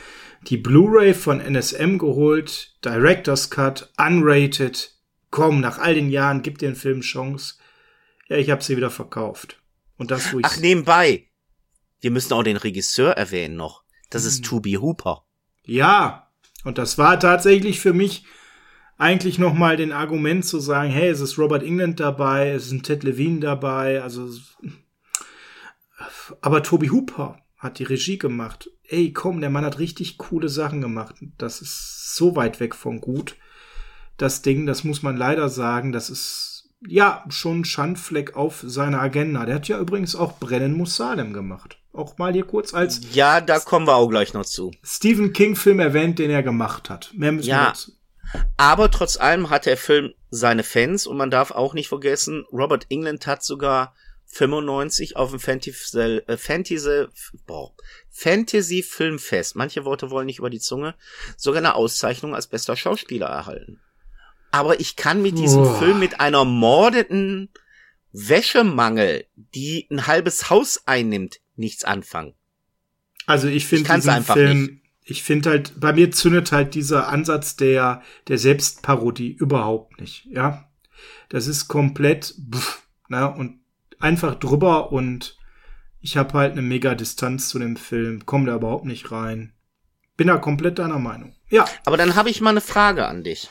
die 0.48 0.58
Blu-ray 0.58 1.14
von 1.14 1.40
NSM 1.40 1.98
geholt, 1.98 2.76
Director's 2.84 3.50
Cut, 3.50 3.92
unrated. 3.98 4.96
Komm, 5.30 5.62
nach 5.62 5.78
all 5.78 5.96
den 5.96 6.10
Jahren, 6.10 6.42
gib 6.42 6.58
den 6.58 6.76
Film 6.76 7.02
Chance. 7.02 7.56
Ja, 8.28 8.38
ich 8.38 8.50
habe 8.50 8.64
sie 8.64 8.76
wieder 8.76 8.90
verkauft. 8.90 9.62
Und 9.98 10.12
das, 10.12 10.34
wo 10.34 10.40
ich 10.40 10.46
Ach, 10.46 10.58
nebenbei. 10.58 11.28
Wir 12.00 12.12
müssen 12.12 12.34
auch 12.34 12.44
den 12.44 12.58
Regisseur 12.58 13.12
erwähnen 13.12 13.56
noch. 13.56 13.84
Das 14.10 14.26
ist 14.26 14.38
hm. 14.38 14.44
Toby 14.44 14.74
Hooper. 14.74 15.26
Ja, 15.64 16.32
und 16.64 16.78
das 16.78 16.98
war 16.98 17.20
tatsächlich 17.20 17.80
für 17.80 17.94
mich 17.94 18.26
eigentlich 18.98 19.40
noch 19.40 19.54
mal 19.54 19.78
den 19.78 19.92
Argument 19.92 20.46
zu 20.46 20.60
sagen, 20.60 20.92
hey, 20.92 21.10
es 21.10 21.22
ist 21.22 21.38
Robert 21.38 21.64
England 21.64 22.00
dabei, 22.00 22.50
es 22.50 22.68
ist 22.68 22.72
ein 22.72 22.84
Ted 22.84 23.04
Levine 23.04 23.40
dabei, 23.40 24.02
also 24.02 24.30
aber 26.42 26.64
Toby 26.64 26.88
Hooper 26.88 27.40
hat 27.58 27.80
die 27.80 27.84
Regie 27.84 28.18
gemacht. 28.18 28.70
Ey, 28.92 29.14
komm, 29.14 29.40
der 29.40 29.50
Mann 29.50 29.64
hat 29.64 29.80
richtig 29.80 30.18
coole 30.18 30.50
Sachen 30.50 30.82
gemacht. 30.82 31.16
Das 31.38 31.62
ist 31.62 32.14
so 32.14 32.36
weit 32.36 32.60
weg 32.60 32.76
von 32.76 33.00
gut. 33.00 33.38
Das 34.18 34.42
Ding, 34.42 34.66
das 34.66 34.84
muss 34.84 35.02
man 35.02 35.16
leider 35.16 35.48
sagen, 35.48 35.94
das 35.94 36.10
ist 36.10 36.70
ja 36.86 37.24
schon 37.30 37.62
ein 37.62 37.66
Schandfleck 37.66 38.36
auf 38.36 38.62
seiner 38.68 39.00
Agenda. 39.02 39.46
Der 39.46 39.56
hat 39.56 39.70
ja 39.70 39.80
übrigens 39.80 40.14
auch 40.14 40.40
Brennen 40.40 40.74
muss 40.74 40.98
Salem 40.98 41.32
gemacht. 41.32 41.78
Auch 41.94 42.18
mal 42.18 42.34
hier 42.34 42.44
kurz 42.44 42.74
als 42.74 43.02
Ja, 43.14 43.40
da 43.40 43.60
kommen 43.60 43.88
wir 43.88 43.96
auch 43.96 44.10
gleich 44.10 44.34
noch 44.34 44.46
zu. 44.46 44.72
Stephen 44.84 45.32
King 45.32 45.56
Film 45.56 45.80
erwähnt, 45.80 46.20
den 46.20 46.30
er 46.30 46.44
gemacht 46.44 46.90
hat. 46.90 47.12
Mehr 47.14 47.32
müssen 47.32 47.48
ja, 47.48 47.62
wir 47.62 47.68
dazu. 47.68 47.92
Aber 48.58 48.92
trotz 48.92 49.16
allem 49.16 49.50
hat 49.50 49.66
der 49.66 49.78
Film 49.78 50.14
seine 50.30 50.64
Fans 50.64 51.08
und 51.08 51.16
man 51.16 51.32
darf 51.32 51.52
auch 51.52 51.74
nicht 51.74 51.88
vergessen, 51.88 52.46
Robert 52.52 52.88
England 52.90 53.26
hat 53.26 53.42
sogar 53.42 53.94
95 54.32 55.18
auf 55.18 55.32
dem 55.32 55.40
Fantasy, 55.40 55.98
äh, 56.00 56.38
Fantasy, 56.38 57.06
boah, 57.46 57.74
Fantasy 58.12 58.84
Filmfest, 58.84 59.56
manche 59.56 59.86
Worte 59.86 60.12
wollen 60.12 60.26
nicht 60.26 60.40
über 60.40 60.50
die 60.50 60.60
Zunge, 60.60 60.96
sogar 61.38 61.60
eine 61.60 61.76
Auszeichnung 61.76 62.36
als 62.36 62.48
bester 62.48 62.76
Schauspieler 62.76 63.28
erhalten. 63.28 63.80
Aber 64.52 64.80
ich 64.82 64.98
kann 64.98 65.22
mit 65.22 65.38
diesem 65.38 65.62
oh. 65.62 65.74
Film 65.76 66.00
mit 66.00 66.20
einer 66.20 66.44
mordeten 66.44 67.50
Wäschemangel, 68.12 69.26
die 69.36 69.88
ein 69.90 70.08
halbes 70.08 70.50
Haus 70.50 70.86
einnimmt, 70.86 71.40
nichts 71.56 71.86
anfangen. 71.86 72.34
Also 73.26 73.48
ich 73.48 73.66
finde 73.66 73.94
diesen 73.94 74.24
Film, 74.24 74.62
nicht. 74.64 74.82
ich 75.04 75.24
finde 75.24 75.50
halt, 75.52 75.80
bei 75.80 75.94
mir 75.94 76.12
zündet 76.12 76.52
halt 76.52 76.76
dieser 76.76 77.08
Ansatz 77.08 77.56
der, 77.56 78.04
der 78.28 78.38
Selbstparodie 78.38 79.32
überhaupt 79.32 80.02
nicht, 80.02 80.26
ja. 80.26 80.70
Das 81.30 81.48
ist 81.48 81.70
komplett, 81.70 82.36
pff, 82.54 82.84
na, 83.08 83.28
und 83.28 83.62
einfach 84.00 84.36
drüber 84.36 84.92
und 84.92 85.38
ich 86.02 86.18
habe 86.18 86.34
halt 86.34 86.54
eine 86.54 86.62
mega 86.62 86.96
Distanz 86.96 87.50
zu 87.50 87.60
dem 87.60 87.78
Film, 87.78 88.26
komme 88.26 88.48
da 88.48 88.56
überhaupt 88.56 88.86
nicht 88.86 89.12
rein. 89.12 89.54
Bin 90.18 90.28
da 90.28 90.38
komplett 90.38 90.80
deiner 90.80 91.00
Meinung. 91.00 91.36
Ja. 91.50 91.66
Aber 91.86 91.98
dann 91.98 92.16
habe 92.16 92.30
ich 92.30 92.42
mal 92.42 92.52
eine 92.52 92.62
Frage 92.62 93.06
an 93.06 93.24
dich. 93.24 93.50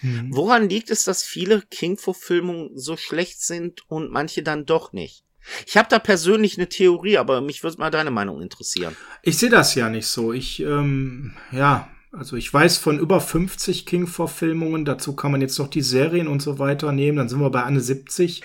Hm. 0.00 0.28
Woran 0.30 0.68
liegt 0.68 0.90
es, 0.90 1.04
dass 1.04 1.22
viele 1.22 1.62
King-Verfilmungen 1.62 2.70
so 2.76 2.96
schlecht 2.96 3.42
sind 3.42 3.82
und 3.88 4.10
manche 4.10 4.42
dann 4.42 4.66
doch 4.66 4.92
nicht? 4.92 5.24
Ich 5.66 5.76
habe 5.76 5.88
da 5.88 5.98
persönlich 5.98 6.58
eine 6.58 6.68
Theorie, 6.68 7.18
aber 7.18 7.40
mich 7.40 7.62
würde 7.62 7.78
mal 7.78 7.90
deine 7.90 8.10
Meinung 8.10 8.40
interessieren. 8.40 8.96
Ich 9.22 9.38
sehe 9.38 9.50
das 9.50 9.74
ja 9.74 9.88
nicht 9.88 10.06
so. 10.06 10.32
Ich, 10.32 10.60
ähm, 10.60 11.34
ja, 11.50 11.88
also 12.12 12.36
ich 12.36 12.52
weiß 12.52 12.78
von 12.78 12.98
über 12.98 13.20
50 13.20 13.86
King-Verfilmungen. 13.86 14.84
Dazu 14.84 15.14
kann 15.14 15.32
man 15.32 15.40
jetzt 15.40 15.58
noch 15.58 15.68
die 15.68 15.82
Serien 15.82 16.28
und 16.28 16.40
so 16.40 16.58
weiter 16.58 16.92
nehmen. 16.92 17.18
Dann 17.18 17.28
sind 17.28 17.40
wir 17.40 17.50
bei 17.50 17.64
eine 17.64 17.80
70 17.80 18.42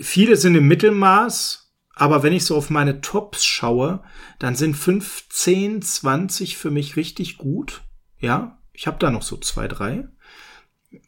viele 0.00 0.36
sind 0.36 0.54
im 0.54 0.66
Mittelmaß, 0.66 1.59
aber 2.00 2.22
wenn 2.22 2.32
ich 2.32 2.46
so 2.46 2.56
auf 2.56 2.70
meine 2.70 3.02
Tops 3.02 3.44
schaue, 3.44 4.02
dann 4.38 4.54
sind 4.54 4.74
15, 4.74 5.82
20 5.82 6.56
für 6.56 6.70
mich 6.70 6.96
richtig 6.96 7.36
gut. 7.36 7.82
Ja, 8.18 8.58
ich 8.72 8.86
habe 8.86 8.96
da 8.98 9.10
noch 9.10 9.20
so 9.20 9.36
zwei, 9.36 9.68
drei. 9.68 10.08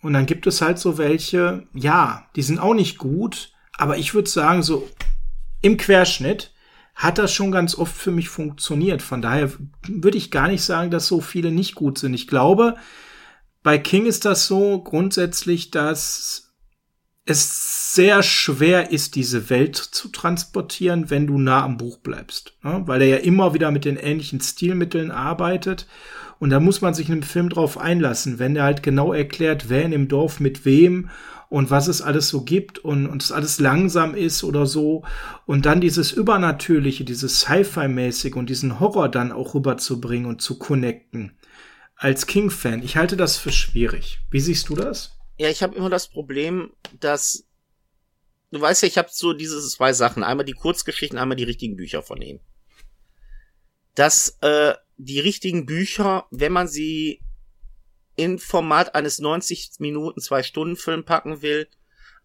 Und 0.02 0.12
dann 0.12 0.26
gibt 0.26 0.46
es 0.46 0.60
halt 0.60 0.78
so 0.78 0.98
welche, 0.98 1.66
ja, 1.72 2.28
die 2.36 2.42
sind 2.42 2.58
auch 2.58 2.74
nicht 2.74 2.98
gut, 2.98 3.54
aber 3.72 3.96
ich 3.96 4.12
würde 4.12 4.28
sagen, 4.28 4.62
so 4.62 4.86
im 5.62 5.78
Querschnitt 5.78 6.52
hat 6.94 7.16
das 7.16 7.32
schon 7.32 7.52
ganz 7.52 7.74
oft 7.74 7.96
für 7.96 8.10
mich 8.10 8.28
funktioniert. 8.28 9.00
Von 9.00 9.22
daher 9.22 9.50
würde 9.88 10.18
ich 10.18 10.30
gar 10.30 10.48
nicht 10.48 10.62
sagen, 10.62 10.90
dass 10.90 11.06
so 11.06 11.22
viele 11.22 11.52
nicht 11.52 11.74
gut 11.74 11.96
sind. 11.96 12.12
Ich 12.12 12.26
glaube, 12.26 12.76
bei 13.62 13.78
King 13.78 14.04
ist 14.04 14.26
das 14.26 14.46
so 14.46 14.82
grundsätzlich, 14.82 15.70
dass 15.70 16.51
es 17.24 17.94
sehr 17.94 18.22
schwer 18.22 18.90
ist, 18.90 19.14
diese 19.14 19.48
Welt 19.48 19.76
zu 19.76 20.08
transportieren, 20.08 21.10
wenn 21.10 21.26
du 21.26 21.38
nah 21.38 21.64
am 21.64 21.76
Buch 21.76 21.98
bleibst. 21.98 22.54
Ne? 22.62 22.82
Weil 22.86 23.02
er 23.02 23.08
ja 23.08 23.16
immer 23.18 23.54
wieder 23.54 23.70
mit 23.70 23.84
den 23.84 23.96
ähnlichen 23.96 24.40
Stilmitteln 24.40 25.10
arbeitet. 25.10 25.86
Und 26.40 26.50
da 26.50 26.58
muss 26.58 26.80
man 26.80 26.94
sich 26.94 27.08
in 27.08 27.12
einem 27.12 27.22
Film 27.22 27.48
drauf 27.48 27.78
einlassen, 27.78 28.40
wenn 28.40 28.56
er 28.56 28.64
halt 28.64 28.82
genau 28.82 29.12
erklärt, 29.12 29.68
wer 29.68 29.84
in 29.84 29.92
dem 29.92 30.08
Dorf 30.08 30.40
mit 30.40 30.64
wem 30.64 31.10
und 31.48 31.70
was 31.70 31.86
es 31.86 32.02
alles 32.02 32.28
so 32.28 32.42
gibt 32.42 32.80
und, 32.80 33.06
und 33.06 33.22
es 33.22 33.30
alles 33.30 33.60
langsam 33.60 34.14
ist 34.16 34.42
oder 34.42 34.66
so. 34.66 35.04
Und 35.46 35.66
dann 35.66 35.80
dieses 35.80 36.10
Übernatürliche, 36.10 37.04
dieses 37.04 37.40
Sci-Fi-mäßig 37.42 38.34
und 38.34 38.50
diesen 38.50 38.80
Horror 38.80 39.08
dann 39.08 39.30
auch 39.30 39.54
rüberzubringen 39.54 40.26
und 40.26 40.42
zu 40.42 40.58
connecten. 40.58 41.36
Als 41.94 42.26
King-Fan, 42.26 42.82
ich 42.82 42.96
halte 42.96 43.16
das 43.16 43.36
für 43.36 43.52
schwierig. 43.52 44.18
Wie 44.30 44.40
siehst 44.40 44.68
du 44.70 44.74
das? 44.74 45.21
Ja, 45.38 45.48
ich 45.48 45.62
habe 45.62 45.74
immer 45.74 45.90
das 45.90 46.08
Problem, 46.08 46.72
dass 47.00 47.46
du 48.52 48.60
weißt 48.60 48.82
ja, 48.82 48.88
ich 48.88 48.98
habe 48.98 49.08
so 49.10 49.32
diese 49.32 49.60
zwei 49.66 49.92
Sachen, 49.92 50.22
einmal 50.22 50.44
die 50.44 50.52
Kurzgeschichten, 50.52 51.18
einmal 51.18 51.36
die 51.36 51.44
richtigen 51.44 51.76
Bücher 51.76 52.02
von 52.02 52.20
ihm. 52.22 52.40
Dass 53.94 54.38
äh, 54.40 54.74
die 54.96 55.20
richtigen 55.20 55.66
Bücher, 55.66 56.26
wenn 56.30 56.52
man 56.52 56.68
sie 56.68 57.20
in 58.14 58.38
Format 58.38 58.94
eines 58.94 59.18
90 59.18 59.72
Minuten 59.78 60.20
zwei 60.20 60.42
Stunden 60.42 60.76
Film 60.76 61.04
packen 61.04 61.42
will, 61.42 61.66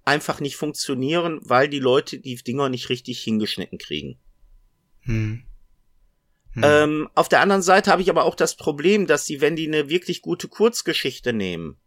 einfach 0.04 0.39
nicht 0.39 0.56
funktionieren, 0.56 1.39
weil 1.43 1.70
die 1.70 1.80
Leute 1.80 2.20
die 2.20 2.36
Dinger 2.36 2.70
nicht 2.70 2.89
richtig 2.89 3.20
hingeschnitten 3.22 3.78
kriegen. 3.78 4.20
Hm. 5.02 5.43
Hm. 6.52 6.63
Ähm, 6.63 7.10
auf 7.16 7.30
der 7.30 7.41
anderen 7.41 7.62
Seite 7.62 7.91
habe 7.91 8.01
ich 8.01 8.10
aber 8.10 8.26
auch 8.26 8.36
das 8.36 8.55
Problem, 8.55 9.08
dass 9.08 9.26
die, 9.26 9.41
wenn 9.41 9.55
die 9.55 9.68
eine 9.68 9.89
wirklich 9.89 10.22
gute 10.22 10.47
Kurzgeschichte 10.47 11.34
nehmen, 11.34 11.78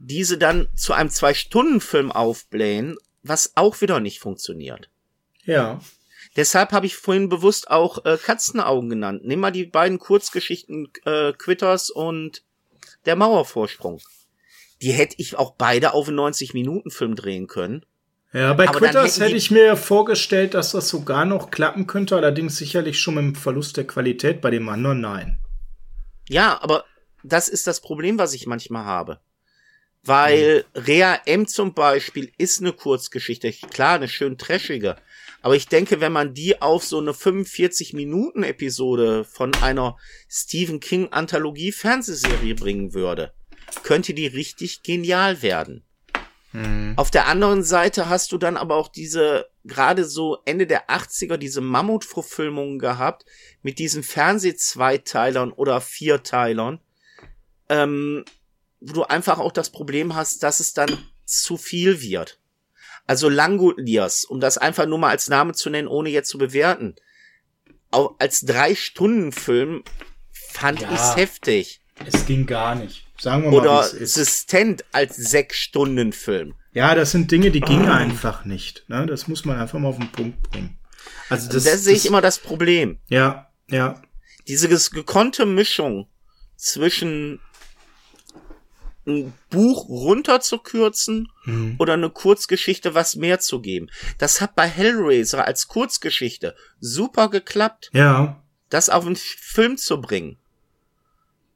diese 0.00 0.38
dann 0.38 0.68
zu 0.74 0.94
einem 0.94 1.10
Zwei-Stunden-Film 1.10 2.10
aufblähen, 2.10 2.96
was 3.22 3.52
auch 3.54 3.80
wieder 3.82 4.00
nicht 4.00 4.18
funktioniert. 4.18 4.88
Ja. 5.44 5.80
Deshalb 6.36 6.72
habe 6.72 6.86
ich 6.86 6.96
vorhin 6.96 7.28
bewusst 7.28 7.70
auch 7.70 8.04
äh, 8.04 8.16
Katzenaugen 8.16 8.88
genannt. 8.88 9.22
Nimm 9.24 9.40
mal 9.40 9.50
die 9.50 9.66
beiden 9.66 9.98
Kurzgeschichten 9.98 10.90
äh, 11.04 11.32
Quitters 11.32 11.90
und 11.90 12.42
Der 13.04 13.16
Mauervorsprung. 13.16 14.00
Die 14.80 14.92
hätte 14.92 15.16
ich 15.18 15.36
auch 15.36 15.54
beide 15.56 15.92
auf 15.92 16.08
einen 16.08 16.18
90-Minuten-Film 16.18 17.14
drehen 17.14 17.46
können. 17.46 17.84
Ja, 18.32 18.54
bei 18.54 18.68
Aber 18.68 18.78
Quitters 18.78 19.20
hätte 19.20 19.36
ich 19.36 19.50
mir 19.50 19.76
vorgestellt, 19.76 20.54
dass 20.54 20.72
das 20.72 20.88
sogar 20.88 21.24
noch 21.24 21.50
klappen 21.50 21.86
könnte, 21.86 22.16
allerdings 22.16 22.56
sicherlich 22.56 23.00
schon 23.00 23.14
mit 23.16 23.24
dem 23.24 23.34
Verlust 23.34 23.76
der 23.76 23.86
Qualität 23.86 24.40
bei 24.40 24.50
dem 24.50 24.68
anderen 24.68 25.00
nein. 25.00 25.38
Ja, 26.28 26.62
aber 26.62 26.84
das 27.24 27.48
ist 27.48 27.66
das 27.66 27.80
Problem, 27.80 28.18
was 28.18 28.32
ich 28.32 28.46
manchmal 28.46 28.84
habe. 28.84 29.20
Weil 30.02 30.64
mhm. 30.74 30.80
Rea 30.82 31.20
M 31.26 31.46
zum 31.46 31.74
Beispiel 31.74 32.32
ist 32.38 32.60
eine 32.60 32.72
Kurzgeschichte. 32.72 33.52
Klar, 33.52 33.96
eine 33.96 34.08
schön 34.08 34.38
trashige. 34.38 34.96
Aber 35.42 35.56
ich 35.56 35.68
denke, 35.68 36.00
wenn 36.00 36.12
man 36.12 36.34
die 36.34 36.60
auf 36.60 36.84
so 36.84 36.98
eine 36.98 37.14
45 37.14 37.94
Minuten 37.94 38.42
Episode 38.42 39.24
von 39.24 39.54
einer 39.56 39.96
Stephen 40.28 40.80
King 40.80 41.08
Anthologie 41.10 41.72
Fernsehserie 41.72 42.54
bringen 42.54 42.94
würde, 42.94 43.32
könnte 43.82 44.14
die 44.14 44.26
richtig 44.26 44.82
genial 44.82 45.42
werden. 45.42 45.84
Mhm. 46.52 46.94
Auf 46.96 47.10
der 47.10 47.26
anderen 47.26 47.62
Seite 47.62 48.08
hast 48.08 48.32
du 48.32 48.38
dann 48.38 48.56
aber 48.56 48.76
auch 48.76 48.88
diese, 48.88 49.48
gerade 49.64 50.04
so 50.04 50.38
Ende 50.44 50.66
der 50.66 50.88
80er, 50.88 51.36
diese 51.36 51.60
Mammutverfilmungen 51.60 52.78
gehabt 52.78 53.24
mit 53.62 53.78
diesen 53.78 54.02
Fernsehzweiteilern 54.02 55.52
oder 55.52 55.80
Vierteilern, 55.80 56.80
ähm, 57.68 58.24
wo 58.80 58.92
du 58.92 59.02
einfach 59.04 59.38
auch 59.38 59.52
das 59.52 59.70
Problem 59.70 60.14
hast, 60.14 60.42
dass 60.42 60.60
es 60.60 60.72
dann 60.72 60.98
zu 61.24 61.56
viel 61.56 62.00
wird. 62.00 62.38
Also 63.06 63.28
Langoliers, 63.28 64.24
um 64.24 64.40
das 64.40 64.58
einfach 64.58 64.86
nur 64.86 64.98
mal 64.98 65.10
als 65.10 65.28
Name 65.28 65.52
zu 65.52 65.70
nennen, 65.70 65.88
ohne 65.88 66.10
jetzt 66.10 66.28
zu 66.28 66.38
bewerten. 66.38 66.96
Auch 67.90 68.14
als 68.18 68.42
Drei-Stunden-Film 68.42 69.82
fand 70.30 70.80
ja, 70.82 70.92
ich's 70.92 71.16
heftig. 71.16 71.80
Es 72.06 72.26
ging 72.26 72.46
gar 72.46 72.74
nicht. 72.74 73.06
Sagen 73.18 73.42
wir 73.42 73.50
mal, 73.50 73.58
Oder 73.58 73.80
Assistent 73.80 74.84
als 74.92 75.16
Sechs-Stunden-Film. 75.16 76.54
Ja, 76.72 76.94
das 76.94 77.10
sind 77.10 77.30
Dinge, 77.30 77.50
die 77.50 77.60
gingen 77.60 77.88
oh. 77.88 77.92
einfach 77.92 78.44
nicht. 78.44 78.88
Ne? 78.88 79.06
Das 79.06 79.28
muss 79.28 79.44
man 79.44 79.58
einfach 79.58 79.78
mal 79.78 79.88
auf 79.88 79.98
den 79.98 80.12
Punkt 80.12 80.42
bringen. 80.50 80.78
Also 81.28 81.50
das, 81.50 81.64
das 81.64 81.84
sehe 81.84 81.94
ich 81.94 82.06
immer 82.06 82.20
das 82.20 82.38
Problem. 82.38 82.98
Ja, 83.08 83.50
ja. 83.68 84.00
Diese 84.48 84.68
gekonnte 84.68 85.46
Mischung 85.46 86.08
zwischen 86.56 87.40
ein 89.06 89.32
Buch 89.48 89.88
runterzukürzen 89.88 91.28
mhm. 91.44 91.76
oder 91.78 91.94
eine 91.94 92.10
Kurzgeschichte 92.10 92.94
was 92.94 93.16
mehr 93.16 93.40
zu 93.40 93.60
geben. 93.60 93.90
Das 94.18 94.40
hat 94.40 94.54
bei 94.54 94.66
Hellraiser 94.66 95.46
als 95.46 95.68
Kurzgeschichte 95.68 96.54
super 96.80 97.28
geklappt. 97.28 97.90
Ja. 97.92 98.42
Das 98.68 98.90
auf 98.90 99.06
einen 99.06 99.16
Film 99.16 99.76
zu 99.76 100.00
bringen. 100.00 100.38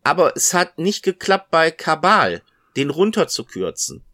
Aber 0.03 0.37
es 0.37 0.53
hat 0.53 0.79
nicht 0.79 1.03
geklappt 1.03 1.51
bei 1.51 1.71
Kabal, 1.71 2.43
den 2.77 2.91
runterzukürzen. 2.91 4.05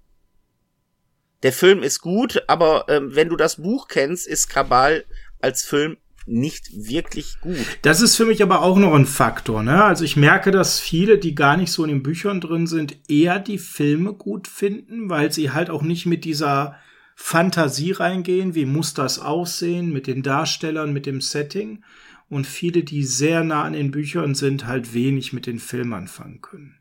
Der 1.43 1.53
Film 1.53 1.83
ist 1.83 2.01
gut, 2.01 2.43
aber 2.49 2.85
ähm, 2.89 3.15
wenn 3.15 3.29
du 3.29 3.37
das 3.37 3.57
Buch 3.57 3.89
kennst, 3.89 4.27
ist 4.27 4.49
Kabal 4.49 5.05
als 5.41 5.63
Film 5.63 5.97
nicht 6.31 6.71
wirklich 6.73 7.41
gut. 7.41 7.59
Das 7.83 8.01
ist 8.01 8.17
für 8.17 8.25
mich 8.25 8.43
aber 8.43 8.63
auch 8.63 8.79
noch 8.79 8.95
ein 8.95 9.07
Faktor. 9.07 9.63
Ne? 9.63 9.85
Also 9.85 10.05
ich 10.05 10.17
merke, 10.17 10.51
dass 10.51 10.81
viele, 10.81 11.19
die 11.19 11.35
gar 11.35 11.57
nicht 11.57 11.73
so 11.73 11.83
in 11.85 11.91
den 11.91 12.03
Büchern 12.03 12.41
drin 12.41 12.67
sind, 12.67 12.97
eher 13.09 13.39
die 13.39 13.59
Filme 13.59 14.15
gut 14.15 14.49
finden, 14.49 15.11
weil 15.11 15.33
sie 15.33 15.51
halt 15.51 15.71
auch 15.71 15.83
nicht 15.83 16.07
mit 16.07 16.25
dieser 16.25 16.77
Fantasie 17.17 17.93
reingehen, 17.93 18.55
wie 18.55 18.65
muss 18.65 18.95
das 18.95 19.19
aussehen, 19.19 19.93
mit 19.93 20.07
den 20.07 20.23
Darstellern, 20.23 20.93
mit 20.93 21.07
dem 21.07 21.21
Setting. 21.21 21.85
Und 22.29 22.47
viele, 22.47 22.85
die 22.85 23.03
sehr 23.03 23.43
nah 23.43 23.65
an 23.65 23.73
den 23.73 23.91
Büchern 23.91 24.35
sind, 24.35 24.67
halt 24.67 24.95
wenig 24.95 25.33
mit 25.33 25.47
den 25.47 25.59
Filmen 25.59 25.93
anfangen 25.93 26.41
können. 26.41 26.77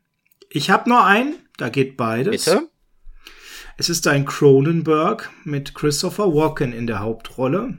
Ich 0.48 0.70
habe 0.70 0.88
nur 0.88 1.04
einen, 1.04 1.34
da 1.58 1.68
geht 1.68 1.96
beides. 1.96 2.44
Bitte? 2.44 2.70
Es 3.76 3.88
ist 3.88 4.06
ein 4.06 4.26
Cronenberg 4.26 5.30
mit 5.44 5.74
Christopher 5.74 6.34
Walken 6.34 6.72
in 6.72 6.86
der 6.86 7.00
Hauptrolle. 7.00 7.78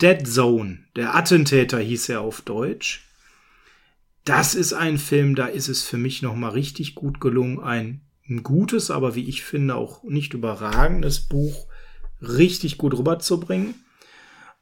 Dead 0.00 0.26
Zone, 0.26 0.78
der 0.94 1.16
Attentäter 1.16 1.78
hieß 1.78 2.08
er 2.10 2.20
auf 2.20 2.42
Deutsch. 2.42 3.04
Das 4.24 4.54
ist 4.54 4.72
ein 4.72 4.98
Film, 4.98 5.34
da 5.34 5.46
ist 5.46 5.68
es 5.68 5.82
für 5.82 5.96
mich 5.96 6.22
noch 6.22 6.36
mal 6.36 6.50
richtig 6.50 6.94
gut 6.94 7.20
gelungen, 7.20 7.60
ein, 7.60 8.02
gutes, 8.42 8.90
aber 8.90 9.14
wie 9.14 9.28
ich 9.28 9.42
finde 9.42 9.74
auch 9.74 10.04
nicht 10.04 10.34
überragendes 10.34 11.20
Buch 11.20 11.66
richtig 12.20 12.78
gut 12.78 12.96
rüberzubringen. 12.96 13.74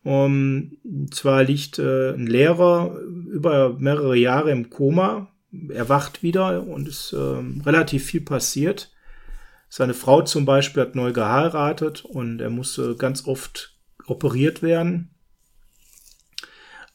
Um, 0.04 0.78
zwar 1.10 1.42
liegt 1.42 1.80
äh, 1.80 2.14
ein 2.14 2.28
Lehrer 2.28 2.96
über 3.00 3.76
mehrere 3.76 4.16
Jahre 4.16 4.52
im 4.52 4.70
Koma, 4.70 5.32
er 5.68 5.88
wacht 5.88 6.22
wieder 6.22 6.62
und 6.62 6.86
ist 6.86 7.12
äh, 7.12 7.16
relativ 7.16 8.04
viel 8.04 8.20
passiert. 8.20 8.92
Seine 9.68 9.94
Frau 9.94 10.22
zum 10.22 10.44
Beispiel 10.44 10.82
hat 10.82 10.94
neu 10.94 11.12
geheiratet 11.12 12.04
und 12.04 12.40
er 12.40 12.50
musste 12.50 12.94
ganz 12.94 13.26
oft 13.26 13.76
operiert 14.06 14.62
werden. 14.62 15.15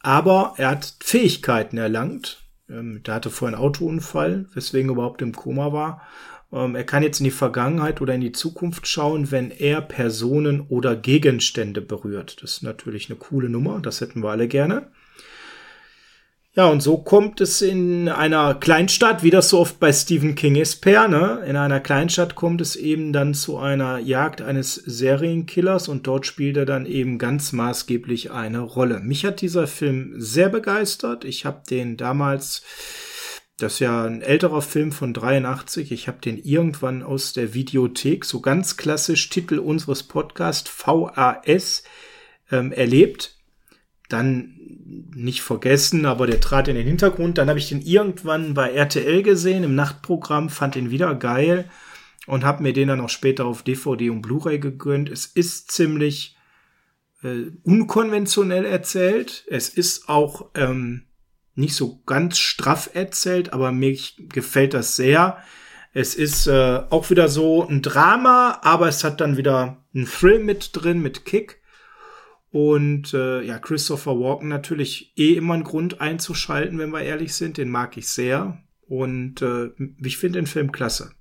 Aber 0.03 0.53
er 0.57 0.69
hat 0.69 0.95
Fähigkeiten 0.99 1.77
erlangt. 1.77 2.43
Ähm, 2.69 3.03
der 3.03 3.15
hatte 3.15 3.29
vorher 3.29 3.57
einen 3.57 3.65
Autounfall, 3.65 4.47
weswegen 4.53 4.89
er 4.89 4.93
überhaupt 4.93 5.21
im 5.21 5.35
Koma 5.35 5.73
war. 5.73 6.01
Ähm, 6.51 6.75
er 6.75 6.83
kann 6.83 7.03
jetzt 7.03 7.19
in 7.19 7.25
die 7.25 7.31
Vergangenheit 7.31 8.01
oder 8.01 8.13
in 8.13 8.21
die 8.21 8.31
Zukunft 8.31 8.87
schauen, 8.87 9.31
wenn 9.31 9.51
er 9.51 9.81
Personen 9.81 10.61
oder 10.61 10.95
Gegenstände 10.95 11.81
berührt. 11.81 12.41
Das 12.41 12.53
ist 12.53 12.63
natürlich 12.63 13.09
eine 13.09 13.19
coole 13.19 13.49
Nummer, 13.49 13.79
das 13.79 14.01
hätten 14.01 14.23
wir 14.23 14.29
alle 14.29 14.47
gerne. 14.47 14.91
Ja, 16.53 16.67
und 16.67 16.81
so 16.81 16.97
kommt 16.97 17.39
es 17.39 17.61
in 17.61 18.09
einer 18.09 18.55
Kleinstadt, 18.55 19.23
wie 19.23 19.29
das 19.29 19.47
so 19.47 19.59
oft 19.59 19.79
bei 19.79 19.93
Stephen 19.93 20.35
King 20.35 20.55
ist, 20.55 20.81
per, 20.81 21.07
ne? 21.07 21.41
In 21.47 21.55
einer 21.55 21.79
Kleinstadt 21.79 22.35
kommt 22.35 22.59
es 22.59 22.75
eben 22.75 23.13
dann 23.13 23.33
zu 23.33 23.57
einer 23.57 23.99
Jagd 23.99 24.41
eines 24.41 24.75
Serienkillers 24.75 25.87
und 25.87 26.07
dort 26.07 26.25
spielt 26.25 26.57
er 26.57 26.65
dann 26.65 26.85
eben 26.85 27.19
ganz 27.19 27.53
maßgeblich 27.53 28.31
eine 28.31 28.59
Rolle. 28.59 28.99
Mich 28.99 29.23
hat 29.23 29.39
dieser 29.39 29.65
Film 29.65 30.15
sehr 30.17 30.49
begeistert. 30.49 31.23
Ich 31.23 31.45
habe 31.45 31.61
den 31.69 31.95
damals, 31.95 32.63
das 33.57 33.75
ist 33.75 33.79
ja 33.79 34.03
ein 34.03 34.21
älterer 34.21 34.61
Film 34.61 34.91
von 34.91 35.13
83, 35.13 35.93
ich 35.93 36.09
habe 36.09 36.19
den 36.19 36.37
irgendwann 36.37 37.01
aus 37.01 37.31
der 37.31 37.53
Videothek, 37.53 38.25
so 38.25 38.41
ganz 38.41 38.75
klassisch 38.75 39.29
Titel 39.29 39.57
unseres 39.57 40.03
Podcasts, 40.03 40.69
VAS, 40.69 41.83
ähm, 42.51 42.73
erlebt. 42.73 43.40
Dann 44.11 44.57
nicht 45.15 45.41
vergessen, 45.41 46.05
aber 46.05 46.27
der 46.27 46.39
trat 46.39 46.67
in 46.67 46.75
den 46.75 46.87
Hintergrund. 46.87 47.37
Dann 47.37 47.49
habe 47.49 47.59
ich 47.59 47.69
den 47.69 47.81
irgendwann 47.81 48.53
bei 48.53 48.71
RTL 48.71 49.23
gesehen 49.23 49.63
im 49.63 49.75
Nachtprogramm, 49.75 50.49
fand 50.49 50.75
ihn 50.75 50.91
wieder 50.91 51.15
geil 51.15 51.69
und 52.27 52.43
habe 52.43 52.63
mir 52.63 52.73
den 52.73 52.87
dann 52.87 53.01
auch 53.01 53.09
später 53.09 53.45
auf 53.45 53.63
DVD 53.63 54.09
und 54.09 54.21
Blu-ray 54.21 54.59
gegönnt. 54.59 55.09
Es 55.09 55.25
ist 55.25 55.71
ziemlich 55.71 56.35
äh, 57.23 57.51
unkonventionell 57.63 58.65
erzählt. 58.65 59.45
Es 59.49 59.69
ist 59.69 60.09
auch 60.09 60.49
ähm, 60.55 61.03
nicht 61.55 61.75
so 61.75 62.01
ganz 62.05 62.37
straff 62.39 62.89
erzählt, 62.93 63.53
aber 63.53 63.71
mir 63.71 63.97
gefällt 64.17 64.73
das 64.73 64.95
sehr. 64.95 65.37
Es 65.93 66.15
ist 66.15 66.47
äh, 66.47 66.81
auch 66.89 67.09
wieder 67.09 67.27
so 67.27 67.67
ein 67.67 67.81
Drama, 67.81 68.59
aber 68.63 68.87
es 68.87 69.03
hat 69.03 69.19
dann 69.19 69.35
wieder 69.35 69.83
einen 69.93 70.05
Thrill 70.05 70.39
mit 70.39 70.69
drin, 70.73 71.01
mit 71.01 71.25
Kick. 71.25 71.60
Und 72.51 73.13
äh, 73.13 73.41
ja, 73.41 73.59
Christopher 73.59 74.19
Walken 74.19 74.49
natürlich 74.49 75.13
eh 75.15 75.35
immer 75.35 75.53
ein 75.53 75.63
Grund 75.63 76.01
einzuschalten, 76.01 76.77
wenn 76.79 76.91
wir 76.91 77.01
ehrlich 77.01 77.33
sind. 77.33 77.57
Den 77.57 77.69
mag 77.69 77.95
ich 77.97 78.09
sehr. 78.09 78.61
Und 78.87 79.41
äh, 79.41 79.69
ich 80.03 80.17
finde 80.17 80.39
den 80.39 80.47
Film 80.47 80.73
klasse. 80.73 81.11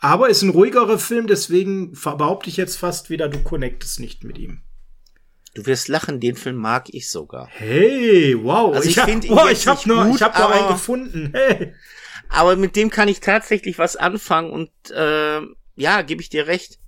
Aber 0.00 0.30
ist 0.30 0.40
ein 0.40 0.48
ruhigerer 0.48 0.98
Film, 0.98 1.26
deswegen 1.26 1.92
behaupte 1.92 2.48
ich 2.48 2.56
jetzt 2.56 2.78
fast 2.78 3.10
wieder, 3.10 3.28
du 3.28 3.42
connectest 3.42 4.00
nicht 4.00 4.24
mit 4.24 4.38
ihm. 4.38 4.62
Du 5.54 5.66
wirst 5.66 5.88
lachen, 5.88 6.20
den 6.20 6.36
Film 6.36 6.56
mag 6.56 6.88
ich 6.94 7.10
sogar. 7.10 7.48
Hey, 7.50 8.34
wow. 8.42 8.74
Also 8.74 8.88
ich, 8.88 8.96
ich 8.96 9.02
finde 9.02 9.26
ihn 9.26 9.32
oh, 9.34 9.46
ich 9.48 9.66
hab 9.66 9.84
nur, 9.84 10.06
gut, 10.06 10.16
ich 10.16 10.22
hab 10.22 10.38
nur 10.38 10.50
einen 10.50 10.68
gefunden. 10.68 11.32
Hey. 11.34 11.74
Aber 12.30 12.56
mit 12.56 12.76
dem 12.76 12.88
kann 12.88 13.08
ich 13.08 13.20
tatsächlich 13.20 13.78
was 13.78 13.96
anfangen 13.96 14.50
und 14.50 14.70
äh, 14.90 15.40
ja, 15.76 16.02
gebe 16.02 16.22
ich 16.22 16.30
dir 16.30 16.46
recht. 16.46 16.78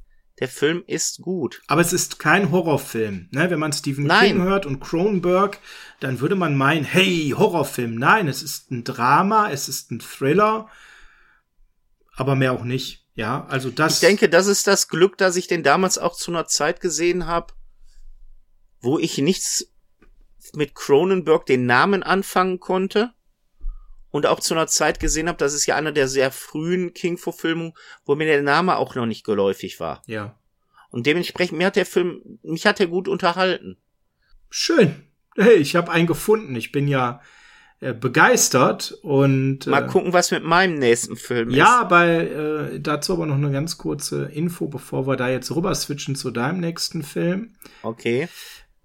Der 0.40 0.48
Film 0.48 0.82
ist 0.86 1.20
gut. 1.20 1.62
Aber 1.66 1.80
es 1.80 1.92
ist 1.92 2.18
kein 2.18 2.50
Horrorfilm. 2.50 3.28
Ne? 3.30 3.50
Wenn 3.50 3.58
man 3.58 3.72
Stephen 3.72 4.06
Nein. 4.06 4.32
King 4.32 4.42
hört 4.42 4.66
und 4.66 4.80
Cronenberg, 4.80 5.58
dann 6.00 6.20
würde 6.20 6.34
man 6.34 6.56
meinen, 6.56 6.84
hey, 6.84 7.34
Horrorfilm. 7.36 7.94
Nein, 7.94 8.28
es 8.28 8.42
ist 8.42 8.70
ein 8.70 8.84
Drama, 8.84 9.50
es 9.50 9.68
ist 9.68 9.90
ein 9.90 10.00
Thriller, 10.00 10.68
aber 12.16 12.34
mehr 12.34 12.52
auch 12.52 12.64
nicht. 12.64 13.06
Ja, 13.14 13.46
also 13.48 13.70
das. 13.70 13.94
Ich 13.94 14.00
denke, 14.00 14.28
das 14.30 14.46
ist 14.46 14.66
das 14.66 14.88
Glück, 14.88 15.18
dass 15.18 15.36
ich 15.36 15.46
den 15.46 15.62
damals 15.62 15.98
auch 15.98 16.16
zu 16.16 16.30
einer 16.30 16.46
Zeit 16.46 16.80
gesehen 16.80 17.26
habe, 17.26 17.52
wo 18.80 18.98
ich 18.98 19.18
nichts 19.18 19.66
mit 20.54 20.74
Cronenberg 20.74 21.44
den 21.46 21.66
Namen 21.66 22.02
anfangen 22.02 22.58
konnte 22.58 23.12
und 24.12 24.26
auch 24.26 24.38
zu 24.38 24.54
einer 24.54 24.68
Zeit 24.68 25.00
gesehen 25.00 25.26
habe, 25.26 25.38
das 25.38 25.54
ist 25.54 25.66
ja 25.66 25.74
einer 25.74 25.90
der 25.90 26.06
sehr 26.06 26.30
frühen 26.30 26.94
King-Verfilmungen, 26.94 27.72
wo 28.04 28.14
mir 28.14 28.26
der 28.26 28.42
Name 28.42 28.76
auch 28.76 28.94
noch 28.94 29.06
nicht 29.06 29.24
geläufig 29.24 29.80
war. 29.80 30.02
Ja. 30.06 30.38
Und 30.90 31.06
dementsprechend, 31.06 31.58
mir 31.58 31.66
hat 31.66 31.76
der 31.76 31.86
Film, 31.86 32.38
mich 32.42 32.66
hat 32.66 32.78
er 32.78 32.86
gut 32.86 33.08
unterhalten. 33.08 33.78
Schön. 34.50 35.08
Hey, 35.34 35.54
ich 35.54 35.74
habe 35.74 35.90
einen 35.90 36.06
gefunden. 36.06 36.54
Ich 36.54 36.70
bin 36.70 36.86
ja 36.86 37.22
äh, 37.80 37.94
begeistert 37.94 38.92
und 39.02 39.66
äh, 39.66 39.70
mal 39.70 39.86
gucken, 39.86 40.12
was 40.12 40.30
mit 40.30 40.44
meinem 40.44 40.74
nächsten 40.74 41.16
Film 41.16 41.48
ist. 41.48 41.56
Ja, 41.56 41.84
bei 41.84 42.18
äh, 42.18 42.80
dazu 42.80 43.14
aber 43.14 43.24
noch 43.24 43.36
eine 43.36 43.50
ganz 43.50 43.78
kurze 43.78 44.26
Info, 44.26 44.68
bevor 44.68 45.06
wir 45.06 45.16
da 45.16 45.30
jetzt 45.30 45.50
rüber 45.56 45.74
switchen 45.74 46.14
zu 46.14 46.30
deinem 46.30 46.60
nächsten 46.60 47.02
Film. 47.02 47.54
Okay. 47.82 48.28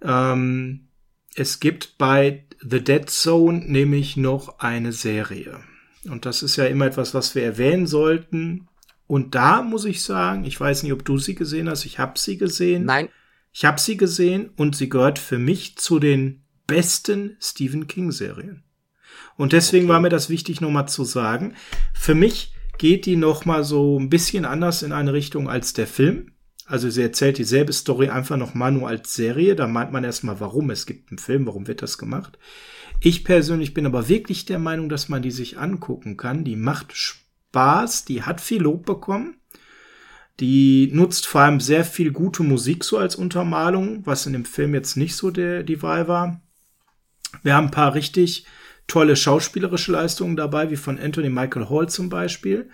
Ähm, 0.01 0.87
es 1.35 1.59
gibt 1.59 1.97
bei 1.97 2.46
The 2.61 2.83
Dead 2.83 3.09
Zone 3.09 3.59
nämlich 3.65 4.17
noch 4.17 4.59
eine 4.59 4.91
Serie. 4.91 5.59
Und 6.05 6.25
das 6.25 6.43
ist 6.43 6.55
ja 6.55 6.65
immer 6.65 6.85
etwas, 6.85 7.13
was 7.13 7.35
wir 7.35 7.43
erwähnen 7.43 7.87
sollten. 7.87 8.67
Und 9.07 9.35
da 9.35 9.61
muss 9.61 9.85
ich 9.85 10.03
sagen, 10.03 10.45
ich 10.45 10.59
weiß 10.59 10.83
nicht, 10.83 10.93
ob 10.93 11.05
du 11.05 11.17
sie 11.17 11.35
gesehen 11.35 11.69
hast, 11.69 11.85
ich 11.85 11.99
habe 11.99 12.19
sie 12.19 12.37
gesehen. 12.37 12.85
Nein. 12.85 13.09
Ich 13.53 13.65
habe 13.65 13.79
sie 13.79 13.97
gesehen 13.97 14.51
und 14.55 14.75
sie 14.75 14.89
gehört 14.89 15.17
für 15.19 15.39
mich 15.39 15.77
zu 15.77 15.99
den 15.99 16.43
besten 16.67 17.37
Stephen 17.39 17.87
King 17.87 18.11
Serien. 18.11 18.63
Und 19.35 19.53
deswegen 19.53 19.85
okay. 19.85 19.93
war 19.93 20.01
mir 20.01 20.09
das 20.09 20.29
wichtig, 20.29 20.61
nochmal 20.61 20.87
zu 20.87 21.03
sagen. 21.05 21.55
Für 21.93 22.15
mich 22.15 22.53
geht 22.77 23.05
die 23.05 23.15
noch 23.15 23.45
mal 23.45 23.63
so 23.63 23.99
ein 23.99 24.09
bisschen 24.09 24.45
anders 24.45 24.83
in 24.83 24.91
eine 24.91 25.13
Richtung 25.13 25.49
als 25.49 25.73
der 25.73 25.87
Film. 25.87 26.31
Also 26.67 26.89
sie 26.89 27.01
erzählt 27.01 27.37
dieselbe 27.37 27.71
Story 27.71 28.09
einfach 28.09 28.35
noch 28.35 28.53
mal 28.53 28.71
nur 28.71 28.89
als 28.89 29.15
Serie. 29.15 29.55
Da 29.55 29.67
meint 29.67 29.93
man 29.93 30.03
erstmal, 30.03 30.41
warum. 30.41 30.69
Es 30.69 30.85
gibt 30.85 31.09
einen 31.09 31.17
Film, 31.17 31.45
warum 31.45 31.65
wird 31.65 31.81
das 31.81 31.97
gemacht? 31.97 32.37
Ich 32.99 33.23
persönlich 33.23 33.73
bin 33.73 33.85
aber 33.85 34.09
wirklich 34.09 34.45
der 34.45 34.59
Meinung, 34.59 34.89
dass 34.89 35.07
man 35.07 35.21
die 35.21 35.31
sich 35.31 35.57
angucken 35.57 36.17
kann. 36.17 36.43
Die 36.43 36.57
macht 36.57 36.93
Spaß, 36.93 38.03
die 38.03 38.23
hat 38.23 38.41
viel 38.41 38.61
Lob 38.61 38.85
bekommen. 38.85 39.37
Die 40.41 40.89
nutzt 40.93 41.25
vor 41.25 41.41
allem 41.41 41.61
sehr 41.61 41.85
viel 41.85 42.11
gute 42.11 42.43
Musik 42.43 42.83
so 42.83 42.97
als 42.97 43.15
Untermalung, 43.15 44.05
was 44.05 44.25
in 44.25 44.33
dem 44.33 44.45
Film 44.45 44.73
jetzt 44.73 44.97
nicht 44.97 45.15
so 45.15 45.31
der, 45.31 45.63
die 45.63 45.81
Wahl 45.81 46.09
war. 46.09 46.41
Wir 47.43 47.55
haben 47.55 47.67
ein 47.67 47.71
paar 47.71 47.95
richtig 47.95 48.45
tolle 48.87 49.15
schauspielerische 49.15 49.93
Leistungen 49.93 50.35
dabei, 50.35 50.69
wie 50.69 50.75
von 50.75 50.99
Anthony 50.99 51.29
Michael 51.29 51.69
Hall 51.69 51.89
zum 51.89 52.09
Beispiel. 52.09 52.69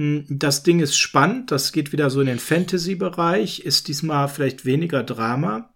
Hm, 0.00 0.24
das 0.30 0.62
Ding 0.62 0.80
ist 0.80 0.96
spannend, 0.96 1.50
das 1.50 1.72
geht 1.72 1.92
wieder 1.92 2.08
so 2.08 2.22
in 2.22 2.26
den 2.26 2.38
Fantasy-Bereich, 2.38 3.60
ist 3.60 3.86
diesmal 3.86 4.28
vielleicht 4.28 4.64
weniger 4.64 5.02
Drama 5.02 5.74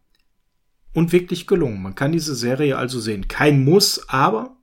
und 0.95 1.13
wirklich 1.13 1.47
gelungen. 1.47 1.83
Man 1.83 1.95
kann 1.95 2.13
diese 2.13 2.35
Serie 2.35 2.79
also 2.79 3.01
sehen. 3.01 3.29
Kein 3.29 3.63
Muss, 3.65 4.09
aber 4.09 4.57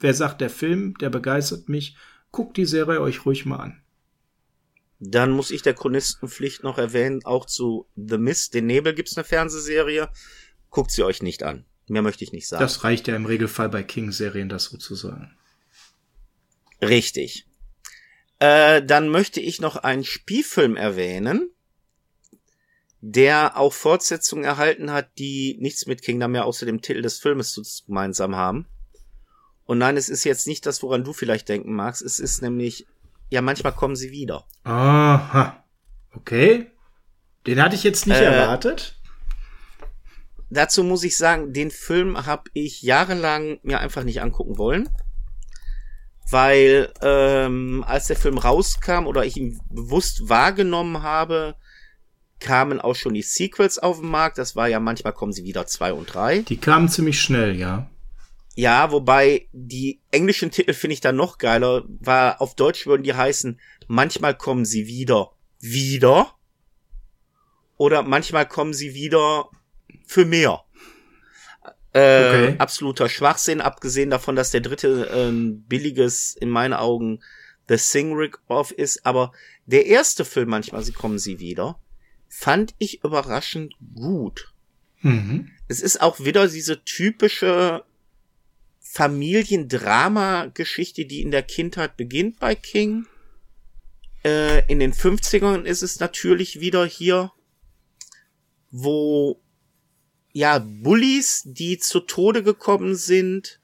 wer 0.00 0.14
sagt, 0.14 0.40
der 0.40 0.48
Film, 0.48 0.94
der 0.96 1.10
begeistert 1.10 1.68
mich, 1.68 1.94
guckt 2.30 2.56
die 2.56 2.64
Serie 2.64 3.02
euch 3.02 3.26
ruhig 3.26 3.44
mal 3.44 3.58
an. 3.58 3.82
Dann 4.98 5.30
muss 5.30 5.50
ich 5.50 5.60
der 5.60 5.74
Chronistenpflicht 5.74 6.62
noch 6.62 6.78
erwähnen, 6.78 7.22
auch 7.22 7.44
zu 7.44 7.86
The 7.96 8.16
Mist, 8.16 8.54
den 8.54 8.64
Nebel 8.64 8.94
gibt's 8.94 9.14
eine 9.18 9.24
Fernsehserie. 9.24 10.08
Guckt 10.70 10.90
sie 10.90 11.02
euch 11.02 11.22
nicht 11.22 11.42
an. 11.42 11.66
Mehr 11.86 12.00
möchte 12.00 12.24
ich 12.24 12.32
nicht 12.32 12.48
sagen. 12.48 12.62
Das 12.62 12.82
reicht 12.82 13.08
ja 13.08 13.14
im 13.14 13.26
Regelfall 13.26 13.68
bei 13.68 13.82
King-Serien, 13.82 14.48
das 14.48 14.64
sozusagen. 14.64 15.36
Richtig. 16.80 17.46
Äh, 18.38 18.82
dann 18.82 19.08
möchte 19.08 19.40
ich 19.40 19.60
noch 19.60 19.76
einen 19.76 20.04
Spielfilm 20.04 20.76
erwähnen, 20.76 21.50
der 23.00 23.56
auch 23.56 23.72
Fortsetzungen 23.72 24.44
erhalten 24.44 24.90
hat, 24.90 25.18
die 25.18 25.56
nichts 25.60 25.86
mit 25.86 26.02
Kingdom 26.02 26.32
mehr 26.32 26.44
außer 26.44 26.66
dem 26.66 26.82
Titel 26.82 27.02
des 27.02 27.18
Filmes 27.18 27.84
gemeinsam 27.86 28.36
haben. 28.36 28.66
Und 29.64 29.78
nein, 29.78 29.96
es 29.96 30.08
ist 30.08 30.24
jetzt 30.24 30.46
nicht 30.46 30.66
das, 30.66 30.82
woran 30.82 31.04
du 31.04 31.12
vielleicht 31.12 31.48
denken 31.48 31.74
magst. 31.74 32.02
Es 32.02 32.20
ist 32.20 32.42
nämlich, 32.42 32.86
ja, 33.30 33.42
manchmal 33.42 33.72
kommen 33.72 33.96
sie 33.96 34.10
wieder. 34.10 34.46
Aha. 34.64 35.64
Okay. 36.12 36.70
Den 37.46 37.62
hatte 37.62 37.74
ich 37.74 37.84
jetzt 37.84 38.06
nicht 38.06 38.18
äh, 38.18 38.24
erwartet 38.24 38.96
dazu 40.50 40.84
muss 40.84 41.04
ich 41.04 41.16
sagen, 41.16 41.52
den 41.52 41.70
Film 41.70 42.26
habe 42.26 42.50
ich 42.52 42.82
jahrelang 42.82 43.58
mir 43.62 43.80
einfach 43.80 44.04
nicht 44.04 44.20
angucken 44.20 44.58
wollen. 44.58 44.88
Weil 46.28 46.92
ähm, 47.02 47.84
als 47.86 48.08
der 48.08 48.16
Film 48.16 48.38
rauskam 48.38 49.06
oder 49.06 49.24
ich 49.24 49.36
ihn 49.36 49.60
bewusst 49.70 50.28
wahrgenommen 50.28 51.02
habe, 51.02 51.54
kamen 52.40 52.80
auch 52.80 52.94
schon 52.94 53.14
die 53.14 53.22
Sequels 53.22 53.78
auf 53.78 54.00
den 54.00 54.10
Markt. 54.10 54.38
Das 54.38 54.56
war 54.56 54.68
ja 54.68 54.80
manchmal 54.80 55.12
kommen 55.12 55.32
sie 55.32 55.44
wieder 55.44 55.66
zwei 55.66 55.92
und 55.92 56.12
drei. 56.12 56.40
Die 56.40 56.56
kamen 56.56 56.88
ziemlich 56.88 57.20
schnell, 57.20 57.56
ja. 57.56 57.88
Ja, 58.56 58.90
wobei 58.90 59.48
die 59.52 60.00
englischen 60.10 60.50
Titel 60.50 60.72
finde 60.72 60.94
ich 60.94 61.00
da 61.00 61.12
noch 61.12 61.38
geiler. 61.38 61.84
War 62.00 62.40
auf 62.40 62.54
Deutsch 62.54 62.86
würden 62.86 63.02
die 63.02 63.14
heißen, 63.14 63.60
manchmal 63.86 64.34
kommen 64.34 64.64
sie 64.64 64.86
wieder, 64.86 65.32
wieder. 65.60 66.32
Oder 67.76 68.02
manchmal 68.02 68.46
kommen 68.46 68.72
sie 68.72 68.94
wieder 68.94 69.50
für 70.06 70.24
mehr. 70.24 70.62
Äh, 71.96 72.28
okay. 72.28 72.54
Absoluter 72.58 73.08
Schwachsinn, 73.08 73.62
abgesehen 73.62 74.10
davon, 74.10 74.36
dass 74.36 74.50
der 74.50 74.60
dritte 74.60 75.08
ähm, 75.10 75.62
billiges, 75.62 76.36
in 76.36 76.50
meinen 76.50 76.74
Augen, 76.74 77.24
The 77.68 77.78
Sing 77.78 78.12
Rick 78.12 78.38
Off 78.48 78.70
ist. 78.70 79.06
Aber 79.06 79.32
der 79.64 79.86
erste 79.86 80.26
Film, 80.26 80.50
manchmal 80.50 80.82
sie 80.82 80.92
kommen 80.92 81.18
sie 81.18 81.40
wieder, 81.40 81.80
fand 82.28 82.74
ich 82.76 83.02
überraschend 83.02 83.72
gut. 83.94 84.52
Mhm. 85.00 85.48
Es 85.68 85.80
ist 85.80 86.02
auch 86.02 86.20
wieder 86.20 86.48
diese 86.48 86.84
typische 86.84 87.82
Familiendrama-Geschichte, 88.80 91.06
die 91.06 91.22
in 91.22 91.30
der 91.30 91.44
Kindheit 91.44 91.96
beginnt 91.96 92.38
bei 92.38 92.54
King. 92.54 93.06
Äh, 94.22 94.70
in 94.70 94.80
den 94.80 94.92
50ern 94.92 95.62
ist 95.62 95.82
es 95.82 95.98
natürlich 95.98 96.60
wieder 96.60 96.84
hier, 96.84 97.32
wo 98.70 99.40
ja, 100.36 100.58
Bullies, 100.58 101.44
die 101.46 101.78
zu 101.78 101.98
Tode 101.98 102.42
gekommen 102.42 102.94
sind, 102.94 103.58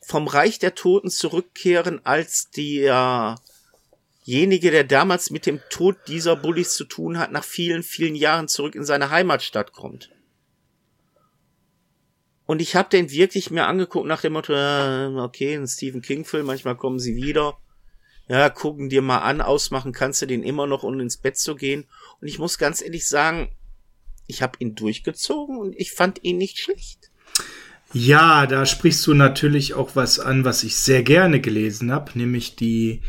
vom 0.00 0.26
Reich 0.26 0.58
der 0.58 0.74
Toten 0.74 1.08
zurückkehren, 1.08 2.04
als 2.04 2.50
derjenige, 2.50 3.38
der 4.72 4.82
damals 4.82 5.30
mit 5.30 5.46
dem 5.46 5.60
Tod 5.70 5.98
dieser 6.08 6.34
Bullies 6.34 6.74
zu 6.74 6.84
tun 6.84 7.16
hat, 7.16 7.30
nach 7.30 7.44
vielen, 7.44 7.84
vielen 7.84 8.16
Jahren 8.16 8.48
zurück 8.48 8.74
in 8.74 8.84
seine 8.84 9.10
Heimatstadt 9.10 9.70
kommt. 9.70 10.10
Und 12.44 12.60
ich 12.60 12.74
habe 12.74 12.88
den 12.88 13.12
wirklich 13.12 13.52
mir 13.52 13.66
angeguckt 13.66 14.08
nach 14.08 14.22
dem 14.22 14.32
Motto, 14.32 14.54
äh, 14.54 15.14
okay, 15.16 15.54
ein 15.54 15.68
Stephen 15.68 16.02
King-Film, 16.02 16.44
manchmal 16.44 16.76
kommen 16.76 16.98
sie 16.98 17.14
wieder. 17.14 17.56
Ja, 18.26 18.50
gucken 18.50 18.88
dir 18.88 19.00
mal 19.00 19.18
an, 19.18 19.40
ausmachen 19.40 19.92
kannst 19.92 20.22
du 20.22 20.26
den 20.26 20.42
immer 20.42 20.66
noch, 20.66 20.82
um 20.82 20.98
ins 20.98 21.18
Bett 21.18 21.38
zu 21.38 21.54
gehen. 21.54 21.86
Und 22.20 22.26
ich 22.26 22.40
muss 22.40 22.58
ganz 22.58 22.82
ehrlich 22.82 23.06
sagen, 23.06 23.54
ich 24.26 24.42
habe 24.42 24.58
ihn 24.58 24.74
durchgezogen 24.74 25.58
und 25.58 25.74
ich 25.78 25.92
fand 25.92 26.22
ihn 26.22 26.38
nicht 26.38 26.58
schlecht. 26.58 27.10
Ja, 27.92 28.46
da 28.46 28.64
sprichst 28.64 29.06
du 29.06 29.14
natürlich 29.14 29.74
auch 29.74 29.94
was 29.96 30.18
an, 30.18 30.44
was 30.44 30.64
ich 30.64 30.76
sehr 30.76 31.02
gerne 31.02 31.40
gelesen 31.40 31.92
habe, 31.92 32.18
nämlich 32.18 32.56
die, 32.56 33.02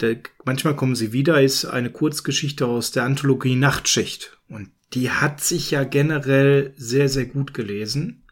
der, 0.00 0.18
manchmal 0.44 0.76
kommen 0.76 0.94
sie 0.94 1.12
wieder, 1.12 1.42
ist 1.42 1.64
eine 1.64 1.90
Kurzgeschichte 1.90 2.66
aus 2.66 2.92
der 2.92 3.02
Anthologie 3.02 3.56
Nachtschicht. 3.56 4.38
Und 4.48 4.70
die 4.92 5.10
hat 5.10 5.40
sich 5.40 5.72
ja 5.72 5.84
generell 5.84 6.72
sehr, 6.76 7.08
sehr 7.08 7.26
gut 7.26 7.54
gelesen. 7.54 8.22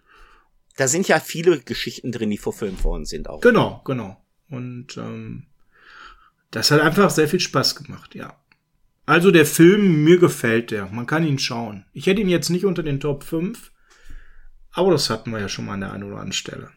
Da 0.76 0.88
sind 0.88 1.08
ja 1.08 1.18
viele 1.18 1.58
Geschichten 1.60 2.12
drin, 2.12 2.30
die 2.30 2.38
verfilmt 2.38 2.84
worden 2.84 3.06
sind 3.06 3.28
auch. 3.28 3.40
Genau, 3.40 3.82
genau. 3.84 4.22
Und 4.48 4.96
ähm, 4.96 5.46
das 6.50 6.70
hat 6.70 6.80
einfach 6.80 7.10
sehr 7.10 7.28
viel 7.28 7.40
Spaß 7.40 7.74
gemacht, 7.76 8.14
ja. 8.14 8.36
Also 9.06 9.30
der 9.30 9.46
Film, 9.46 10.02
mir 10.02 10.18
gefällt 10.18 10.72
der. 10.72 10.88
Man 10.88 11.06
kann 11.06 11.24
ihn 11.24 11.38
schauen. 11.38 11.84
Ich 11.92 12.06
hätte 12.06 12.20
ihn 12.20 12.28
jetzt 12.28 12.50
nicht 12.50 12.64
unter 12.64 12.82
den 12.82 12.98
Top 12.98 13.22
5, 13.22 13.70
aber 14.72 14.90
das 14.90 15.10
hatten 15.10 15.30
wir 15.30 15.40
ja 15.40 15.48
schon 15.48 15.66
mal 15.66 15.74
an 15.74 15.80
der 15.80 15.92
einen 15.92 16.02
oder 16.02 16.16
anderen 16.16 16.32
Stelle. 16.32 16.70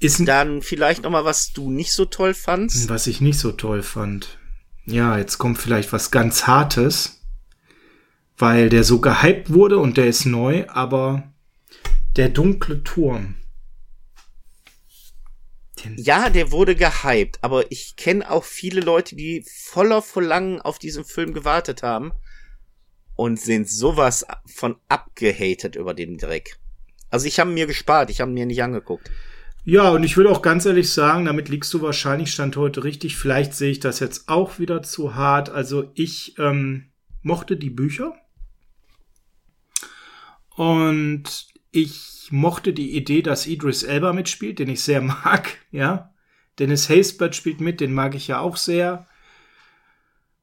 Ist 0.00 0.28
Dann 0.28 0.62
vielleicht 0.62 1.02
noch 1.02 1.10
mal, 1.10 1.24
was 1.24 1.52
du 1.52 1.70
nicht 1.70 1.92
so 1.92 2.04
toll 2.04 2.34
fandst. 2.34 2.88
Was 2.88 3.06
ich 3.06 3.20
nicht 3.20 3.38
so 3.38 3.50
toll 3.50 3.82
fand. 3.82 4.38
Ja, 4.84 5.18
jetzt 5.18 5.38
kommt 5.38 5.58
vielleicht 5.58 5.92
was 5.92 6.10
ganz 6.10 6.46
Hartes, 6.46 7.22
weil 8.36 8.68
der 8.68 8.84
so 8.84 9.00
gehypt 9.00 9.52
wurde 9.52 9.78
und 9.78 9.96
der 9.96 10.06
ist 10.06 10.24
neu, 10.24 10.66
aber 10.68 11.32
der 12.16 12.28
dunkle 12.28 12.84
Turm. 12.84 13.34
Ja, 15.96 16.30
der 16.30 16.50
wurde 16.50 16.74
gehypt, 16.74 17.38
aber 17.42 17.70
ich 17.70 17.96
kenne 17.96 18.30
auch 18.30 18.44
viele 18.44 18.80
Leute, 18.80 19.16
die 19.16 19.44
voller 19.46 20.02
Verlangen 20.02 20.60
auf 20.60 20.78
diesen 20.78 21.04
Film 21.04 21.32
gewartet 21.32 21.82
haben 21.82 22.12
und 23.16 23.40
sind 23.40 23.68
sowas 23.68 24.26
von 24.46 24.76
abgehatet 24.88 25.76
über 25.76 25.94
den 25.94 26.18
Dreck. 26.18 26.58
Also 27.10 27.26
ich 27.26 27.40
habe 27.40 27.50
mir 27.50 27.66
gespart, 27.66 28.10
ich 28.10 28.20
habe 28.20 28.30
mir 28.30 28.46
nicht 28.46 28.62
angeguckt. 28.62 29.10
Ja, 29.64 29.90
und 29.90 30.02
ich 30.02 30.16
will 30.16 30.26
auch 30.26 30.40
ganz 30.40 30.64
ehrlich 30.64 30.90
sagen, 30.90 31.24
damit 31.24 31.48
liegst 31.48 31.74
du 31.74 31.82
wahrscheinlich 31.82 32.32
Stand 32.32 32.56
heute 32.56 32.84
richtig. 32.84 33.16
Vielleicht 33.16 33.54
sehe 33.54 33.70
ich 33.70 33.80
das 33.80 34.00
jetzt 34.00 34.28
auch 34.28 34.58
wieder 34.58 34.82
zu 34.82 35.14
hart. 35.14 35.50
Also 35.50 35.90
ich 35.94 36.38
ähm, 36.38 36.90
mochte 37.22 37.56
die 37.56 37.70
Bücher. 37.70 38.14
Und 40.56 41.48
ich 41.70 42.28
mochte 42.30 42.72
die 42.72 42.96
Idee, 42.96 43.22
dass 43.22 43.46
Idris 43.46 43.82
Elba 43.82 44.12
mitspielt, 44.12 44.58
den 44.58 44.68
ich 44.68 44.82
sehr 44.82 45.00
mag, 45.02 45.58
ja. 45.70 46.12
Dennis 46.58 46.88
Haysbert 46.88 47.36
spielt 47.36 47.60
mit, 47.60 47.80
den 47.80 47.92
mag 47.92 48.14
ich 48.14 48.28
ja 48.28 48.40
auch 48.40 48.56
sehr. 48.56 49.06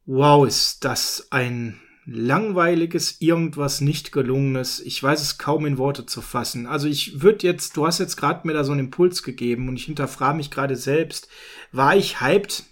Wow, 0.05 0.47
ist 0.47 0.86
das 0.86 1.28
ein 1.32 1.82
langweiliges, 2.05 3.19
irgendwas 3.19 3.82
nicht 3.82 4.11
gelungenes. 4.11 4.80
Ich 4.80 5.01
weiß 5.01 5.21
es 5.21 5.38
kaum 5.38 5.65
in 5.65 5.78
Worte 5.78 6.05
zu 6.05 6.21
fassen. 6.21 6.67
Also 6.67 6.88
ich 6.88 7.21
würde 7.21 7.45
jetzt, 7.47 7.76
du 7.76 7.86
hast 7.86 7.99
jetzt 7.99 8.15
gerade 8.15 8.47
mir 8.47 8.53
da 8.53 8.63
so 8.63 8.71
einen 8.71 8.86
Impuls 8.86 9.23
gegeben 9.23 9.67
und 9.67 9.76
ich 9.76 9.86
hinterfrage 9.86 10.38
mich 10.38 10.51
gerade 10.51 10.76
selbst. 10.76 11.28
War 11.71 11.95
ich 11.95 12.21
hyped? 12.21 12.63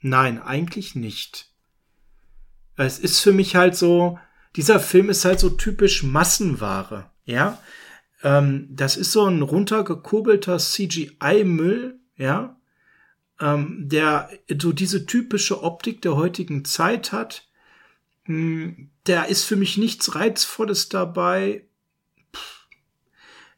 Nein, 0.00 0.40
eigentlich 0.40 0.94
nicht. 0.94 1.50
Es 2.76 2.98
ist 2.98 3.20
für 3.20 3.32
mich 3.32 3.56
halt 3.56 3.76
so, 3.76 4.18
dieser 4.56 4.80
Film 4.80 5.08
ist 5.08 5.24
halt 5.24 5.40
so 5.40 5.50
typisch 5.50 6.02
Massenware, 6.02 7.10
ja. 7.24 7.58
Ähm, 8.22 8.68
das 8.70 8.96
ist 8.96 9.12
so 9.12 9.26
ein 9.26 9.42
runtergekurbelter 9.42 10.58
CGI-Müll, 10.58 11.98
ja, 12.16 12.56
ähm, 13.40 13.88
der 13.88 14.30
so 14.60 14.72
diese 14.72 15.06
typische 15.06 15.62
Optik 15.62 16.02
der 16.02 16.16
heutigen 16.16 16.64
Zeit 16.64 17.12
hat. 17.12 17.48
Hm, 18.24 18.90
da 19.04 19.24
ist 19.24 19.44
für 19.44 19.56
mich 19.56 19.76
nichts 19.76 20.14
Reizvolles 20.14 20.88
dabei. 20.88 21.66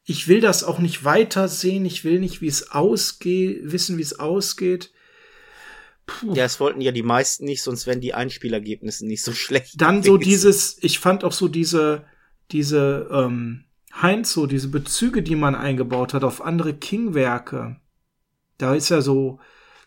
ich 0.07 0.29
will 0.29 0.41
das 0.41 0.65
auch 0.65 0.79
nicht 0.79 1.05
weitersehen. 1.05 1.85
Ich 1.87 2.05
will 2.05 2.21
nicht, 2.21 2.41
wie 2.41 2.49
es 2.49 2.71
ausgeht, 2.71 3.61
wissen, 3.63 3.99
wie 3.99 4.03
es 4.03 4.19
ausgeht. 4.19 4.93
Puh. 6.07 6.35
Ja, 6.35 6.45
es 6.45 6.61
wollten 6.61 6.83
ja 6.83 6.93
die 6.93 7.03
meisten 7.03 7.47
nicht, 7.47 7.63
sonst 7.63 7.87
wären 7.87 8.01
die 8.01 8.15
Einspielergebnisse 8.15 9.07
nicht 9.07 9.23
so 9.23 9.33
schlecht. 9.35 9.81
Dann 9.81 10.03
so 10.03 10.17
dieses, 10.17 10.83
ich 10.83 10.99
fand 10.99 11.25
auch 11.25 11.33
so 11.33 11.49
diese, 11.49 12.05
diese, 12.51 13.09
ähm, 13.11 13.65
Heinz, 14.01 14.33
so 14.33 14.47
diese 14.47 14.69
Bezüge, 14.69 15.23
die 15.23 15.37
man 15.37 15.55
eingebaut 15.55 16.15
hat 16.15 16.25
auf 16.25 16.43
andere 16.43 16.75
King-Werke. 16.75 17.77
Da 18.59 18.75
ist 18.75 18.89
ja 18.89 19.01
so 19.01 19.39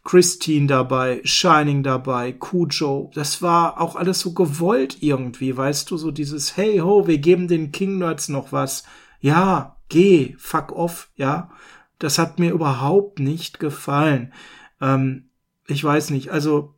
Christine 0.04 0.68
dabei, 0.68 1.22
Shining 1.26 1.84
dabei, 1.84 2.32
Cujo. 2.32 3.12
Das 3.14 3.42
war 3.42 3.82
auch 3.82 3.98
alles 3.98 4.22
so 4.22 4.34
gewollt 4.34 4.98
irgendwie, 5.02 5.56
weißt 5.56 5.92
du, 5.92 5.98
so 5.98 6.12
dieses 6.12 6.56
Hey 6.56 6.78
ho, 6.78 7.08
wir 7.08 7.18
geben 7.18 7.50
den 7.50 7.74
King-Nerds 7.74 8.30
noch 8.30 8.54
was. 8.54 8.84
Ja, 9.20 9.78
geh, 9.90 10.36
fuck 10.38 10.72
off, 10.72 11.10
ja. 11.16 11.52
Das 12.00 12.18
hat 12.18 12.40
mir 12.40 12.52
überhaupt 12.52 13.20
nicht 13.20 13.60
gefallen. 13.60 14.34
Ähm, 14.80 15.30
ich 15.68 15.84
weiß 15.84 16.12
nicht, 16.12 16.30
also. 16.30 16.74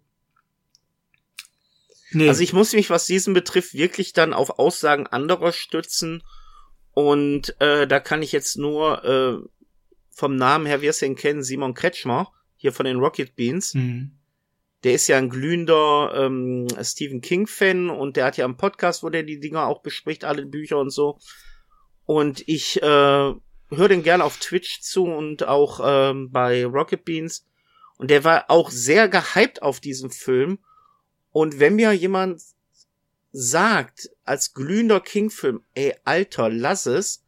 Nee. 2.12 2.30
Also 2.30 2.42
ich 2.42 2.54
muss 2.54 2.74
mich, 2.74 2.90
was 2.90 3.06
diesen 3.06 3.36
betrifft, 3.36 3.76
wirklich 3.76 4.14
dann 4.14 4.34
auf 4.34 4.58
Aussagen 4.58 5.06
anderer 5.06 5.52
stützen. 5.52 6.24
Und 7.00 7.56
äh, 7.62 7.88
da 7.88 8.02
kann 8.02 8.22
ich 8.22 8.34
jetzt 8.34 8.58
nur 8.58 9.06
äh, 9.06 9.38
vom 10.12 10.36
Namen 10.36 10.66
her, 10.66 10.82
wir 10.82 10.90
es 10.90 11.02
ihn 11.02 11.16
kennen, 11.16 11.44
Simon 11.44 11.74
Kretschmer, 11.74 12.34
hier 12.58 12.74
von 12.74 12.86
den 12.86 12.98
Rocket 12.98 13.38
Beans. 13.38 13.74
Mhm. 13.74 14.18
Der 14.84 14.96
ist 14.96 15.08
ja 15.08 15.18
ein 15.18 15.30
glühender 15.30 16.12
ähm, 16.14 16.68
Stephen 16.82 17.22
King-Fan 17.22 17.90
und 17.90 18.18
der 18.18 18.26
hat 18.26 18.36
ja 18.36 18.44
einen 18.44 18.58
Podcast, 18.58 19.02
wo 19.02 19.10
der 19.10 19.24
die 19.24 19.40
Dinger 19.40 19.66
auch 19.68 19.82
bespricht, 19.82 20.26
alle 20.26 20.46
Bücher 20.46 20.78
und 20.78 20.90
so. 20.90 21.20
Und 22.04 22.44
ich 22.50 22.84
äh, 22.84 22.86
höre 22.86 23.88
den 23.88 24.04
gerne 24.04 24.26
auf 24.26 24.38
Twitch 24.38 24.82
zu 24.82 25.06
und 25.06 25.48
auch 25.48 25.80
ähm, 25.82 26.32
bei 26.32 26.66
Rocket 26.66 27.06
Beans. 27.06 27.48
Und 27.96 28.12
der 28.12 28.26
war 28.26 28.52
auch 28.52 28.72
sehr 28.72 29.08
gehypt 29.08 29.62
auf 29.62 29.80
diesen 29.80 30.12
Film. 30.12 30.60
Und 31.32 31.62
wenn 31.62 31.78
mir 31.78 31.94
jemand 31.94 32.42
sagt, 33.32 34.10
als 34.24 34.54
glühender 34.54 35.00
King-Film, 35.00 35.62
ey, 35.74 35.94
Alter, 36.04 36.50
lass 36.50 36.86
es, 36.86 37.24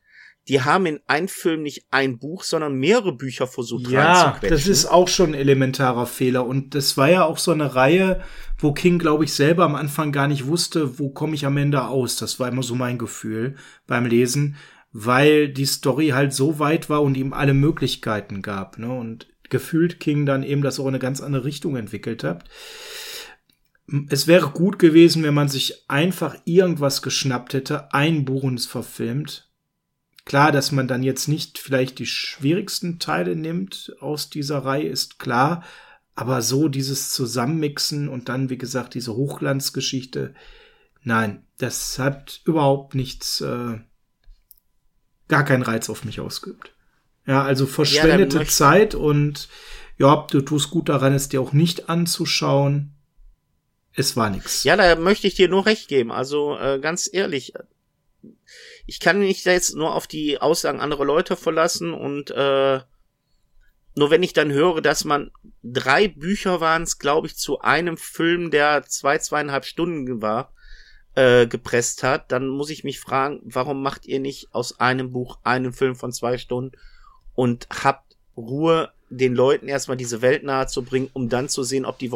die 0.48 0.62
haben 0.62 0.88
in 0.88 1.00
einem 1.06 1.28
Film 1.28 1.62
nicht 1.62 1.86
ein 1.92 2.18
Buch, 2.18 2.44
sondern 2.44 2.74
mehrere 2.74 3.16
Bücher 3.16 3.46
versucht 3.46 3.88
Ja, 3.90 4.40
das 4.42 4.68
ist 4.68 4.88
auch 4.88 5.08
schon 5.08 5.32
ein 5.32 5.36
elementarer 5.36 6.08
Fehler. 6.08 6.48
Und 6.48 6.74
das 6.74 6.98
war 6.98 7.10
ja 7.10 7.24
auch 7.24 7.38
so 7.38 7.52
eine 7.52 7.76
Reihe, 7.76 8.22
wo 8.58 8.74
King, 8.74 8.98
glaube 8.98 9.24
ich, 9.24 9.34
selber 9.34 9.64
am 9.66 9.76
Anfang 9.76 10.12
gar 10.12 10.28
nicht 10.28 10.48
wusste, 10.48 10.98
wo 10.98 11.10
komme 11.10 11.36
ich 11.36 11.46
am 11.46 11.58
Ende 11.58 11.86
aus. 11.86 12.18
Das 12.18 12.40
war 12.40 12.48
immer 12.48 12.64
so 12.64 12.74
mein 12.74 12.98
Gefühl 12.98 13.56
beim 13.86 14.08
Lesen, 14.08 14.56
weil 14.92 15.48
die 15.48 15.66
Story 15.66 16.10
halt 16.10 16.34
so 16.34 16.58
weit 16.58 16.90
war 16.90 17.04
und 17.04 17.16
ihm 17.18 17.34
alle 17.34 17.54
Möglichkeiten 17.54 18.42
gab. 18.42 18.80
Ne? 18.80 18.92
Und 18.92 19.28
gefühlt 19.50 20.00
King 20.00 20.26
dann 20.26 20.42
eben 20.42 20.64
das 20.64 20.80
auch 20.80 20.86
in 20.86 20.90
eine 20.90 21.00
ganz 21.00 21.22
andere 21.22 21.46
Richtung 21.46 21.76
entwickelt 21.76 22.24
hat. 22.24 22.46
Es 24.10 24.28
wäre 24.28 24.50
gut 24.52 24.80
gewesen, 24.80 25.24
wenn 25.24 25.34
man 25.34 25.50
sich 25.50 25.90
einfach 25.90 26.36
irgendwas 26.46 27.02
geschnappt 27.02 27.54
hätte, 27.54 27.94
ein 27.94 28.26
Buch 28.26 28.44
und 28.44 28.60
es 28.60 28.66
verfilmt 28.66 29.52
Klar, 30.26 30.52
dass 30.52 30.72
man 30.72 30.88
dann 30.88 31.04
jetzt 31.04 31.28
nicht 31.28 31.58
vielleicht 31.58 32.00
die 32.00 32.06
schwierigsten 32.06 33.00
Teile 33.00 33.36
nimmt 33.36 33.96
aus 34.00 34.30
dieser 34.30 34.60
Reihe, 34.60 34.88
ist 34.88 35.20
klar. 35.20 35.64
Aber 36.14 36.42
so 36.42 36.68
dieses 36.68 37.12
Zusammenmixen 37.12 38.08
und 38.08 38.30
dann, 38.30 38.50
wie 38.50 38.58
gesagt, 38.58 38.94
diese 38.94 39.16
Hochglanzgeschichte, 39.16 40.36
nein, 41.04 41.46
das 41.58 41.98
hat 41.98 42.42
überhaupt 42.46 42.94
nichts, 42.94 43.42
äh, 43.42 43.80
gar 45.28 45.46
keinen 45.46 45.64
Reiz 45.64 45.90
auf 45.90 46.06
mich 46.06 46.20
ausgeübt. 46.20 46.76
Ja, 47.26 47.44
also 47.44 47.66
verschwendete 47.66 48.40
ja, 48.40 48.46
Zeit 48.46 48.94
und 48.94 49.48
ja, 49.98 50.28
du 50.30 50.42
tust 50.42 50.70
gut 50.70 50.90
daran, 50.90 51.14
es 51.14 51.30
dir 51.30 51.42
auch 51.42 51.54
nicht 51.54 51.90
anzuschauen. 51.90 52.96
Es 53.94 54.16
war 54.16 54.30
nix. 54.30 54.64
Ja, 54.64 54.76
da 54.76 54.96
möchte 54.96 55.28
ich 55.28 55.36
dir 55.36 55.50
nur 55.50 55.66
recht 55.66 55.88
geben. 55.88 56.12
Also 56.12 56.58
äh, 56.58 56.80
ganz 56.80 57.10
ehrlich, 57.12 57.54
ich 58.86 59.00
kann 59.00 59.20
mich 59.20 59.44
da 59.44 59.52
jetzt 59.52 59.76
nur 59.76 59.96
auf 59.96 60.08
die 60.08 60.40
Aussagen 60.40 60.80
anderer 60.80 61.06
Leute 61.06 61.36
verlassen 61.36 61.94
und 61.94 62.32
äh, 62.32 62.80
nur 63.96 64.10
wenn 64.10 64.24
ich 64.24 64.34
dann 64.34 64.52
höre, 64.52 64.82
dass 64.82 65.04
man 65.04 65.32
drei 65.64 66.08
Bücher 66.08 66.62
waren 66.62 66.84
es, 66.84 66.98
glaube 66.98 67.28
ich, 67.28 67.36
zu 67.36 67.60
einem 67.60 67.98
Film, 67.98 68.50
der 68.50 68.84
zwei, 68.84 69.18
zweieinhalb 69.18 69.66
Stunden 69.66 70.22
war, 70.22 70.54
äh, 71.16 71.46
gepresst 71.46 72.04
hat, 72.04 72.32
dann 72.32 72.48
muss 72.48 72.70
ich 72.70 72.86
mich 72.86 73.00
fragen, 73.00 73.42
warum 73.44 73.84
macht 73.84 74.06
ihr 74.06 74.20
nicht 74.20 74.54
aus 74.54 74.80
einem 74.80 75.12
Buch 75.12 75.40
einen 75.44 75.74
Film 75.74 75.96
von 75.96 76.14
zwei 76.14 76.38
Stunden 76.38 76.78
und 77.36 77.68
habt 77.84 78.18
Ruhe 78.38 78.92
den 79.12 79.36
Leuten 79.36 79.68
erstmal 79.68 79.98
diese 79.98 80.22
Welt 80.22 80.44
nahe 80.44 80.68
zu 80.68 80.84
bringen, 80.84 81.10
um 81.14 81.28
dann 81.28 81.50
zu 81.50 81.64
sehen, 81.64 81.86
ob 81.86 82.00
die 82.00 82.10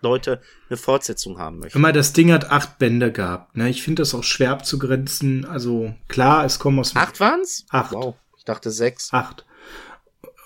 Leute 0.00 0.40
eine 0.68 0.76
Fortsetzung 0.76 1.38
haben 1.38 1.58
möchten. 1.58 1.78
Immer 1.78 1.92
das 1.92 2.14
Ding 2.14 2.32
hat 2.32 2.50
acht 2.50 2.78
Bände 2.78 3.12
gehabt. 3.12 3.56
Ne? 3.56 3.68
Ich 3.68 3.82
finde 3.82 4.02
das 4.02 4.14
auch 4.14 4.24
schwer 4.24 4.50
abzugrenzen. 4.50 5.44
Also 5.44 5.94
klar, 6.08 6.44
es 6.44 6.58
kommen 6.58 6.78
aus. 6.80 6.96
Acht 6.96 7.20
waren's? 7.20 7.66
Acht. 7.68 7.92
Wow. 7.92 8.14
Ich 8.36 8.44
dachte 8.44 8.70
sechs. 8.70 9.12
Acht. 9.12 9.44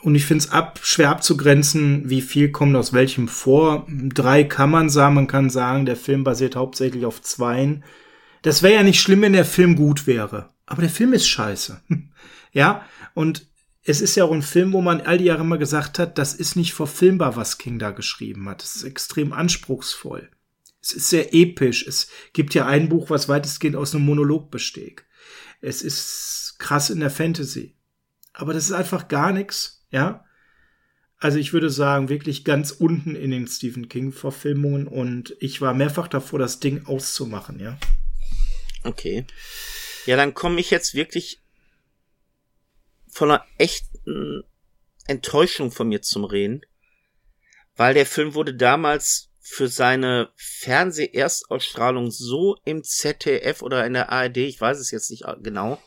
Und 0.03 0.17
ich 0.17 0.27
finde 0.27 0.45
es 0.45 0.51
ab, 0.51 0.81
schwer 0.83 1.11
abzugrenzen, 1.11 2.11
wie 2.11 2.23
viel 2.23 2.51
kommt 2.51 2.75
aus 2.75 2.93
welchem 2.93 3.29
vor. 3.29 3.87
Drei 3.89 4.43
kann 4.43 4.71
man 4.71 4.91
sagen, 4.91 5.15
man 5.15 5.29
kann 5.29 5.49
sagen, 5.49 5.87
der 5.87 5.97
Film 5.97 6.25
basiert 6.25 6.57
hauptsächlich 6.57 7.07
auf 7.07 7.23
zweien. 7.23 7.85
Das 8.43 8.65
wäre 8.65 8.75
ja 8.75 8.83
nicht 8.83 9.01
schlimm, 9.01 9.23
wenn 9.23 9.33
der 9.33 9.45
Film 9.45 9.77
gut 9.77 10.09
wäre. 10.09 10.49
Aber 10.67 10.83
der 10.83 10.91
Film 10.91 11.13
ist 11.13 11.29
scheiße. 11.29 11.81
ja, 12.53 12.85
und 13.15 13.47
es 13.85 14.01
ist 14.01 14.15
ja 14.15 14.25
auch 14.25 14.33
ein 14.33 14.43
Film, 14.43 14.73
wo 14.73 14.81
man 14.81 15.01
all 15.01 15.19
die 15.19 15.25
Jahre 15.25 15.41
immer 15.41 15.59
gesagt 15.59 15.99
hat, 15.99 16.17
das 16.19 16.35
ist 16.35 16.55
nicht 16.55 16.73
verfilmbar, 16.73 17.37
was 17.37 17.59
King 17.59 17.79
da 17.79 17.91
geschrieben 17.91 18.49
hat. 18.49 18.63
Es 18.63 18.77
ist 18.77 18.85
extrem 18.85 19.33
anspruchsvoll. 19.33 20.31
Es 20.81 20.93
ist 20.93 21.11
sehr 21.11 21.35
episch. 21.35 21.87
Es 21.87 22.09
gibt 22.33 22.55
ja 22.55 22.67
ein 22.67 22.89
Buch, 22.89 23.11
was 23.11 23.29
weitestgehend 23.29 23.77
aus 23.77 23.95
einem 23.95 24.05
Monolog 24.05 24.51
besteht. 24.51 25.05
Es 25.61 25.83
ist 25.83 26.57
krass 26.59 26.91
in 26.91 27.01
der 27.01 27.11
Fantasy. 27.11 27.75
Aber 28.33 28.55
das 28.55 28.65
ist 28.65 28.73
einfach 28.73 29.09
gar 29.09 29.33
nichts, 29.33 29.85
ja. 29.91 30.25
Also 31.19 31.39
ich 31.39 31.53
würde 31.53 31.71
sagen, 31.71 32.09
wirklich 32.09 32.45
ganz 32.45 32.73
unten 32.73 33.15
in 33.15 33.31
den 33.31 33.47
Stephen 33.47 33.89
King-Verfilmungen 33.89 34.89
und 34.89 35.37
ich 35.39 35.61
war 35.61 35.75
mehrfach 35.75 36.09
davor, 36.09 36.39
das 36.39 36.59
Ding 36.59 36.87
auszumachen, 36.87 37.61
ja. 37.61 37.79
Okay. 38.83 39.25
Ja, 40.07 40.17
dann 40.17 40.35
komme 40.35 40.59
ich 40.59 40.71
jetzt 40.71 40.95
wirklich 40.95 41.42
von 43.13 43.31
einer 43.31 43.45
echten 43.59 44.43
Enttäuschung 45.07 45.71
von 45.71 45.89
mir 45.89 46.01
zum 46.01 46.25
Reden, 46.25 46.63
weil 47.77 47.93
der 47.93 48.07
Film 48.07 48.35
wurde 48.35 48.55
damals 48.55 49.29
für 49.39 49.69
seine 49.69 50.31
Fernseh-Erstausstrahlung 50.37 52.11
so 52.11 52.57
im 52.65 52.83
ZDF 52.83 53.61
oder 53.61 53.85
in 53.85 53.93
der 53.93 54.11
ARD, 54.11 54.39
ich 54.39 54.61
weiß 54.61 54.79
es 54.79 54.91
jetzt 54.91 55.11
nicht 55.11 55.25
genau, 55.43 55.79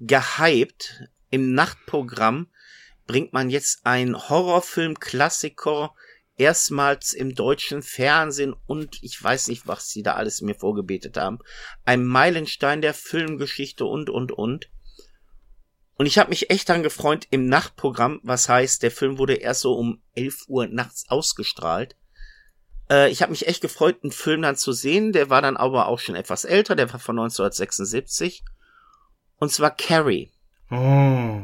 gehypt. 0.00 1.04
Im 1.30 1.54
Nachtprogramm 1.54 2.48
bringt 3.06 3.32
man 3.32 3.48
jetzt 3.48 3.86
einen 3.86 4.28
Horrorfilm-Klassiker 4.28 5.94
erstmals 6.36 7.14
im 7.14 7.34
deutschen 7.34 7.82
Fernsehen 7.82 8.54
und 8.66 9.02
ich 9.02 9.22
weiß 9.22 9.48
nicht, 9.48 9.66
was 9.66 9.88
sie 9.88 10.02
da 10.02 10.14
alles 10.14 10.42
mir 10.42 10.54
vorgebetet 10.54 11.16
haben. 11.16 11.38
Ein 11.86 12.04
Meilenstein 12.04 12.82
der 12.82 12.92
Filmgeschichte 12.92 13.86
und, 13.86 14.10
und, 14.10 14.30
und. 14.30 14.68
Und 15.96 16.06
ich 16.06 16.18
habe 16.18 16.30
mich 16.30 16.50
echt 16.50 16.68
dann 16.68 16.82
gefreut 16.82 17.26
im 17.30 17.46
Nachtprogramm, 17.46 18.20
was 18.22 18.48
heißt, 18.48 18.82
der 18.82 18.90
Film 18.90 19.18
wurde 19.18 19.34
erst 19.34 19.62
so 19.62 19.74
um 19.74 20.02
11 20.14 20.44
Uhr 20.48 20.66
nachts 20.66 21.08
ausgestrahlt. 21.08 21.96
Äh, 22.90 23.10
ich 23.10 23.22
habe 23.22 23.30
mich 23.30 23.48
echt 23.48 23.62
gefreut, 23.62 23.98
einen 24.02 24.12
Film 24.12 24.42
dann 24.42 24.56
zu 24.56 24.72
sehen. 24.72 25.12
Der 25.12 25.30
war 25.30 25.40
dann 25.40 25.56
aber 25.56 25.88
auch 25.88 25.98
schon 25.98 26.14
etwas 26.14 26.44
älter, 26.44 26.76
der 26.76 26.92
war 26.92 27.00
von 27.00 27.18
1976. 27.18 28.44
Und 29.38 29.52
zwar 29.52 29.74
Carrie. 29.74 30.30
Oh. 30.70 31.40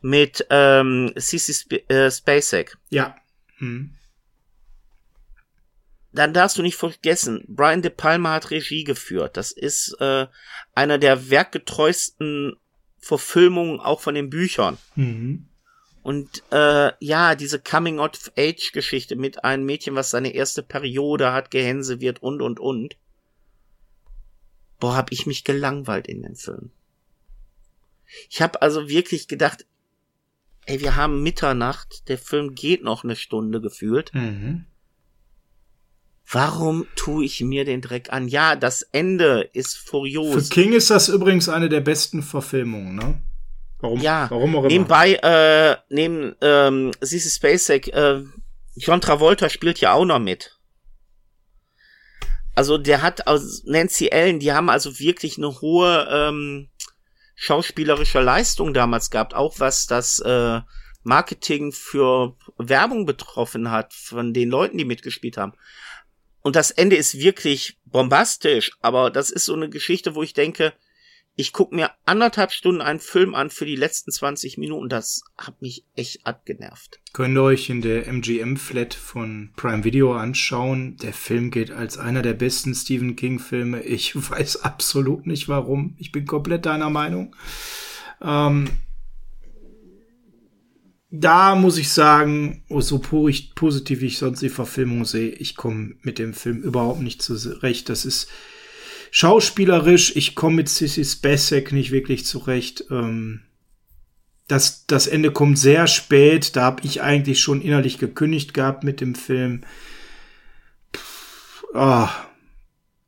Mit 0.00 0.46
ähm, 0.50 1.12
Cece 1.16 1.50
Sp 1.54 1.86
äh, 1.88 2.10
Spacek. 2.10 2.78
Ja. 2.88 3.16
Hm. 3.58 3.96
Dann 6.12 6.34
darfst 6.34 6.58
du 6.58 6.62
nicht 6.62 6.76
vergessen, 6.76 7.44
Brian 7.46 7.82
De 7.82 7.90
Palma 7.90 8.32
hat 8.32 8.50
Regie 8.50 8.82
geführt. 8.82 9.36
Das 9.36 9.52
ist 9.52 9.94
äh, 10.00 10.26
einer 10.74 10.98
der 10.98 11.30
werkgetreuesten 11.30 12.56
Verfilmungen 13.00 13.80
auch 13.80 14.00
von 14.00 14.14
den 14.14 14.30
Büchern. 14.30 14.78
Mhm. 14.94 15.46
Und 16.02 16.42
äh, 16.50 16.92
ja, 17.00 17.34
diese 17.34 17.60
Coming-of-Age-Geschichte 17.60 19.16
mit 19.16 19.44
einem 19.44 19.66
Mädchen, 19.66 19.94
was 19.94 20.10
seine 20.10 20.32
erste 20.32 20.62
Periode 20.62 21.32
hat, 21.32 21.50
Gehänse 21.50 22.00
wird 22.00 22.22
und 22.22 22.40
und 22.40 22.58
und. 22.58 22.96
Boah, 24.78 24.96
hab 24.96 25.12
ich 25.12 25.26
mich 25.26 25.44
gelangweilt 25.44 26.06
in 26.06 26.22
den 26.22 26.36
Film. 26.36 26.70
Ich 28.30 28.40
hab 28.40 28.62
also 28.62 28.88
wirklich 28.88 29.28
gedacht, 29.28 29.66
ey, 30.66 30.80
wir 30.80 30.96
haben 30.96 31.22
Mitternacht, 31.22 32.08
der 32.08 32.18
Film 32.18 32.54
geht 32.54 32.82
noch 32.82 33.04
eine 33.04 33.16
Stunde 33.16 33.60
gefühlt. 33.60 34.12
Mhm. 34.14 34.64
Warum 36.32 36.86
tue 36.94 37.24
ich 37.24 37.40
mir 37.40 37.64
den 37.64 37.80
Dreck 37.80 38.12
an? 38.12 38.28
Ja, 38.28 38.54
das 38.54 38.82
Ende 38.82 39.50
ist 39.52 39.76
furios. 39.76 40.48
Für 40.48 40.54
King 40.54 40.72
ist 40.72 40.90
das 40.90 41.08
übrigens 41.08 41.48
eine 41.48 41.68
der 41.68 41.80
besten 41.80 42.22
Verfilmungen, 42.22 42.94
ne? 42.94 43.20
Warum? 43.80 44.00
Ja, 44.00 44.28
warum 44.30 44.54
auch 44.54 44.60
immer. 44.60 44.68
nebenbei, 44.68 45.14
äh, 45.14 45.76
neben 45.88 46.36
ähm, 46.40 46.92
Sissy 47.00 47.30
Spacek, 47.30 47.88
äh, 47.88 48.22
John 48.76 49.00
Travolta 49.00 49.48
spielt 49.48 49.80
ja 49.80 49.92
auch 49.92 50.04
noch 50.04 50.20
mit. 50.20 50.56
Also 52.54 52.78
der 52.78 53.02
hat 53.02 53.26
aus 53.26 53.64
Nancy 53.64 54.10
Allen, 54.12 54.38
die 54.38 54.52
haben 54.52 54.68
also 54.68 54.98
wirklich 54.98 55.38
eine 55.38 55.60
hohe 55.60 56.06
ähm, 56.10 56.68
schauspielerische 57.34 58.20
Leistung 58.20 58.74
damals 58.74 59.10
gehabt, 59.10 59.34
auch 59.34 59.58
was 59.58 59.86
das 59.86 60.18
äh, 60.20 60.60
Marketing 61.02 61.72
für 61.72 62.36
Werbung 62.58 63.06
betroffen 63.06 63.70
hat, 63.70 63.94
von 63.94 64.34
den 64.34 64.50
Leuten, 64.50 64.78
die 64.78 64.84
mitgespielt 64.84 65.38
haben. 65.38 65.54
Und 66.42 66.56
das 66.56 66.70
Ende 66.70 66.96
ist 66.96 67.18
wirklich 67.18 67.78
bombastisch, 67.84 68.72
aber 68.80 69.10
das 69.10 69.30
ist 69.30 69.44
so 69.44 69.54
eine 69.54 69.68
Geschichte, 69.68 70.14
wo 70.14 70.22
ich 70.22 70.32
denke, 70.32 70.72
ich 71.36 71.52
gucke 71.52 71.74
mir 71.74 71.90
anderthalb 72.04 72.52
Stunden 72.52 72.82
einen 72.82 73.00
Film 73.00 73.34
an 73.34 73.50
für 73.50 73.64
die 73.64 73.76
letzten 73.76 74.10
20 74.10 74.58
Minuten. 74.58 74.88
Das 74.88 75.22
hat 75.38 75.62
mich 75.62 75.86
echt 75.96 76.26
abgenervt. 76.26 77.00
Könnt 77.12 77.36
ihr 77.36 77.42
euch 77.42 77.70
in 77.70 77.80
der 77.80 78.06
MGM-Flat 78.08 78.92
von 78.94 79.50
Prime 79.56 79.84
Video 79.84 80.14
anschauen. 80.14 80.96
Der 80.98 81.14
Film 81.14 81.50
geht 81.50 81.70
als 81.70 81.96
einer 81.96 82.22
der 82.22 82.34
besten 82.34 82.74
Stephen 82.74 83.16
King-Filme. 83.16 83.82
Ich 83.82 84.14
weiß 84.30 84.64
absolut 84.64 85.26
nicht 85.26 85.48
warum. 85.48 85.94
Ich 85.98 86.12
bin 86.12 86.26
komplett 86.26 86.66
deiner 86.66 86.90
Meinung. 86.90 87.34
Ähm, 88.20 88.68
da 91.10 91.54
muss 91.56 91.76
ich 91.76 91.92
sagen, 91.92 92.62
so 92.68 92.98
positiv 92.98 94.02
ich 94.02 94.18
sonst 94.18 94.42
die 94.42 94.48
Verfilmung 94.48 95.04
sehe, 95.04 95.30
ich 95.30 95.56
komme 95.56 95.94
mit 96.02 96.18
dem 96.18 96.34
Film 96.34 96.62
überhaupt 96.62 97.00
nicht 97.00 97.20
zurecht. 97.20 97.88
Das 97.88 98.04
ist 98.04 98.28
schauspielerisch, 99.10 100.14
ich 100.14 100.34
komme 100.34 100.56
mit 100.56 100.68
Sissy 100.68 101.04
Spacek 101.04 101.72
nicht 101.72 101.90
wirklich 101.90 102.24
zurecht. 102.24 102.84
Ähm, 102.90 103.40
das, 104.46 104.86
das 104.86 105.06
Ende 105.06 105.32
kommt 105.32 105.58
sehr 105.58 105.86
spät. 105.86 106.56
Da 106.56 106.62
habe 106.62 106.82
ich 106.84 107.02
eigentlich 107.02 107.40
schon 107.40 107.62
innerlich 107.62 107.98
gekündigt 107.98 108.54
gehabt 108.54 108.84
mit 108.84 109.00
dem 109.00 109.14
Film. 109.14 109.62
Pff, 110.94 111.64
oh, 111.74 112.08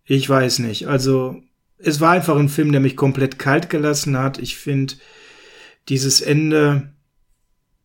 ich 0.04 0.28
weiß 0.28 0.60
nicht. 0.60 0.86
Also, 0.88 1.42
es 1.78 2.00
war 2.00 2.12
einfach 2.12 2.36
ein 2.36 2.48
Film, 2.48 2.70
der 2.70 2.80
mich 2.80 2.96
komplett 2.96 3.38
kalt 3.38 3.70
gelassen 3.70 4.16
hat. 4.16 4.38
Ich 4.38 4.56
finde, 4.56 4.94
dieses 5.88 6.20
Ende, 6.20 6.92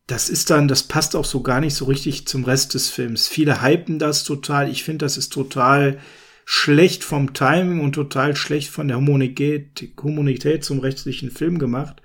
das 0.08 0.30
ist 0.30 0.48
dann, 0.48 0.68
das 0.68 0.82
passt 0.82 1.14
auch 1.14 1.26
so 1.26 1.42
gar 1.42 1.60
nicht 1.60 1.74
so 1.74 1.84
richtig 1.84 2.26
zum 2.26 2.44
Rest 2.44 2.72
des 2.72 2.88
Films. 2.88 3.28
Viele 3.28 3.62
hypen 3.62 3.98
das 3.98 4.24
total. 4.24 4.70
Ich 4.70 4.82
finde, 4.82 5.04
das 5.04 5.18
ist 5.18 5.28
total 5.28 6.00
schlecht 6.46 7.04
vom 7.04 7.34
Timing 7.34 7.80
und 7.80 7.92
total 7.92 8.34
schlecht 8.34 8.70
von 8.70 8.88
der 8.88 8.96
Humanität, 8.96 10.64
zum 10.64 10.78
rechtlichen 10.78 11.30
Film 11.30 11.58
gemacht. 11.58 12.00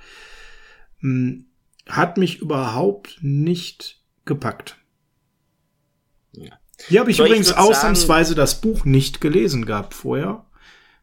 Hm, 0.99 1.45
hat 1.87 2.17
mich 2.17 2.39
überhaupt 2.39 3.19
nicht 3.21 4.01
gepackt. 4.25 4.77
Ja. 6.33 6.59
Hier 6.87 6.99
habe 6.99 7.09
ich 7.09 7.17
so, 7.17 7.25
übrigens 7.25 7.51
ich 7.51 7.57
ausnahmsweise 7.57 8.35
das 8.35 8.59
Buch 8.59 8.83
nicht 8.83 9.21
gelesen 9.21 9.65
gehabt 9.65 9.93
vorher. 9.93 10.45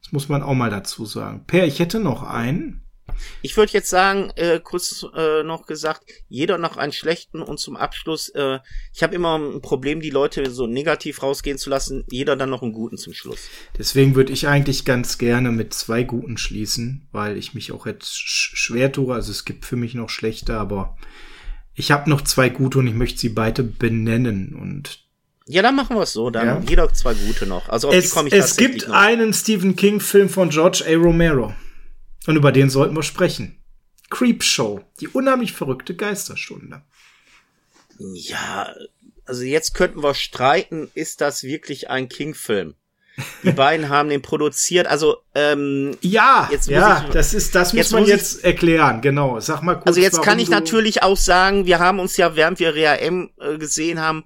Das 0.03 0.13
muss 0.13 0.29
man 0.29 0.43
auch 0.43 0.55
mal 0.55 0.69
dazu 0.69 1.07
sagen. 1.07 1.45
Per, 1.47 1.67
ich 1.67 1.79
hätte 1.79 1.99
noch 1.99 2.25
einen. 2.25 2.83
Ich 3.43 3.57
würde 3.57 3.73
jetzt 3.73 3.91
sagen, 3.91 4.31
äh, 4.37 4.61
kurz 4.63 5.05
äh, 5.17 5.43
noch 5.43 5.67
gesagt, 5.67 6.03
jeder 6.29 6.59
noch 6.59 6.77
einen 6.77 6.93
schlechten 6.93 7.43
und 7.43 7.59
zum 7.59 7.77
Abschluss, 7.77 8.29
äh, 8.31 8.59
ich 8.95 9.03
habe 9.03 9.15
immer 9.15 9.39
ein 9.39 9.61
Problem, 9.63 10.01
die 10.01 10.11
Leute 10.11 10.51
so 10.51 10.67
negativ 10.67 11.23
rausgehen 11.23 11.59
zu 11.59 11.71
lassen, 11.71 12.05
jeder 12.11 12.37
dann 12.37 12.51
noch 12.51 12.63
einen 12.63 12.73
guten 12.73 12.97
zum 12.97 13.13
Schluss. 13.13 13.49
Deswegen 13.79 14.15
würde 14.15 14.33
ich 14.33 14.49
eigentlich 14.49 14.85
ganz 14.85 15.19
gerne 15.19 15.51
mit 15.51 15.75
zwei 15.75 16.03
guten 16.03 16.39
schließen, 16.39 17.09
weil 17.13 17.37
ich 17.37 17.55
mich 17.55 17.73
auch 17.73 17.87
jetzt 17.87 18.17
sch 18.17 18.53
schwer 18.57 18.93
tue. 18.93 19.15
Also 19.15 19.31
es 19.31 19.45
gibt 19.45 19.65
für 19.65 19.77
mich 19.77 19.95
noch 19.95 20.11
schlechte, 20.11 20.57
aber 20.59 20.97
ich 21.75 21.91
habe 21.91 22.11
noch 22.11 22.23
zwei 22.23 22.49
gute 22.49 22.79
und 22.79 22.87
ich 22.87 22.95
möchte 22.95 23.21
sie 23.21 23.31
beide 23.31 23.63
benennen 23.63 24.55
und 24.55 25.01
ja, 25.47 25.63
dann 25.63 25.75
machen 25.75 25.97
wir 25.97 26.03
es 26.03 26.13
so. 26.13 26.31
Dann 26.31 26.47
ja. 26.47 26.63
jeder 26.69 26.93
zwei 26.93 27.13
gute 27.13 27.45
noch. 27.45 27.69
Also 27.69 27.89
auf 27.89 27.95
es, 27.95 28.05
die 28.05 28.11
komme 28.11 28.29
ich 28.29 28.35
Es 28.35 28.57
gibt 28.57 28.87
noch. 28.87 28.95
einen 28.95 29.33
Stephen 29.33 29.75
King-Film 29.75 30.29
von 30.29 30.51
George 30.51 30.85
A. 30.87 30.95
Romero. 30.95 31.53
Und 32.27 32.37
über 32.37 32.53
den 32.53 32.71
sollten 32.71 32.95
wir 32.95 33.03
sprechen. 33.03 33.63
Creepshow, 34.11 34.85
die 35.01 35.09
unheimlich 35.09 35.53
verrückte 35.53 35.95
Geisterstunde. 35.95 36.83
Ja, 37.99 38.75
also 39.25 39.43
jetzt 39.43 39.75
könnten 39.75 40.03
wir 40.03 40.15
streiten, 40.15 40.91
ist 40.95 41.21
das 41.21 41.45
wirklich 41.45 41.91
ein 41.91 42.09
King-Film? 42.09 42.75
Die 43.45 43.53
beiden 43.53 43.89
haben 43.89 44.09
den 44.09 44.23
produziert, 44.23 44.87
also 44.87 45.19
ähm, 45.35 45.97
ja, 46.01 46.49
jetzt 46.51 46.69
ja, 46.69 47.05
ich, 47.07 47.13
das 47.13 47.35
ist, 47.35 47.55
das 47.55 47.73
muss 47.73 47.91
man 47.91 48.03
muss 48.03 48.11
jetzt 48.11 48.39
ich, 48.39 48.45
erklären, 48.45 49.01
genau. 49.01 49.39
Sag 49.41 49.63
mal 49.63 49.75
kurz. 49.75 49.87
Also 49.87 50.01
jetzt 50.01 50.23
kann 50.23 50.39
ich 50.39 50.49
natürlich 50.49 51.03
auch 51.03 51.17
sagen, 51.17 51.67
wir 51.67 51.79
haben 51.79 52.01
uns 52.01 52.17
ja, 52.17 52.35
während 52.35 52.59
wir 52.59 52.75
Rea 52.75 52.95
M 52.97 53.31
äh, 53.39 53.59
gesehen 53.59 54.01
haben, 54.01 54.25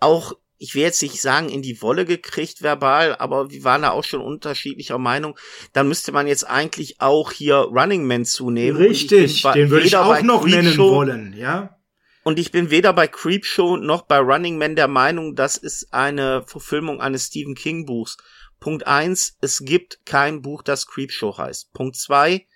auch 0.00 0.34
ich 0.58 0.74
will 0.74 0.82
jetzt 0.82 1.00
nicht 1.02 1.22
sagen, 1.22 1.48
in 1.48 1.62
die 1.62 1.80
Wolle 1.80 2.04
gekriegt 2.04 2.62
verbal, 2.62 3.16
aber 3.16 3.50
wir 3.50 3.64
waren 3.64 3.82
da 3.82 3.90
auch 3.90 4.04
schon 4.04 4.20
unterschiedlicher 4.20 4.98
Meinung. 4.98 5.38
Dann 5.72 5.88
müsste 5.88 6.12
man 6.12 6.26
jetzt 6.26 6.44
eigentlich 6.44 7.00
auch 7.00 7.32
hier 7.32 7.56
Running 7.56 8.06
Man 8.06 8.24
zunehmen. 8.24 8.80
Richtig, 8.80 9.42
den 9.42 9.70
würde 9.70 9.86
ich 9.86 9.96
auch 9.96 10.20
noch 10.22 10.44
nennen 10.46 10.76
wollen, 10.76 11.32
ja. 11.36 11.76
Und 12.24 12.38
ich 12.38 12.50
bin 12.50 12.70
weder 12.70 12.92
bei 12.92 13.06
Creepshow 13.06 13.76
noch 13.76 14.02
bei 14.02 14.18
Running 14.18 14.58
Man 14.58 14.76
der 14.76 14.88
Meinung, 14.88 15.34
das 15.34 15.56
ist 15.56 15.94
eine 15.94 16.42
Verfilmung 16.46 17.00
eines 17.00 17.26
Stephen 17.26 17.54
King 17.54 17.86
Buchs. 17.86 18.18
Punkt 18.60 18.86
eins, 18.86 19.36
es 19.40 19.60
gibt 19.64 20.04
kein 20.04 20.42
Buch, 20.42 20.62
das 20.62 20.86
Creepshow 20.86 21.38
heißt. 21.38 21.72
Punkt 21.72 21.96
zwei, 21.96 22.46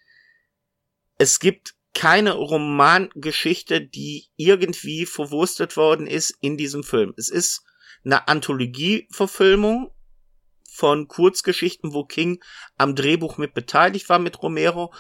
es 1.19 1.39
gibt 1.39 1.75
keine 1.95 2.33
Romangeschichte, 2.33 3.81
die 3.81 4.27
irgendwie 4.37 5.07
verwurstet 5.07 5.77
worden 5.77 6.07
ist 6.07 6.35
in 6.41 6.57
diesem 6.57 6.83
Film. 6.83 7.15
Es 7.17 7.29
ist 7.29 7.63
eine 8.05 8.29
Anthologie-Verfilmung 8.29 9.91
von 10.71 11.07
Kurzgeschichten, 11.07 11.93
wo 11.93 12.05
King 12.05 12.43
am 12.79 12.95
Drehbuch 12.95 13.39
mit 13.39 13.55
beteiligt 13.55 14.09
war 14.09 14.19
mit 14.19 14.43
Romero. 14.43 14.93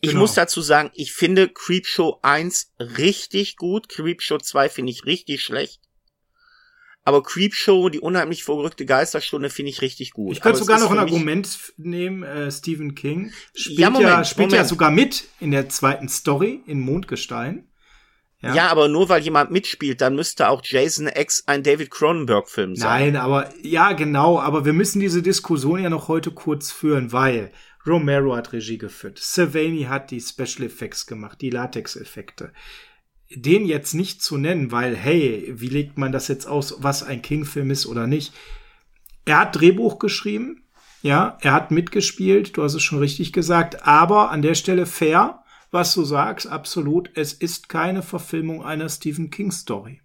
Ich 0.00 0.10
genau. 0.10 0.20
muss 0.20 0.34
dazu 0.34 0.60
sagen, 0.60 0.90
ich 0.94 1.12
finde 1.12 1.48
Creepshow 1.48 2.18
1 2.22 2.74
richtig 2.78 3.56
gut, 3.56 3.88
Creepshow 3.88 4.38
2 4.38 4.68
finde 4.68 4.92
ich 4.92 5.06
richtig 5.06 5.42
schlecht. 5.42 5.80
Aber 7.06 7.22
Creepshow, 7.22 7.88
die 7.88 8.00
unheimlich 8.00 8.42
verrückte 8.42 8.84
Geisterstunde, 8.84 9.48
finde 9.48 9.70
ich 9.70 9.80
richtig 9.80 10.10
gut. 10.10 10.32
Ich 10.32 10.40
könnte 10.40 10.58
sogar 10.58 10.80
noch 10.80 10.90
ein 10.90 10.98
Argument 10.98 11.72
nehmen, 11.76 12.24
äh, 12.24 12.50
Stephen 12.50 12.96
King 12.96 13.32
spielt, 13.54 13.78
ja, 13.78 13.90
Moment, 13.90 14.08
ja, 14.08 14.24
spielt 14.24 14.48
Moment. 14.48 14.54
ja 14.54 14.64
sogar 14.64 14.90
mit 14.90 15.28
in 15.38 15.52
der 15.52 15.68
zweiten 15.68 16.08
Story 16.08 16.62
in 16.66 16.80
Mondgestein. 16.80 17.68
Ja. 18.46 18.54
ja, 18.54 18.68
aber 18.68 18.88
nur 18.88 19.08
weil 19.08 19.22
jemand 19.22 19.50
mitspielt, 19.50 20.00
dann 20.00 20.14
müsste 20.14 20.48
auch 20.48 20.62
Jason 20.64 21.08
X 21.08 21.44
ein 21.46 21.62
David 21.62 21.90
Cronenberg-Film 21.90 22.76
sein. 22.76 23.12
Nein, 23.12 23.16
aber 23.16 23.50
ja, 23.62 23.92
genau, 23.92 24.38
aber 24.38 24.64
wir 24.64 24.72
müssen 24.72 25.00
diese 25.00 25.22
Diskussion 25.22 25.82
ja 25.82 25.90
noch 25.90 26.08
heute 26.08 26.30
kurz 26.30 26.70
führen, 26.70 27.12
weil 27.12 27.50
Romero 27.86 28.34
hat 28.34 28.52
Regie 28.52 28.78
geführt, 28.78 29.18
Savani 29.20 29.84
hat 29.88 30.10
die 30.10 30.20
Special 30.20 30.66
Effects 30.66 31.06
gemacht, 31.06 31.40
die 31.40 31.50
Latex-Effekte. 31.50 32.52
Den 33.30 33.66
jetzt 33.66 33.94
nicht 33.94 34.22
zu 34.22 34.36
nennen, 34.36 34.70
weil, 34.70 34.96
hey, 34.96 35.52
wie 35.56 35.68
legt 35.68 35.98
man 35.98 36.12
das 36.12 36.28
jetzt 36.28 36.46
aus, 36.46 36.76
was 36.78 37.02
ein 37.02 37.22
King-Film 37.22 37.70
ist 37.70 37.86
oder 37.86 38.06
nicht? 38.06 38.32
Er 39.24 39.40
hat 39.40 39.56
Drehbuch 39.56 39.98
geschrieben, 39.98 40.62
ja, 41.02 41.36
er 41.40 41.52
hat 41.52 41.70
mitgespielt, 41.70 42.56
du 42.56 42.62
hast 42.62 42.74
es 42.74 42.82
schon 42.82 42.98
richtig 42.98 43.32
gesagt, 43.32 43.86
aber 43.86 44.30
an 44.30 44.42
der 44.42 44.54
Stelle 44.54 44.86
fair, 44.86 45.42
was 45.76 45.92
du 45.92 46.04
sagst, 46.04 46.46
absolut. 46.46 47.10
Es 47.16 47.34
ist 47.34 47.68
keine 47.68 48.02
Verfilmung 48.02 48.64
einer 48.64 48.88
Stephen 48.88 49.28
King 49.30 49.52
Story. 49.52 50.00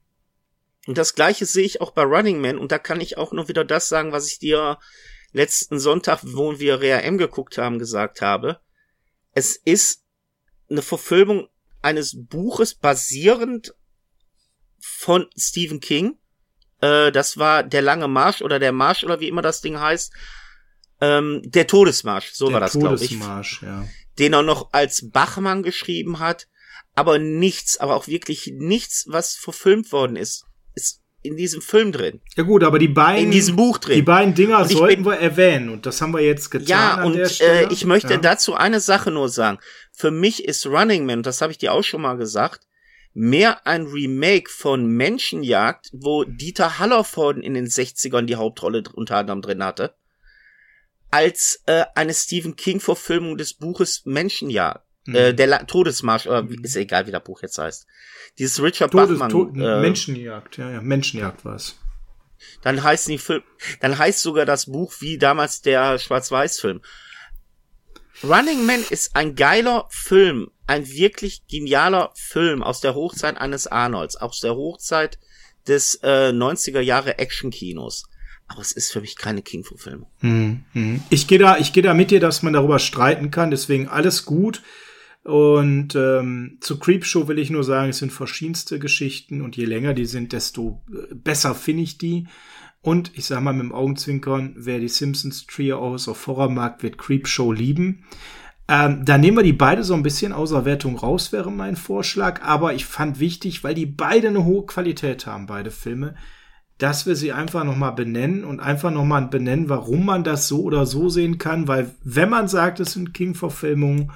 Und 0.85 0.97
das 0.97 1.15
gleiche 1.15 1.45
sehe 1.45 1.63
ich 1.63 1.79
auch 1.79 1.91
bei 1.91 2.03
Running 2.03 2.41
Man 2.41 2.57
und 2.57 2.73
da 2.73 2.77
kann 2.77 2.99
ich 2.99 3.17
auch 3.17 3.31
nur 3.31 3.47
wieder 3.47 3.63
das 3.63 3.87
sagen, 3.87 4.11
was 4.11 4.27
ich 4.27 4.37
dir 4.37 4.77
letzten 5.31 5.79
Sonntag, 5.79 6.19
wo 6.23 6.59
wir 6.59 6.81
Rea 6.81 6.99
M 6.99 7.17
geguckt 7.17 7.57
haben, 7.57 7.79
gesagt 7.79 8.21
habe. 8.21 8.59
Es 9.31 9.55
ist 9.55 10.03
eine 10.69 10.81
Verfilmung 10.81 11.47
eines 11.81 12.17
Buches 12.17 12.75
basierend 12.75 13.73
von 14.81 15.27
Stephen 15.37 15.79
King. 15.79 16.17
Äh, 16.81 17.13
das 17.13 17.37
war 17.37 17.63
der 17.63 17.81
lange 17.81 18.09
Marsch 18.09 18.41
oder 18.41 18.59
der 18.59 18.73
Marsch 18.73 19.05
oder 19.05 19.21
wie 19.21 19.29
immer 19.29 19.41
das 19.41 19.61
Ding 19.61 19.79
heißt. 19.79 20.11
Ähm, 20.99 21.41
der 21.45 21.65
Todesmarsch, 21.65 22.33
so 22.33 22.47
der 22.47 22.55
war 22.55 22.59
das, 22.59 22.73
glaube 22.73 22.95
ich. 22.95 23.11
Todesmarsch, 23.11 23.61
ja 23.63 23.85
den 24.19 24.33
er 24.33 24.43
noch 24.43 24.73
als 24.73 25.09
Bachmann 25.11 25.63
geschrieben 25.63 26.19
hat, 26.19 26.47
aber 26.95 27.19
nichts, 27.19 27.77
aber 27.77 27.95
auch 27.95 28.07
wirklich 28.07 28.51
nichts, 28.55 29.05
was 29.07 29.35
verfilmt 29.35 29.91
worden 29.91 30.15
ist, 30.15 30.45
ist 30.75 31.01
in 31.23 31.37
diesem 31.37 31.61
Film 31.61 31.91
drin. 31.91 32.21
Ja 32.35 32.43
gut, 32.43 32.63
aber 32.63 32.79
die 32.79 32.87
beiden 32.87 33.25
in 33.25 33.31
diesem 33.31 33.55
Buch 33.55 33.77
drin. 33.77 33.95
Die 33.95 34.01
beiden 34.01 34.33
Dinger 34.33 34.65
sollten 34.65 35.03
bin, 35.03 35.11
wir 35.11 35.19
erwähnen 35.19 35.69
und 35.69 35.85
das 35.85 36.01
haben 36.01 36.13
wir 36.13 36.21
jetzt 36.21 36.49
getan. 36.49 36.67
Ja, 36.67 37.03
und 37.03 37.41
äh, 37.41 37.67
ich 37.69 37.85
möchte 37.85 38.13
ja. 38.13 38.17
dazu 38.17 38.55
eine 38.55 38.79
Sache 38.79 39.11
nur 39.11 39.29
sagen. 39.29 39.59
Für 39.91 40.11
mich 40.11 40.45
ist 40.45 40.65
Running 40.65 41.05
Man, 41.05 41.23
das 41.23 41.41
habe 41.41 41.51
ich 41.51 41.59
dir 41.59 41.73
auch 41.73 41.83
schon 41.83 42.01
mal 42.01 42.17
gesagt, 42.17 42.65
mehr 43.13 43.67
ein 43.67 43.85
Remake 43.85 44.49
von 44.49 44.87
Menschenjagd, 44.87 45.89
wo 45.93 46.23
Dieter 46.23 46.79
Hallervorden 46.79 47.43
in 47.43 47.53
den 47.53 47.67
60ern 47.67 48.23
die 48.23 48.35
Hauptrolle 48.37 48.83
unter 48.93 49.17
anderem 49.17 49.41
drin 49.41 49.63
hatte, 49.63 49.93
als 51.11 51.61
äh, 51.65 51.85
eine 51.95 52.13
Stephen 52.13 52.55
King-Verfilmung 52.55 53.37
des 53.37 53.53
Buches 53.53 54.01
Menschenjahr. 54.05 54.85
Mhm. 55.05 55.15
Äh, 55.15 55.33
der 55.33 55.47
La 55.47 55.63
Todesmarsch, 55.63 56.27
oder 56.27 56.43
mhm. 56.43 56.63
ist 56.63 56.75
egal, 56.75 57.07
wie 57.07 57.11
das 57.11 57.23
Buch 57.23 57.41
jetzt 57.41 57.57
heißt. 57.57 57.85
Dieses 58.39 58.61
Richard 58.61 58.91
Todes, 58.91 59.19
Bachmann. 59.19 59.29
To 59.29 59.51
äh, 59.55 59.81
Menschenjagd, 59.81 60.57
ja, 60.57 60.71
ja, 60.71 60.81
Menschenjagd 60.81 61.43
war's. 61.43 61.77
Dann 62.61 62.81
heißt 62.81 63.07
die 63.07 63.17
Film, 63.17 63.43
dann 63.81 63.97
heißt 63.97 64.21
sogar 64.21 64.45
das 64.45 64.67
Buch 64.67 64.93
wie 64.99 65.17
damals 65.17 65.61
der 65.61 65.99
Schwarz-Weiß-Film. 65.99 66.81
Running 68.23 68.65
Man 68.65 68.83
ist 68.89 69.15
ein 69.15 69.35
geiler 69.35 69.87
Film, 69.89 70.51
ein 70.67 70.87
wirklich 70.87 71.45
genialer 71.47 72.11
Film 72.15 72.61
aus 72.61 72.81
der 72.81 72.93
Hochzeit 72.93 73.37
eines 73.37 73.67
Arnolds, 73.67 74.15
aus 74.15 74.39
der 74.39 74.55
Hochzeit 74.55 75.17
des 75.67 75.95
äh, 76.03 76.29
90er 76.29 76.81
Jahre 76.81 77.17
Action-Kinos. 77.17 78.05
Aber 78.51 78.61
es 78.61 78.73
ist 78.73 78.91
für 78.91 79.01
mich 79.01 79.15
keine 79.15 79.41
King-Verfilmung. 79.41 80.09
Hm, 80.19 80.65
hm. 80.73 81.01
Ich 81.09 81.27
gehe 81.27 81.39
da, 81.39 81.57
ich 81.57 81.71
gehe 81.71 81.83
da 81.83 81.93
mit 81.93 82.11
dir, 82.11 82.19
dass 82.19 82.43
man 82.43 82.53
darüber 82.53 82.79
streiten 82.79 83.31
kann. 83.31 83.49
Deswegen 83.49 83.87
alles 83.87 84.25
gut. 84.25 84.61
Und 85.23 85.95
ähm, 85.95 86.57
zu 86.59 86.79
Creepshow 86.79 87.27
will 87.27 87.39
ich 87.39 87.49
nur 87.49 87.63
sagen, 87.63 87.89
es 87.89 87.99
sind 87.99 88.11
verschiedenste 88.11 88.79
Geschichten 88.79 89.41
und 89.41 89.55
je 89.55 89.65
länger 89.65 89.93
die 89.93 90.05
sind, 90.05 90.33
desto 90.33 90.81
äh, 90.91 91.13
besser 91.13 91.55
finde 91.55 91.83
ich 91.83 91.97
die. 91.97 92.27
Und 92.81 93.11
ich 93.15 93.25
sag 93.25 93.41
mal 93.41 93.53
mit 93.53 93.63
dem 93.63 93.73
Augenzwinkern, 93.73 94.55
wer 94.57 94.79
die 94.79 94.87
Simpsons 94.89 95.45
aus 95.73 96.07
auf 96.07 96.25
Horror 96.25 96.49
mag, 96.49 96.81
wird 96.81 96.97
Creepshow 96.97 97.51
lieben. 97.51 98.03
Ähm, 98.67 99.05
da 99.05 99.17
nehmen 99.17 99.37
wir 99.37 99.43
die 99.43 99.53
beide 99.53 99.83
so 99.83 99.93
ein 99.93 100.01
bisschen 100.01 100.33
außer 100.33 100.65
Wertung 100.65 100.97
raus, 100.97 101.31
wäre 101.31 101.51
mein 101.51 101.75
Vorschlag. 101.75 102.41
Aber 102.41 102.73
ich 102.73 102.85
fand 102.85 103.19
wichtig, 103.19 103.63
weil 103.63 103.75
die 103.75 103.85
beide 103.85 104.29
eine 104.29 104.43
hohe 104.43 104.65
Qualität 104.65 105.27
haben, 105.27 105.45
beide 105.45 105.69
Filme, 105.69 106.15
dass 106.81 107.05
wir 107.05 107.15
sie 107.15 107.31
einfach 107.31 107.63
nochmal 107.63 107.91
benennen 107.91 108.43
und 108.43 108.59
einfach 108.59 108.89
nochmal 108.89 109.27
benennen, 109.27 109.69
warum 109.69 110.03
man 110.03 110.23
das 110.23 110.47
so 110.47 110.63
oder 110.63 110.87
so 110.87 111.09
sehen 111.09 111.37
kann. 111.37 111.67
Weil 111.67 111.93
wenn 112.03 112.29
man 112.29 112.47
sagt, 112.47 112.79
es 112.79 112.93
sind 112.93 113.13
King-Verfilmungen, 113.13 114.11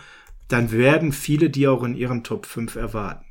dann 0.47 0.71
werden 0.71 1.11
viele 1.11 1.51
die 1.51 1.67
auch 1.67 1.83
in 1.83 1.93
ihren 1.93 2.23
Top 2.23 2.47
5 2.47 2.75
erwarten. 2.75 3.23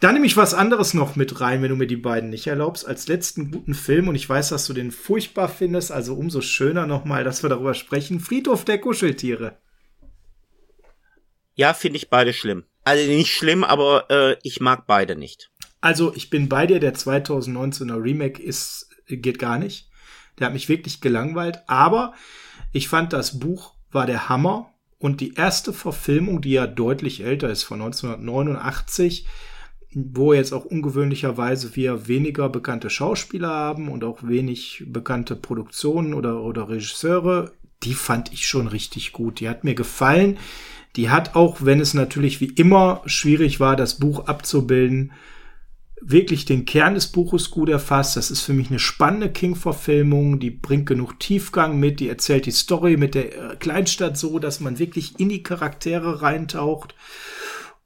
Da 0.00 0.12
nehme 0.12 0.26
ich 0.26 0.36
was 0.36 0.54
anderes 0.54 0.92
noch 0.92 1.14
mit 1.14 1.40
rein, 1.40 1.62
wenn 1.62 1.70
du 1.70 1.76
mir 1.76 1.86
die 1.86 1.96
beiden 1.96 2.30
nicht 2.30 2.48
erlaubst, 2.48 2.84
als 2.84 3.06
letzten 3.06 3.52
guten 3.52 3.74
Film. 3.74 4.08
Und 4.08 4.16
ich 4.16 4.28
weiß, 4.28 4.48
dass 4.48 4.66
du 4.66 4.72
den 4.72 4.90
furchtbar 4.90 5.48
findest, 5.48 5.92
also 5.92 6.14
umso 6.14 6.40
schöner 6.40 6.88
nochmal, 6.88 7.22
dass 7.22 7.44
wir 7.44 7.50
darüber 7.50 7.74
sprechen. 7.74 8.18
Friedhof 8.18 8.64
der 8.64 8.78
Kuscheltiere. 8.78 9.56
Ja, 11.54 11.74
finde 11.74 11.98
ich 11.98 12.10
beide 12.10 12.32
schlimm. 12.32 12.64
Also 12.82 13.08
nicht 13.08 13.32
schlimm, 13.32 13.62
aber 13.62 14.10
äh, 14.10 14.36
ich 14.42 14.60
mag 14.60 14.88
beide 14.88 15.14
nicht. 15.14 15.52
Also 15.80 16.14
ich 16.14 16.30
bin 16.30 16.48
bei 16.48 16.66
dir, 16.66 16.80
der 16.80 16.94
2019er 16.94 18.02
Remake 18.02 18.42
ist, 18.42 18.90
geht 19.06 19.38
gar 19.38 19.58
nicht. 19.58 19.90
Der 20.38 20.46
hat 20.46 20.54
mich 20.54 20.68
wirklich 20.68 21.00
gelangweilt. 21.00 21.60
Aber 21.66 22.14
ich 22.72 22.88
fand, 22.88 23.12
das 23.12 23.38
Buch 23.38 23.74
war 23.90 24.06
der 24.06 24.28
Hammer. 24.28 24.72
Und 24.98 25.20
die 25.20 25.34
erste 25.34 25.72
Verfilmung, 25.72 26.40
die 26.40 26.52
ja 26.52 26.66
deutlich 26.66 27.22
älter 27.22 27.48
ist, 27.50 27.62
von 27.62 27.80
1989, 27.80 29.26
wo 29.94 30.32
jetzt 30.32 30.52
auch 30.52 30.64
ungewöhnlicherweise 30.64 31.74
wir 31.76 32.08
weniger 32.08 32.48
bekannte 32.48 32.90
Schauspieler 32.90 33.48
haben 33.48 33.88
und 33.88 34.04
auch 34.04 34.18
wenig 34.22 34.84
bekannte 34.88 35.36
Produktionen 35.36 36.14
oder, 36.14 36.42
oder 36.42 36.68
Regisseure, 36.68 37.52
die 37.84 37.94
fand 37.94 38.32
ich 38.32 38.46
schon 38.46 38.66
richtig 38.66 39.12
gut. 39.12 39.40
Die 39.40 39.48
hat 39.48 39.64
mir 39.64 39.74
gefallen. 39.74 40.38
Die 40.96 41.10
hat 41.10 41.36
auch, 41.36 41.58
wenn 41.60 41.80
es 41.80 41.94
natürlich 41.94 42.40
wie 42.40 42.52
immer 42.56 43.02
schwierig 43.06 43.60
war, 43.60 43.76
das 43.76 44.00
Buch 44.00 44.26
abzubilden, 44.26 45.12
wirklich 46.00 46.44
den 46.44 46.64
Kern 46.64 46.94
des 46.94 47.08
Buches 47.08 47.50
gut 47.50 47.68
erfasst. 47.68 48.16
Das 48.16 48.30
ist 48.30 48.42
für 48.42 48.52
mich 48.52 48.68
eine 48.70 48.78
spannende 48.78 49.30
King-Verfilmung, 49.30 50.38
die 50.38 50.50
bringt 50.50 50.86
genug 50.86 51.18
Tiefgang 51.18 51.78
mit, 51.78 52.00
die 52.00 52.08
erzählt 52.08 52.46
die 52.46 52.52
Story 52.52 52.96
mit 52.96 53.14
der 53.14 53.52
äh, 53.52 53.56
Kleinstadt 53.56 54.16
so, 54.16 54.38
dass 54.38 54.60
man 54.60 54.78
wirklich 54.78 55.18
in 55.18 55.28
die 55.28 55.42
Charaktere 55.42 56.22
reintaucht 56.22 56.94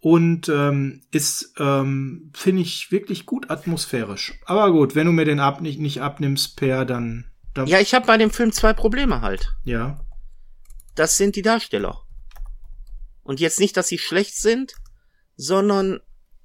und 0.00 0.48
ähm, 0.48 1.02
ist, 1.12 1.54
ähm, 1.58 2.30
finde 2.34 2.62
ich, 2.62 2.90
wirklich 2.90 3.24
gut 3.24 3.50
atmosphärisch. 3.50 4.34
Aber 4.46 4.72
gut, 4.72 4.96
wenn 4.96 5.06
du 5.06 5.12
mir 5.12 5.24
den 5.24 5.38
ab 5.38 5.60
nicht, 5.60 5.78
nicht 5.78 6.02
abnimmst, 6.02 6.56
Per, 6.56 6.84
dann, 6.84 7.26
dann. 7.54 7.68
Ja, 7.68 7.78
ich 7.78 7.94
habe 7.94 8.06
bei 8.06 8.18
dem 8.18 8.30
Film 8.30 8.50
zwei 8.50 8.72
Probleme 8.72 9.20
halt. 9.20 9.52
Ja. 9.64 10.04
Das 10.96 11.16
sind 11.16 11.36
die 11.36 11.42
Darsteller. 11.42 12.02
Und 13.22 13.38
jetzt 13.38 13.60
nicht, 13.60 13.76
dass 13.76 13.86
sie 13.86 13.98
schlecht 13.98 14.36
sind, 14.36 14.74
sondern 15.36 16.00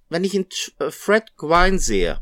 wenn 0.10 0.24
ich 0.24 0.36
in 0.36 0.46
äh, 0.80 0.92
Fred 0.92 1.36
Gwine 1.38 1.80
sehe, 1.80 2.22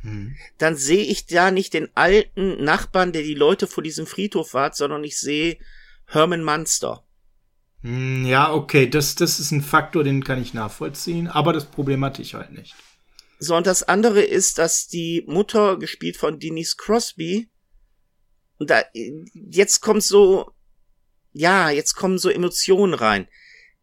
hm. 0.00 0.36
dann 0.58 0.76
sehe 0.76 1.04
ich 1.04 1.26
da 1.26 1.50
nicht 1.50 1.74
den 1.74 1.88
alten 1.94 2.62
Nachbarn, 2.62 3.12
der 3.12 3.22
die 3.22 3.34
Leute 3.34 3.66
vor 3.66 3.82
diesem 3.82 4.06
Friedhof 4.06 4.54
wart, 4.54 4.76
sondern 4.76 5.04
ich 5.04 5.18
sehe 5.18 5.58
Herman 6.06 6.44
Munster. 6.44 7.04
Hm, 7.82 8.24
ja, 8.26 8.52
okay, 8.52 8.88
das, 8.88 9.14
das 9.14 9.38
ist 9.38 9.50
ein 9.50 9.62
Faktor, 9.62 10.04
den 10.04 10.24
kann 10.24 10.40
ich 10.40 10.54
nachvollziehen, 10.54 11.28
aber 11.28 11.52
das 11.52 11.66
Problem 11.66 12.04
hatte 12.04 12.22
ich 12.22 12.34
halt 12.34 12.52
nicht. 12.52 12.74
So, 13.38 13.54
und 13.54 13.66
das 13.66 13.82
andere 13.82 14.22
ist, 14.22 14.58
dass 14.58 14.86
die 14.86 15.22
Mutter, 15.26 15.78
gespielt 15.78 16.16
von 16.16 16.38
Denise 16.38 16.76
Crosby, 16.76 17.50
da, 18.58 18.82
jetzt 19.34 19.80
kommt 19.82 20.02
so, 20.02 20.50
ja, 21.32 21.68
jetzt 21.70 21.94
kommen 21.94 22.18
so 22.18 22.30
Emotionen 22.30 22.94
rein. 22.94 23.28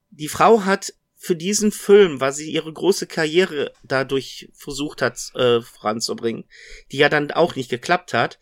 Die 0.09 0.27
Frau 0.27 0.65
hat 0.65 0.93
für 1.23 1.37
diesen 1.37 1.71
Film, 1.71 2.19
weil 2.19 2.33
sie 2.33 2.51
ihre 2.51 2.73
große 2.73 3.07
Karriere 3.07 3.71
dadurch 3.81 4.49
versucht 4.53 5.01
hat 5.01 5.33
äh, 5.35 5.61
voranzubringen, 5.61 6.43
die 6.91 6.97
ja 6.97 7.07
dann 7.07 7.31
auch 7.31 7.55
nicht 7.55 7.69
geklappt 7.69 8.13
hat, 8.13 8.39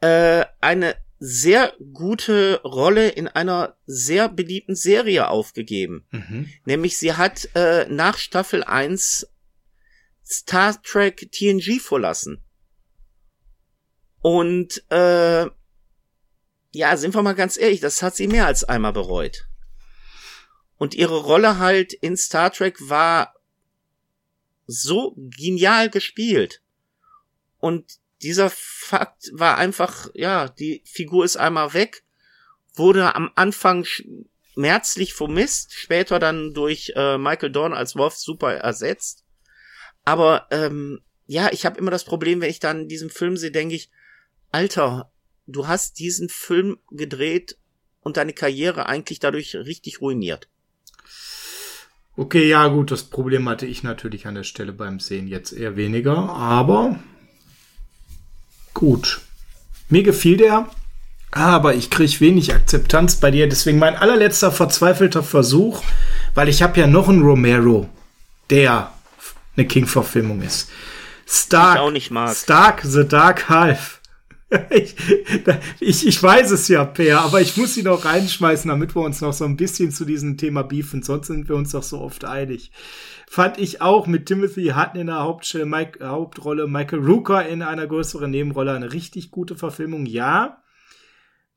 äh, 0.00 0.46
eine 0.60 0.96
sehr 1.20 1.72
gute 1.92 2.60
Rolle 2.64 3.10
in 3.10 3.28
einer 3.28 3.76
sehr 3.86 4.28
beliebten 4.28 4.74
Serie 4.74 5.28
aufgegeben. 5.28 6.08
Mhm. 6.10 6.50
Nämlich 6.64 6.98
sie 6.98 7.12
hat 7.12 7.48
äh, 7.54 7.86
nach 7.88 8.18
Staffel 8.18 8.64
1 8.64 9.28
Star 10.26 10.82
Trek 10.82 11.30
TNG 11.30 11.78
verlassen. 11.80 12.44
Und 14.22 14.82
äh, 14.90 15.46
ja, 16.72 16.96
sind 16.96 17.14
wir 17.14 17.22
mal 17.22 17.34
ganz 17.34 17.56
ehrlich, 17.56 17.78
das 17.78 18.02
hat 18.02 18.16
sie 18.16 18.26
mehr 18.26 18.46
als 18.46 18.64
einmal 18.64 18.92
bereut. 18.92 19.49
Und 20.80 20.94
ihre 20.94 21.18
Rolle 21.18 21.58
halt 21.58 21.92
in 21.92 22.16
Star 22.16 22.50
Trek 22.50 22.88
war 22.88 23.34
so 24.66 25.14
genial 25.14 25.90
gespielt. 25.90 26.62
Und 27.58 27.98
dieser 28.22 28.48
Fakt 28.48 29.30
war 29.34 29.58
einfach, 29.58 30.08
ja, 30.14 30.48
die 30.48 30.82
Figur 30.86 31.26
ist 31.26 31.36
einmal 31.36 31.74
weg, 31.74 32.02
wurde 32.72 33.14
am 33.14 33.30
Anfang 33.34 33.84
schmerzlich 33.84 35.12
vermisst, 35.12 35.74
später 35.74 36.18
dann 36.18 36.54
durch 36.54 36.94
äh, 36.96 37.18
Michael 37.18 37.52
Dorn 37.52 37.74
als 37.74 37.94
Wolf 37.94 38.14
super 38.14 38.54
ersetzt. 38.54 39.26
Aber 40.06 40.46
ähm, 40.50 41.02
ja, 41.26 41.52
ich 41.52 41.66
habe 41.66 41.78
immer 41.78 41.90
das 41.90 42.04
Problem, 42.04 42.40
wenn 42.40 42.48
ich 42.48 42.58
dann 42.58 42.88
diesen 42.88 43.10
Film 43.10 43.36
sehe, 43.36 43.50
denke 43.50 43.74
ich, 43.74 43.90
Alter, 44.50 45.12
du 45.46 45.68
hast 45.68 45.98
diesen 45.98 46.30
Film 46.30 46.78
gedreht 46.90 47.58
und 48.00 48.16
deine 48.16 48.32
Karriere 48.32 48.86
eigentlich 48.86 49.18
dadurch 49.18 49.54
richtig 49.54 50.00
ruiniert. 50.00 50.48
Okay, 52.16 52.48
ja 52.48 52.66
gut, 52.68 52.90
das 52.90 53.04
Problem 53.04 53.48
hatte 53.48 53.66
ich 53.66 53.82
natürlich 53.82 54.26
an 54.26 54.34
der 54.34 54.44
Stelle 54.44 54.72
beim 54.72 55.00
Sehen 55.00 55.28
jetzt 55.28 55.52
eher 55.52 55.76
weniger, 55.76 56.16
aber 56.30 56.98
gut. 58.74 59.20
Mir 59.88 60.02
gefiel 60.02 60.36
der, 60.36 60.68
aber 61.30 61.74
ich 61.74 61.90
kriege 61.90 62.20
wenig 62.20 62.54
Akzeptanz 62.54 63.16
bei 63.16 63.30
dir. 63.30 63.48
Deswegen 63.48 63.78
mein 63.78 63.96
allerletzter 63.96 64.52
verzweifelter 64.52 65.22
Versuch, 65.22 65.82
weil 66.34 66.48
ich 66.48 66.62
habe 66.62 66.80
ja 66.80 66.86
noch 66.86 67.08
einen 67.08 67.22
Romero, 67.22 67.88
der 68.50 68.92
eine 69.56 69.66
King-Verfilmung 69.66 70.42
ist. 70.42 70.70
Stark, 71.26 71.80
Stark, 72.34 72.80
The 72.84 73.06
Dark 73.06 73.48
Half 73.48 73.99
ich, 74.70 74.96
ich, 75.78 76.06
ich, 76.06 76.22
weiß 76.22 76.50
es 76.50 76.66
ja, 76.68 76.84
Per, 76.84 77.20
aber 77.20 77.40
ich 77.40 77.56
muss 77.56 77.74
sie 77.74 77.84
noch 77.84 78.04
reinschmeißen, 78.04 78.68
damit 78.68 78.96
wir 78.96 79.02
uns 79.02 79.20
noch 79.20 79.32
so 79.32 79.44
ein 79.44 79.56
bisschen 79.56 79.92
zu 79.92 80.04
diesem 80.04 80.36
Thema 80.36 80.62
beefen. 80.62 81.02
Sonst 81.02 81.28
sind 81.28 81.48
wir 81.48 81.54
uns 81.54 81.70
doch 81.70 81.84
so 81.84 82.00
oft 82.00 82.24
einig. 82.24 82.72
Fand 83.28 83.58
ich 83.58 83.80
auch 83.80 84.08
mit 84.08 84.26
Timothy 84.26 84.72
Hutton 84.74 85.02
in 85.02 85.06
der 85.06 85.66
Mike, 85.66 86.04
Hauptrolle, 86.04 86.66
Michael 86.66 87.04
Rooker 87.04 87.46
in 87.46 87.62
einer 87.62 87.86
größeren 87.86 88.30
Nebenrolle 88.30 88.72
eine 88.72 88.92
richtig 88.92 89.30
gute 89.30 89.54
Verfilmung. 89.54 90.04
Ja, 90.06 90.60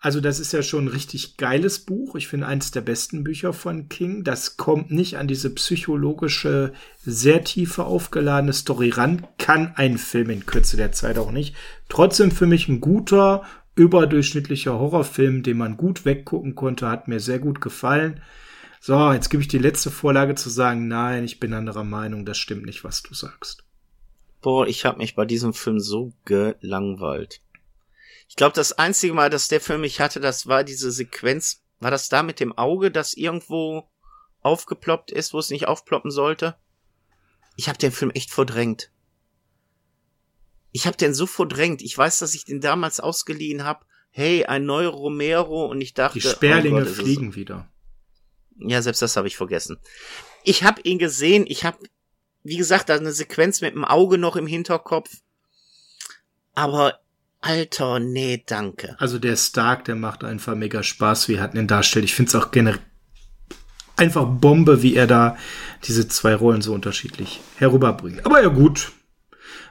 also 0.03 0.19
das 0.19 0.41
ist 0.41 0.51
ja 0.51 0.61
schon 0.61 0.83
ein 0.83 0.89
richtig 0.89 1.37
geiles 1.37 1.79
Buch. 1.79 2.15
Ich 2.15 2.27
finde 2.27 2.45
eins 2.45 2.71
der 2.71 2.81
besten 2.81 3.23
Bücher 3.23 3.53
von 3.53 3.87
King. 3.87 4.25
Das 4.25 4.57
kommt 4.57 4.91
nicht 4.91 5.17
an 5.17 5.29
diese 5.29 5.49
psychologische, 5.55 6.73
sehr 7.05 7.45
tiefe 7.45 7.85
aufgeladene 7.85 8.51
Story 8.51 8.89
ran. 8.89 9.25
Kann 9.37 9.71
ein 9.77 9.97
Film 9.97 10.29
in 10.29 10.45
Kürze 10.45 10.75
der 10.75 10.91
Zeit 10.91 11.17
auch 11.17 11.31
nicht. 11.31 11.55
Trotzdem 11.87 12.31
für 12.31 12.47
mich 12.47 12.67
ein 12.67 12.81
guter, 12.81 13.43
überdurchschnittlicher 13.75 14.77
Horrorfilm, 14.77 15.41
den 15.41 15.55
man 15.55 15.77
gut 15.77 16.03
weggucken 16.03 16.53
konnte. 16.53 16.89
Hat 16.89 17.07
mir 17.07 17.21
sehr 17.21 17.39
gut 17.39 17.61
gefallen. 17.61 18.19
So, 18.81 19.13
jetzt 19.13 19.29
gebe 19.29 19.41
ich 19.41 19.47
die 19.47 19.57
letzte 19.57 19.89
Vorlage 19.89 20.35
zu 20.35 20.49
sagen, 20.49 20.89
nein, 20.89 21.23
ich 21.23 21.39
bin 21.39 21.53
anderer 21.53 21.85
Meinung. 21.85 22.25
Das 22.25 22.37
stimmt 22.37 22.65
nicht, 22.65 22.83
was 22.83 23.03
du 23.03 23.13
sagst. 23.13 23.63
Boah, 24.41 24.67
ich 24.67 24.83
habe 24.83 24.97
mich 24.97 25.15
bei 25.15 25.23
diesem 25.23 25.53
Film 25.53 25.79
so 25.79 26.11
gelangweilt. 26.25 27.39
Ich 28.33 28.37
glaube, 28.37 28.55
das 28.55 28.71
einzige 28.73 29.13
Mal, 29.13 29.29
dass 29.29 29.47
der 29.47 29.61
Film 29.61 29.81
mich 29.81 29.99
hatte, 29.99 30.19
das 30.19 30.47
war 30.47 30.63
diese 30.63 30.91
Sequenz. 30.91 31.61
War 31.79 31.91
das 31.91 32.09
da 32.09 32.23
mit 32.23 32.39
dem 32.39 32.57
Auge, 32.57 32.89
das 32.89 33.13
irgendwo 33.13 33.87
aufgeploppt 34.41 35.11
ist, 35.11 35.35
wo 35.35 35.37
es 35.37 35.51
nicht 35.51 35.67
aufploppen 35.67 36.09
sollte. 36.09 36.57
Ich 37.57 37.69
habe 37.69 37.77
den 37.77 37.91
Film 37.91 38.09
echt 38.09 38.31
verdrängt. 38.31 38.91
Ich 40.71 40.87
habe 40.87 40.97
den 40.97 41.13
so 41.13 41.27
verdrängt. 41.27 41.83
Ich 41.83 41.95
weiß, 41.95 42.17
dass 42.17 42.33
ich 42.33 42.43
den 42.43 42.59
damals 42.59 42.99
ausgeliehen 42.99 43.65
habe. 43.65 43.85
Hey, 44.09 44.45
ein 44.45 44.65
neuer 44.65 44.89
Romero 44.89 45.67
und 45.67 45.79
ich 45.79 45.93
dachte, 45.93 46.17
die 46.17 46.27
Sperlinge 46.27 46.81
oh 46.81 46.85
Gott, 46.85 46.89
fliegen 46.95 47.33
so. 47.33 47.35
wieder. 47.35 47.71
Ja, 48.57 48.81
selbst 48.81 49.03
das 49.03 49.15
habe 49.15 49.27
ich 49.27 49.37
vergessen. 49.37 49.77
Ich 50.43 50.63
habe 50.63 50.81
ihn 50.81 50.97
gesehen. 50.97 51.45
Ich 51.47 51.65
habe, 51.65 51.77
wie 52.41 52.57
gesagt, 52.57 52.89
da 52.89 52.95
eine 52.95 53.11
Sequenz 53.11 53.61
mit 53.61 53.75
dem 53.75 53.85
Auge 53.85 54.17
noch 54.17 54.35
im 54.35 54.47
Hinterkopf. 54.47 55.11
Aber 56.55 57.02
Alter, 57.45 57.99
nee, 57.99 58.41
danke. 58.45 58.95
Also 58.99 59.19
der 59.19 59.35
Stark, 59.35 59.83
der 59.85 59.95
macht 59.95 60.23
einfach 60.23 60.55
mega 60.55 60.81
Spaß, 60.81 61.27
wie 61.27 61.35
er 61.35 61.53
ihn 61.53 61.67
darstellt. 61.67 62.05
Ich 62.05 62.15
finde 62.15 62.29
es 62.29 62.35
auch 62.35 62.51
generell 62.51 62.79
einfach 63.97 64.25
Bombe, 64.25 64.81
wie 64.81 64.95
er 64.95 65.07
da 65.07 65.37
diese 65.83 66.07
zwei 66.07 66.35
Rollen 66.35 66.61
so 66.61 66.73
unterschiedlich 66.73 67.41
herüberbringt. 67.57 68.25
Aber 68.25 68.41
ja 68.41 68.47
gut, 68.47 68.93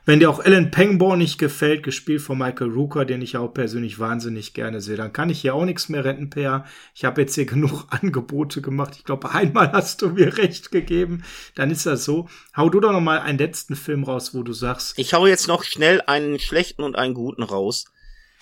wenn 0.05 0.18
dir 0.18 0.30
auch 0.30 0.40
Alan 0.40 0.70
Pangborn 0.70 1.18
nicht 1.18 1.38
gefällt, 1.38 1.82
gespielt 1.82 2.22
von 2.22 2.38
Michael 2.38 2.70
Rooker, 2.70 3.05
den 3.05 3.22
ich 3.22 3.32
ja 3.32 3.40
auch 3.40 3.55
persönlich 3.55 3.98
wahnsinnig 3.98 4.53
gerne 4.53 4.80
sehe, 4.80 4.96
dann 4.96 5.12
kann 5.12 5.30
ich 5.30 5.40
hier 5.40 5.55
auch 5.55 5.64
nichts 5.64 5.88
mehr 5.88 6.05
retten, 6.05 6.28
Per. 6.28 6.64
Ich 6.94 7.05
habe 7.05 7.20
jetzt 7.20 7.34
hier 7.34 7.46
genug 7.46 7.86
Angebote 7.90 8.62
gemacht. 8.62 8.94
Ich 8.96 9.05
glaube, 9.05 9.30
einmal 9.30 9.70
hast 9.72 10.03
du 10.03 10.11
mir 10.11 10.36
recht 10.38 10.72
gegeben. 10.72 11.22
Dann 11.55 11.70
ist 11.70 11.86
das 11.86 12.05
so. 12.05 12.28
Hau 12.57 12.68
du 12.68 12.80
doch 12.80 12.92
noch 12.92 13.00
mal 13.00 13.20
einen 13.20 13.38
letzten 13.38 13.76
Film 13.76 14.05
raus, 14.05 14.34
wo 14.34 14.42
du 14.42 14.53
sagst. 14.53 14.98
Ich 14.98 15.14
hau 15.14 15.26
jetzt 15.26 15.46
noch 15.46 15.64
schnell 15.64 16.00
einen 16.07 16.38
schlechten 16.38 16.82
und 16.82 16.96
einen 16.96 17.14
guten 17.14 17.42
raus, 17.42 17.84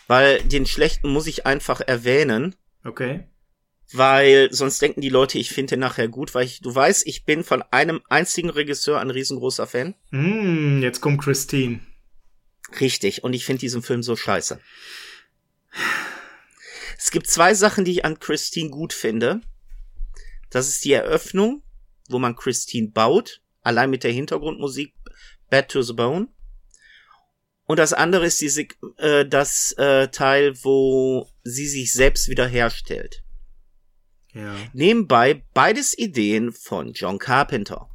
weil 0.08 0.42
den 0.42 0.66
schlechten 0.66 1.12
muss 1.12 1.26
ich 1.26 1.46
einfach 1.46 1.80
erwähnen. 1.80 2.54
Okay 2.84 3.24
weil 3.92 4.52
sonst 4.52 4.80
denken 4.80 5.00
die 5.00 5.08
Leute, 5.08 5.38
ich 5.38 5.50
finde 5.50 5.70
den 5.70 5.80
nachher 5.80 6.08
gut, 6.08 6.34
weil 6.34 6.44
ich, 6.44 6.60
du 6.60 6.74
weißt, 6.74 7.06
ich 7.06 7.24
bin 7.24 7.42
von 7.42 7.62
einem 7.70 8.00
einzigen 8.08 8.50
Regisseur 8.50 9.00
ein 9.00 9.10
riesengroßer 9.10 9.66
Fan. 9.66 9.94
Mm, 10.10 10.82
jetzt 10.82 11.00
kommt 11.00 11.22
Christine. 11.22 11.80
Richtig, 12.80 13.24
und 13.24 13.32
ich 13.32 13.44
finde 13.44 13.60
diesen 13.60 13.82
Film 13.82 14.02
so 14.02 14.14
scheiße. 14.14 14.60
Es 16.96 17.10
gibt 17.10 17.26
zwei 17.26 17.54
Sachen, 17.54 17.84
die 17.84 17.92
ich 17.92 18.04
an 18.04 18.20
Christine 18.20 18.70
gut 18.70 18.92
finde. 18.92 19.40
Das 20.50 20.68
ist 20.68 20.84
die 20.84 20.92
Eröffnung, 20.92 21.62
wo 22.08 22.18
man 22.18 22.36
Christine 22.36 22.88
baut, 22.88 23.40
allein 23.62 23.90
mit 23.90 24.04
der 24.04 24.12
Hintergrundmusik 24.12 24.94
Bad 25.48 25.68
to 25.68 25.82
the 25.82 25.94
Bone. 25.94 26.28
Und 27.66 27.78
das 27.78 27.92
andere 27.92 28.26
ist 28.26 28.40
diese, 28.40 28.66
äh, 28.98 29.26
das 29.26 29.72
äh, 29.78 30.08
Teil, 30.08 30.54
wo 30.62 31.30
sie 31.42 31.68
sich 31.68 31.92
selbst 31.92 32.28
wiederherstellt. 32.28 33.22
Ja. 34.32 34.54
Nebenbei 34.72 35.42
beides 35.54 35.96
Ideen 35.96 36.52
von 36.52 36.92
John 36.92 37.18
Carpenter. 37.18 37.88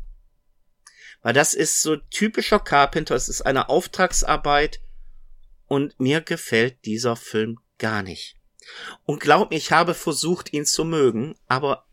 Weil 1.21 1.33
das 1.33 1.53
ist 1.53 1.81
so 1.81 1.95
typischer 1.95 2.59
Carpenter, 2.59 3.15
es 3.15 3.29
ist 3.29 3.41
eine 3.41 3.69
Auftragsarbeit 3.69 4.81
und 5.67 5.99
mir 5.99 6.21
gefällt 6.21 6.86
dieser 6.86 7.15
Film 7.15 7.57
gar 7.79 8.03
nicht. 8.03 8.36
Und 9.05 9.19
glaub 9.19 9.49
mir, 9.49 9.57
ich 9.57 9.71
habe 9.71 9.93
versucht, 9.93 10.53
ihn 10.53 10.65
zu 10.65 10.86
mögen, 10.86 11.36
aber 11.47 11.86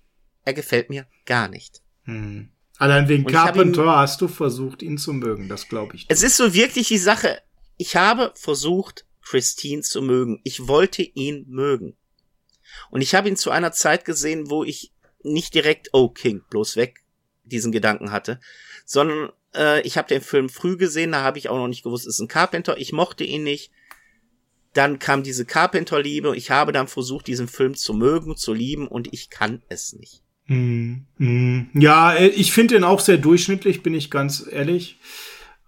er 0.45 0.55
gefällt 0.55 0.91
mir 0.91 1.07
gar 1.25 1.49
nicht. 1.49 1.83
Hm. 2.05 2.51
Allein 2.79 3.09
wegen 3.09 3.25
Carpenter 3.25 3.85
ihn, 3.85 3.91
hast 3.91 4.21
du 4.21 4.29
versucht, 4.29 4.83
ihn 4.83 4.99
zu 4.99 5.13
mögen, 5.13 5.49
das 5.49 5.69
glaube 5.69 5.95
ich. 5.95 6.03
Nicht. 6.03 6.13
Es 6.13 6.23
ist 6.23 6.37
so 6.37 6.53
wirklich 6.53 6.89
die 6.89 6.99
Sache, 6.99 7.41
ich 7.77 7.97
habe 7.97 8.33
versucht, 8.35 9.07
Christine 9.23 9.83
zu 9.83 10.03
mögen. 10.03 10.41
Ich 10.45 10.67
wollte 10.67 11.03
ihn 11.03 11.47
mögen. 11.49 11.97
Und 12.91 13.03
ich 13.03 13.15
habe 13.15 13.29
ihn 13.29 13.37
zu 13.37 13.51
einer 13.51 13.73
Zeit 13.73 14.05
gesehen, 14.05 14.51
wo 14.51 14.65
ich 14.65 14.93
nicht 15.23 15.55
direkt, 15.55 15.91
oh 15.93 16.09
King, 16.09 16.43
bloß 16.51 16.77
weg, 16.77 17.01
diesen 17.45 17.73
Gedanken 17.73 18.13
hatte, 18.13 18.41
sondern 18.85 19.31
äh, 19.55 19.81
ich 19.83 19.97
habe 19.99 20.09
den 20.09 20.21
Film 20.21 20.49
früh 20.49 20.77
gesehen, 20.77 21.13
da 21.13 21.23
habe 21.23 21.39
ich 21.39 21.49
auch 21.49 21.57
noch 21.57 21.69
nicht 21.69 21.83
gewusst, 21.83 22.07
es 22.07 22.17
ist 22.17 22.21
ein 22.21 22.29
Carpenter, 22.29 22.77
ich 22.79 22.93
mochte 22.93 23.25
ihn 23.25 23.45
nicht. 23.45 23.71
Dann 24.75 24.99
kam 24.99 25.23
diese 25.23 25.45
Carpenter-Liebe 25.45 26.35
ich 26.35 26.51
habe 26.51 26.73
dann 26.73 26.89
versucht, 26.89 27.27
diesen 27.27 27.47
Film 27.47 27.75
zu 27.75 27.93
mögen, 27.93 28.37
zu 28.37 28.55
lieben 28.55 28.89
und 28.89 29.13
ich 29.13 29.29
kann 29.29 29.63
es 29.69 29.93
nicht. 29.93 30.23
Mm, 30.47 31.05
mm. 31.19 31.71
Ja, 31.75 32.15
äh, 32.15 32.29
ich 32.29 32.53
finde 32.53 32.75
den 32.75 32.85
auch 32.85 33.01
sehr 33.01 33.19
durchschnittlich, 33.19 33.83
bin 33.83 33.95
ich 33.95 34.11
ganz 34.11 34.47
ehrlich. 34.51 34.99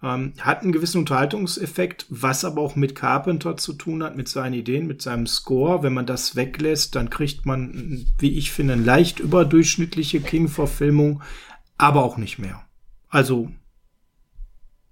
Ähm, 0.05 0.33
hat 0.39 0.61
einen 0.61 0.71
gewissen 0.71 0.99
Unterhaltungseffekt, 0.99 2.05
was 2.09 2.45
aber 2.45 2.61
auch 2.61 2.75
mit 2.75 2.93
Carpenter 2.93 3.57
zu 3.57 3.73
tun 3.73 4.03
hat, 4.03 4.15
mit 4.15 4.27
seinen 4.27 4.53
Ideen, 4.53 4.85
mit 4.85 5.01
seinem 5.01 5.25
Score. 5.25 5.81
Wenn 5.81 5.95
man 5.95 6.05
das 6.05 6.35
weglässt, 6.35 6.93
dann 6.93 7.09
kriegt 7.09 7.47
man, 7.47 8.05
wie 8.19 8.37
ich 8.37 8.51
finde, 8.51 8.73
eine 8.73 8.83
leicht 8.83 9.19
überdurchschnittliche 9.19 10.21
King-Verfilmung, 10.21 11.23
aber 11.79 12.03
auch 12.03 12.17
nicht 12.17 12.37
mehr. 12.37 12.63
Also. 13.09 13.49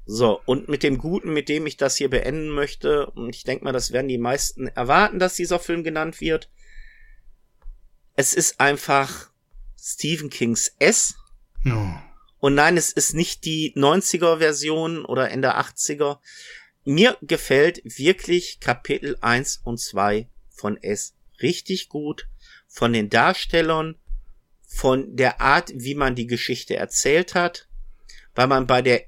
So, 0.08 0.42
und 0.46 0.68
mit 0.68 0.82
dem 0.82 0.98
Guten, 0.98 1.32
mit 1.32 1.48
dem 1.48 1.68
ich 1.68 1.78
das 1.78 1.96
hier 1.96 2.10
beenden 2.10 2.50
möchte, 2.50 3.06
und 3.12 3.36
ich 3.36 3.44
denke 3.44 3.66
mal, 3.66 3.72
das 3.72 3.92
werden 3.92 4.08
die 4.08 4.18
meisten 4.18 4.66
erwarten, 4.66 5.20
dass 5.20 5.36
dieser 5.36 5.60
Film 5.60 5.84
genannt 5.84 6.22
wird. 6.22 6.50
Es 8.16 8.34
ist 8.34 8.60
einfach 8.60 9.30
Stephen 9.80 10.32
Kings 10.32 10.76
S. 10.80 11.14
Ja. 11.64 12.02
Und 12.44 12.56
nein, 12.56 12.76
es 12.76 12.92
ist 12.92 13.14
nicht 13.14 13.46
die 13.46 13.74
90er 13.74 14.40
Version 14.40 15.06
oder 15.06 15.32
Ende 15.32 15.56
80er. 15.56 16.20
Mir 16.84 17.18
gefällt 17.22 17.82
wirklich 17.86 18.60
Kapitel 18.60 19.16
1 19.22 19.62
und 19.64 19.80
2 19.80 20.28
von 20.50 20.76
S 20.84 21.16
richtig 21.42 21.88
gut. 21.88 22.28
Von 22.68 22.92
den 22.92 23.10
Darstellern, 23.10 23.96
von 24.68 25.16
der 25.16 25.40
Art, 25.40 25.72
wie 25.74 25.96
man 25.96 26.16
die 26.16 26.28
Geschichte 26.28 26.76
erzählt 26.76 27.34
hat, 27.34 27.70
weil 28.36 28.48
man 28.48 28.68
bei 28.68 28.82
der 28.82 29.06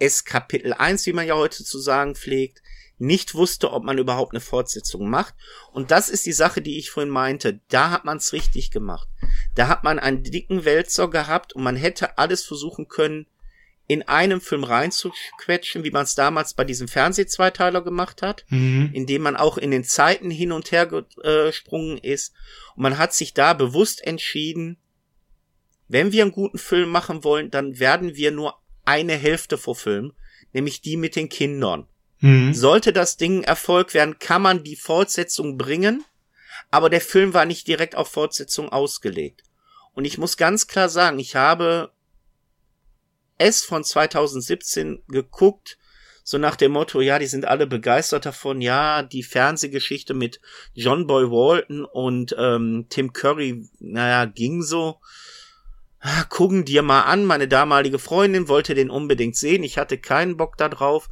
S 0.00 0.24
Kapitel 0.24 0.72
1, 0.72 1.06
wie 1.06 1.12
man 1.12 1.28
ja 1.28 1.36
heute 1.36 1.62
zu 1.62 1.78
sagen 1.78 2.16
pflegt, 2.16 2.60
nicht 2.98 3.34
wusste, 3.34 3.72
ob 3.72 3.84
man 3.84 3.98
überhaupt 3.98 4.32
eine 4.32 4.40
Fortsetzung 4.40 5.08
macht. 5.08 5.34
Und 5.72 5.90
das 5.90 6.08
ist 6.08 6.26
die 6.26 6.32
Sache, 6.32 6.62
die 6.62 6.78
ich 6.78 6.90
vorhin 6.90 7.10
meinte. 7.10 7.60
Da 7.68 7.90
hat 7.90 8.04
man 8.04 8.18
es 8.18 8.32
richtig 8.32 8.70
gemacht. 8.70 9.08
Da 9.54 9.68
hat 9.68 9.84
man 9.84 9.98
einen 9.98 10.22
dicken 10.22 10.64
Wälzer 10.64 11.08
gehabt 11.08 11.54
und 11.54 11.62
man 11.62 11.76
hätte 11.76 12.18
alles 12.18 12.44
versuchen 12.44 12.88
können, 12.88 13.26
in 13.86 14.02
einem 14.02 14.40
Film 14.40 14.64
reinzuquetschen, 14.64 15.84
wie 15.84 15.90
man 15.90 16.04
es 16.04 16.14
damals 16.14 16.54
bei 16.54 16.64
diesem 16.64 16.88
Fernsehzweiteiler 16.88 17.82
gemacht 17.82 18.22
hat, 18.22 18.46
mhm. 18.48 18.90
indem 18.94 19.22
man 19.22 19.36
auch 19.36 19.58
in 19.58 19.70
den 19.70 19.84
Zeiten 19.84 20.30
hin 20.30 20.52
und 20.52 20.72
her 20.72 20.86
gesprungen 20.86 21.98
ist. 21.98 22.32
Und 22.76 22.82
man 22.82 22.96
hat 22.96 23.12
sich 23.12 23.34
da 23.34 23.52
bewusst 23.52 24.02
entschieden, 24.06 24.78
wenn 25.88 26.12
wir 26.12 26.22
einen 26.22 26.32
guten 26.32 26.58
Film 26.58 26.88
machen 26.88 27.24
wollen, 27.24 27.50
dann 27.50 27.78
werden 27.78 28.16
wir 28.16 28.30
nur 28.30 28.58
eine 28.86 29.14
Hälfte 29.14 29.58
verfilmen, 29.58 30.14
nämlich 30.52 30.80
die 30.80 30.96
mit 30.96 31.14
den 31.14 31.28
Kindern. 31.28 31.86
Mhm. 32.24 32.54
Sollte 32.54 32.94
das 32.94 33.18
Ding 33.18 33.42
Erfolg 33.42 33.92
werden, 33.92 34.18
kann 34.18 34.40
man 34.40 34.64
die 34.64 34.76
Fortsetzung 34.76 35.58
bringen, 35.58 36.06
aber 36.70 36.88
der 36.88 37.02
Film 37.02 37.34
war 37.34 37.44
nicht 37.44 37.68
direkt 37.68 37.96
auf 37.96 38.08
Fortsetzung 38.08 38.70
ausgelegt. 38.70 39.42
Und 39.92 40.06
ich 40.06 40.16
muss 40.16 40.38
ganz 40.38 40.66
klar 40.66 40.88
sagen, 40.88 41.18
ich 41.18 41.36
habe 41.36 41.92
es 43.36 43.62
von 43.62 43.84
2017 43.84 45.02
geguckt, 45.06 45.76
so 46.22 46.38
nach 46.38 46.56
dem 46.56 46.72
Motto, 46.72 47.02
ja, 47.02 47.18
die 47.18 47.26
sind 47.26 47.44
alle 47.44 47.66
begeistert 47.66 48.24
davon, 48.24 48.62
ja, 48.62 49.02
die 49.02 49.22
Fernsehgeschichte 49.22 50.14
mit 50.14 50.40
John 50.72 51.06
Boy 51.06 51.24
Walton 51.30 51.84
und 51.84 52.34
ähm, 52.38 52.86
Tim 52.88 53.12
Curry, 53.12 53.68
naja, 53.80 54.24
ging 54.24 54.62
so. 54.62 54.98
Ah, 56.00 56.24
gucken 56.24 56.64
dir 56.64 56.80
mal 56.80 57.02
an, 57.02 57.26
meine 57.26 57.48
damalige 57.48 57.98
Freundin 57.98 58.48
wollte 58.48 58.74
den 58.74 58.88
unbedingt 58.88 59.36
sehen, 59.36 59.62
ich 59.62 59.76
hatte 59.76 59.98
keinen 59.98 60.38
Bock 60.38 60.56
da 60.56 60.70
drauf 60.70 61.10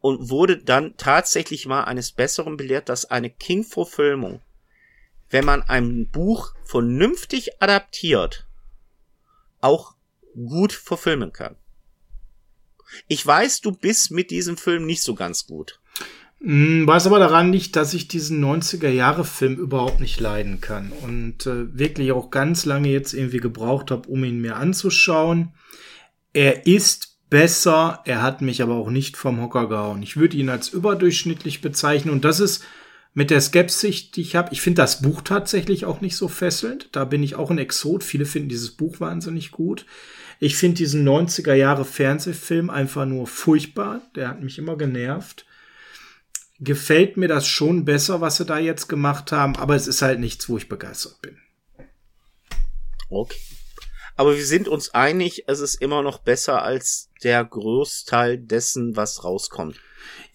und 0.00 0.30
wurde 0.30 0.58
dann 0.58 0.96
tatsächlich 0.96 1.66
mal 1.66 1.84
eines 1.84 2.12
Besseren 2.12 2.56
belehrt, 2.56 2.88
dass 2.88 3.10
eine 3.10 3.30
King-Verfilmung, 3.30 4.40
wenn 5.28 5.44
man 5.44 5.62
ein 5.62 6.08
Buch 6.08 6.54
vernünftig 6.64 7.62
adaptiert, 7.62 8.46
auch 9.60 9.94
gut 10.34 10.72
verfilmen 10.72 11.32
kann. 11.32 11.56
Ich 13.06 13.24
weiß, 13.24 13.60
du 13.60 13.72
bist 13.72 14.10
mit 14.10 14.30
diesem 14.30 14.56
Film 14.56 14.86
nicht 14.86 15.02
so 15.02 15.14
ganz 15.14 15.46
gut. 15.46 15.80
Hm, 16.40 16.86
weiß 16.86 17.06
aber 17.06 17.18
daran 17.18 17.50
nicht, 17.50 17.76
dass 17.76 17.92
ich 17.92 18.08
diesen 18.08 18.42
90er-Jahre-Film 18.42 19.56
überhaupt 19.56 20.00
nicht 20.00 20.18
leiden 20.20 20.60
kann 20.60 20.90
und 20.90 21.46
äh, 21.46 21.76
wirklich 21.78 22.12
auch 22.12 22.30
ganz 22.30 22.64
lange 22.64 22.88
jetzt 22.88 23.12
irgendwie 23.12 23.38
gebraucht 23.38 23.90
habe, 23.90 24.08
um 24.08 24.24
ihn 24.24 24.40
mir 24.40 24.56
anzuschauen. 24.56 25.52
Er 26.32 26.66
ist 26.66 27.09
besser. 27.30 28.00
Er 28.04 28.22
hat 28.22 28.42
mich 28.42 28.62
aber 28.62 28.74
auch 28.74 28.90
nicht 28.90 29.16
vom 29.16 29.40
Hocker 29.40 29.68
gehauen. 29.68 30.02
Ich 30.02 30.16
würde 30.16 30.36
ihn 30.36 30.50
als 30.50 30.68
überdurchschnittlich 30.68 31.60
bezeichnen 31.60 32.12
und 32.12 32.24
das 32.24 32.40
ist 32.40 32.64
mit 33.14 33.30
der 33.30 33.40
Skepsis, 33.40 34.10
die 34.10 34.20
ich 34.20 34.36
habe. 34.36 34.52
Ich 34.52 34.60
finde 34.60 34.82
das 34.82 35.02
Buch 35.02 35.22
tatsächlich 35.22 35.84
auch 35.84 36.00
nicht 36.00 36.16
so 36.16 36.28
fesselnd. 36.28 36.90
Da 36.92 37.04
bin 37.04 37.22
ich 37.22 37.34
auch 37.34 37.50
ein 37.50 37.58
Exot. 37.58 38.04
Viele 38.04 38.26
finden 38.26 38.48
dieses 38.48 38.70
Buch 38.72 39.00
wahnsinnig 39.00 39.50
gut. 39.50 39.86
Ich 40.38 40.56
finde 40.56 40.76
diesen 40.76 41.06
90er 41.06 41.54
Jahre 41.54 41.84
Fernsehfilm 41.84 42.70
einfach 42.70 43.06
nur 43.06 43.26
furchtbar. 43.26 44.02
Der 44.14 44.28
hat 44.28 44.42
mich 44.42 44.58
immer 44.58 44.76
genervt. 44.76 45.44
Gefällt 46.60 47.16
mir 47.16 47.28
das 47.28 47.46
schon 47.46 47.84
besser, 47.84 48.20
was 48.20 48.36
sie 48.36 48.44
da 48.44 48.58
jetzt 48.58 48.88
gemacht 48.88 49.32
haben, 49.32 49.56
aber 49.56 49.74
es 49.74 49.86
ist 49.86 50.02
halt 50.02 50.20
nichts, 50.20 50.48
wo 50.48 50.56
ich 50.56 50.68
begeistert 50.68 51.20
bin. 51.22 51.38
Okay. 53.08 53.36
Aber 54.20 54.36
wir 54.36 54.44
sind 54.44 54.68
uns 54.68 54.92
einig, 54.92 55.44
es 55.46 55.60
ist 55.60 55.76
immer 55.76 56.02
noch 56.02 56.18
besser 56.18 56.60
als 56.60 57.08
der 57.22 57.42
Großteil 57.42 58.36
dessen, 58.36 58.94
was 58.94 59.24
rauskommt. 59.24 59.80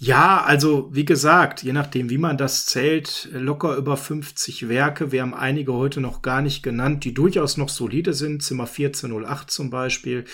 Ja, 0.05 0.43
also 0.43 0.87
wie 0.91 1.03
gesagt, 1.03 1.63
je 1.63 1.73
nachdem, 1.73 2.11
wie 2.11 2.19
man 2.19 2.37
das 2.37 2.67
zählt, 2.67 3.27
locker 3.31 3.75
über 3.75 3.97
50 3.97 4.69
Werke. 4.69 5.11
Wir 5.11 5.23
haben 5.23 5.33
einige 5.33 5.73
heute 5.73 5.99
noch 5.99 6.21
gar 6.21 6.43
nicht 6.43 6.61
genannt, 6.61 7.05
die 7.05 7.13
durchaus 7.15 7.57
noch 7.57 7.69
solide 7.69 8.13
sind. 8.13 8.43
Zimmer 8.43 8.67
1408 8.67 9.49
zum 9.49 9.71
Beispiel. 9.71 10.25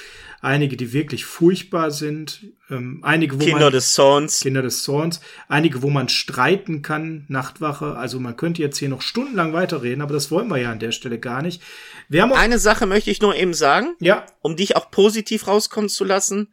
Einige, 0.42 0.76
die 0.76 0.92
wirklich 0.92 1.24
furchtbar 1.24 1.92
sind. 1.92 2.48
Ähm, 2.70 3.00
einige, 3.02 3.36
wo 3.36 3.46
Kinder 3.46 3.68
man, 3.68 3.72
des 3.72 3.94
Zorns. 3.94 4.42
Kinder 4.42 4.62
des 4.62 4.84
Zorns. 4.84 5.22
Einige, 5.48 5.82
wo 5.82 5.90
man 5.90 6.10
streiten 6.10 6.82
kann. 6.82 7.24
Nachtwache. 7.30 7.96
Also 7.96 8.20
man 8.20 8.36
könnte 8.36 8.62
jetzt 8.62 8.78
hier 8.78 8.90
noch 8.90 9.02
stundenlang 9.02 9.54
weiterreden, 9.54 10.02
aber 10.02 10.14
das 10.14 10.32
wollen 10.32 10.50
wir 10.50 10.58
ja 10.58 10.74
an 10.74 10.80
der 10.80 10.92
Stelle 10.92 11.18
gar 11.18 11.42
nicht. 11.42 11.62
Wir 12.10 12.24
haben 12.24 12.34
Eine 12.34 12.60
Sache 12.60 12.88
möchte 12.88 13.10
ich 13.10 13.22
nur 13.22 13.38
eben 13.38 13.54
sagen. 13.54 13.96
Ja. 14.02 14.26
Um 14.42 14.58
dich 14.58 14.76
auch 14.76 14.92
positiv 14.92 15.48
rauskommen 15.48 15.88
zu 15.88 16.04
lassen 16.04 16.50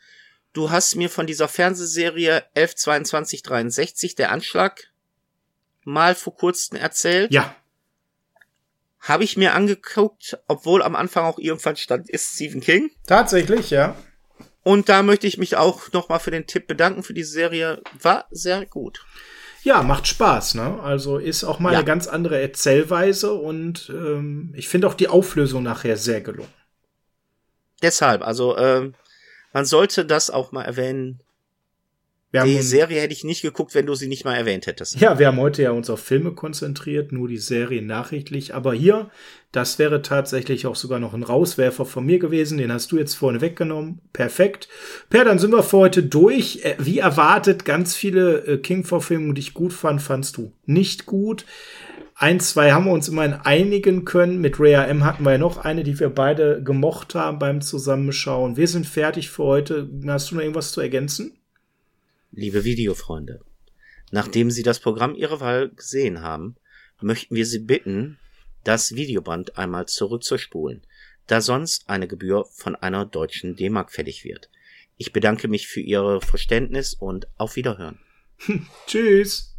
du 0.53 0.71
hast 0.71 0.97
mir 0.97 1.11
von 1.11 1.27
dieser 1.27 1.49
Fernsehserie 1.49 2.45
112263 2.55 4.15
der 4.15 4.33
Anschlag 4.33 4.93
mal 5.85 6.15
vor 6.15 6.35
kurzem 6.37 6.79
erzählt. 6.79 7.33
Ja. 7.33 7.55
Habe 9.01 9.25
ich 9.25 9.37
mir 9.37 9.55
angeguckt, 9.55 10.39
obwohl 10.49 10.83
am 10.83 10.97
Anfang 10.97 11.25
auch 11.25 11.39
irgendwann 11.39 11.77
stand, 11.77 12.11
ist 12.11 12.35
Stephen 12.35 12.61
King. 12.61 12.91
Tatsächlich, 13.07 13.71
ja. 13.71 13.97
Und 14.65 14.89
da 14.89 15.03
möchte 15.03 15.27
ich 15.27 15.39
mich 15.39 15.57
auch 15.57 15.93
nochmal 15.93 16.21
für 16.21 16.31
den 16.31 16.47
Tipp 16.47 16.67
bedanken 16.67 17.03
für 17.03 17.15
die 17.15 17.25
Serie. 17.25 17.81
War 18.03 18.27
sehr 18.31 18.67
gut. 18.67 19.05
Ja, 19.63 19.83
macht 19.83 20.07
Spaß, 20.07 20.55
ne? 20.55 20.81
Also 20.83 21.19
ist 21.19 21.45
auch 21.45 21.59
mal 21.59 21.73
ja. 21.73 21.79
eine 21.79 21.87
ganz 21.87 22.07
andere 22.07 22.41
Erzählweise 22.41 23.33
und 23.35 23.91
ähm, 23.91 24.53
ich 24.57 24.69
finde 24.69 24.87
auch 24.89 24.95
die 24.95 25.09
Auflösung 25.09 25.63
nachher 25.63 25.97
sehr 25.97 26.21
gelungen. 26.21 26.53
Deshalb, 27.83 28.23
also 28.23 28.57
ähm, 28.57 28.95
man 29.53 29.65
sollte 29.65 30.05
das 30.05 30.31
auch 30.31 30.53
mal 30.53 30.65
erwähnen. 30.65 31.21
Wir 32.31 32.45
die 32.45 32.61
Serie 32.61 33.01
hätte 33.01 33.15
ich 33.15 33.25
nicht 33.25 33.41
geguckt, 33.41 33.75
wenn 33.75 33.87
du 33.87 33.95
sie 33.95 34.07
nicht 34.07 34.27
mal 34.27 34.35
erwähnt 34.35 34.67
hättest. 34.67 35.01
Ja, 35.01 35.19
wir 35.19 35.29
haben 35.29 35.39
heute 35.39 35.63
ja 35.63 35.71
uns 35.71 35.89
auf 35.89 36.01
Filme 36.01 36.33
konzentriert, 36.33 37.11
nur 37.11 37.27
die 37.27 37.39
Serie 37.39 37.81
nachrichtlich. 37.81 38.55
Aber 38.55 38.75
hier, 38.75 39.11
das 39.51 39.79
wäre 39.79 40.03
tatsächlich 40.03 40.67
auch 40.67 40.77
sogar 40.77 40.99
noch 40.99 41.15
ein 41.15 41.23
Rauswerfer 41.23 41.87
von 41.87 42.05
mir 42.05 42.19
gewesen. 42.19 42.59
Den 42.59 42.71
hast 42.71 42.93
du 42.93 42.99
jetzt 42.99 43.15
vorne 43.15 43.41
weggenommen. 43.41 44.03
Perfekt. 44.13 44.69
Per, 45.09 45.25
dann 45.25 45.39
sind 45.39 45.53
wir 45.53 45.63
für 45.63 45.79
heute 45.79 46.03
durch. 46.03 46.61
Äh, 46.65 46.77
wie 46.79 46.99
erwartet, 46.99 47.65
ganz 47.65 47.97
viele 47.97 48.45
äh, 48.47 48.59
King-Verfilmungen, 48.59 49.35
die 49.35 49.41
ich 49.41 49.55
gut 49.55 49.73
fand, 49.73 50.03
fandst 50.03 50.37
du 50.37 50.53
nicht 50.67 51.07
gut. 51.07 51.47
Ein, 52.21 52.41
zwei 52.41 52.73
haben 52.73 52.87
wir 52.87 52.93
uns 52.93 53.07
immerhin 53.07 53.35
einigen 53.35 54.05
können. 54.05 54.41
Mit 54.41 54.59
Rhea 54.59 54.85
M 54.87 55.05
hatten 55.05 55.23
wir 55.23 55.33
ja 55.33 55.39
noch 55.39 55.59
eine, 55.59 55.85
die 55.85 56.01
wir 56.01 56.09
beide 56.09 56.61
gemocht 56.65 57.15
haben 57.15 57.39
beim 57.39 57.61
Zusammenschauen. 57.61 58.57
Wir 58.57 58.67
sind 58.67 58.89
fertig 58.89 59.31
für 59.31 59.45
heute. 59.45 59.89
Hast 60.05 60.33
du 60.33 60.35
noch 60.35 60.43
irgendwas 60.43 60.73
zu 60.73 60.81
ergänzen? 60.81 61.39
Liebe 62.33 62.65
Videofreunde, 62.65 63.41
nachdem 64.11 64.51
Sie 64.51 64.65
das 64.65 64.81
Programm 64.81 65.15
Ihrer 65.15 65.39
Wahl 65.39 65.69
gesehen 65.69 66.21
haben, 66.21 66.57
möchten 67.01 67.37
wir 67.37 67.47
Sie 67.47 67.61
bitten, 67.61 68.19
das 68.65 68.97
Videoband 68.97 69.57
einmal 69.57 69.87
zurückzuspulen, 69.87 70.83
da 71.29 71.41
sonst 71.41 71.89
eine 71.89 72.09
Gebühr 72.09 72.47
von 72.51 72.75
einer 72.75 73.07
deutschen 73.07 73.55
D-Mark 73.55 73.93
fällig 73.93 74.25
wird. 74.25 74.51
Ich 74.97 75.13
bedanke 75.13 75.47
mich 75.47 75.69
für 75.69 75.81
Ihr 75.81 76.21
Verständnis 76.21 76.95
und 76.95 77.29
auf 77.37 77.55
Wiederhören. 77.55 78.01
Tschüss. 78.89 79.55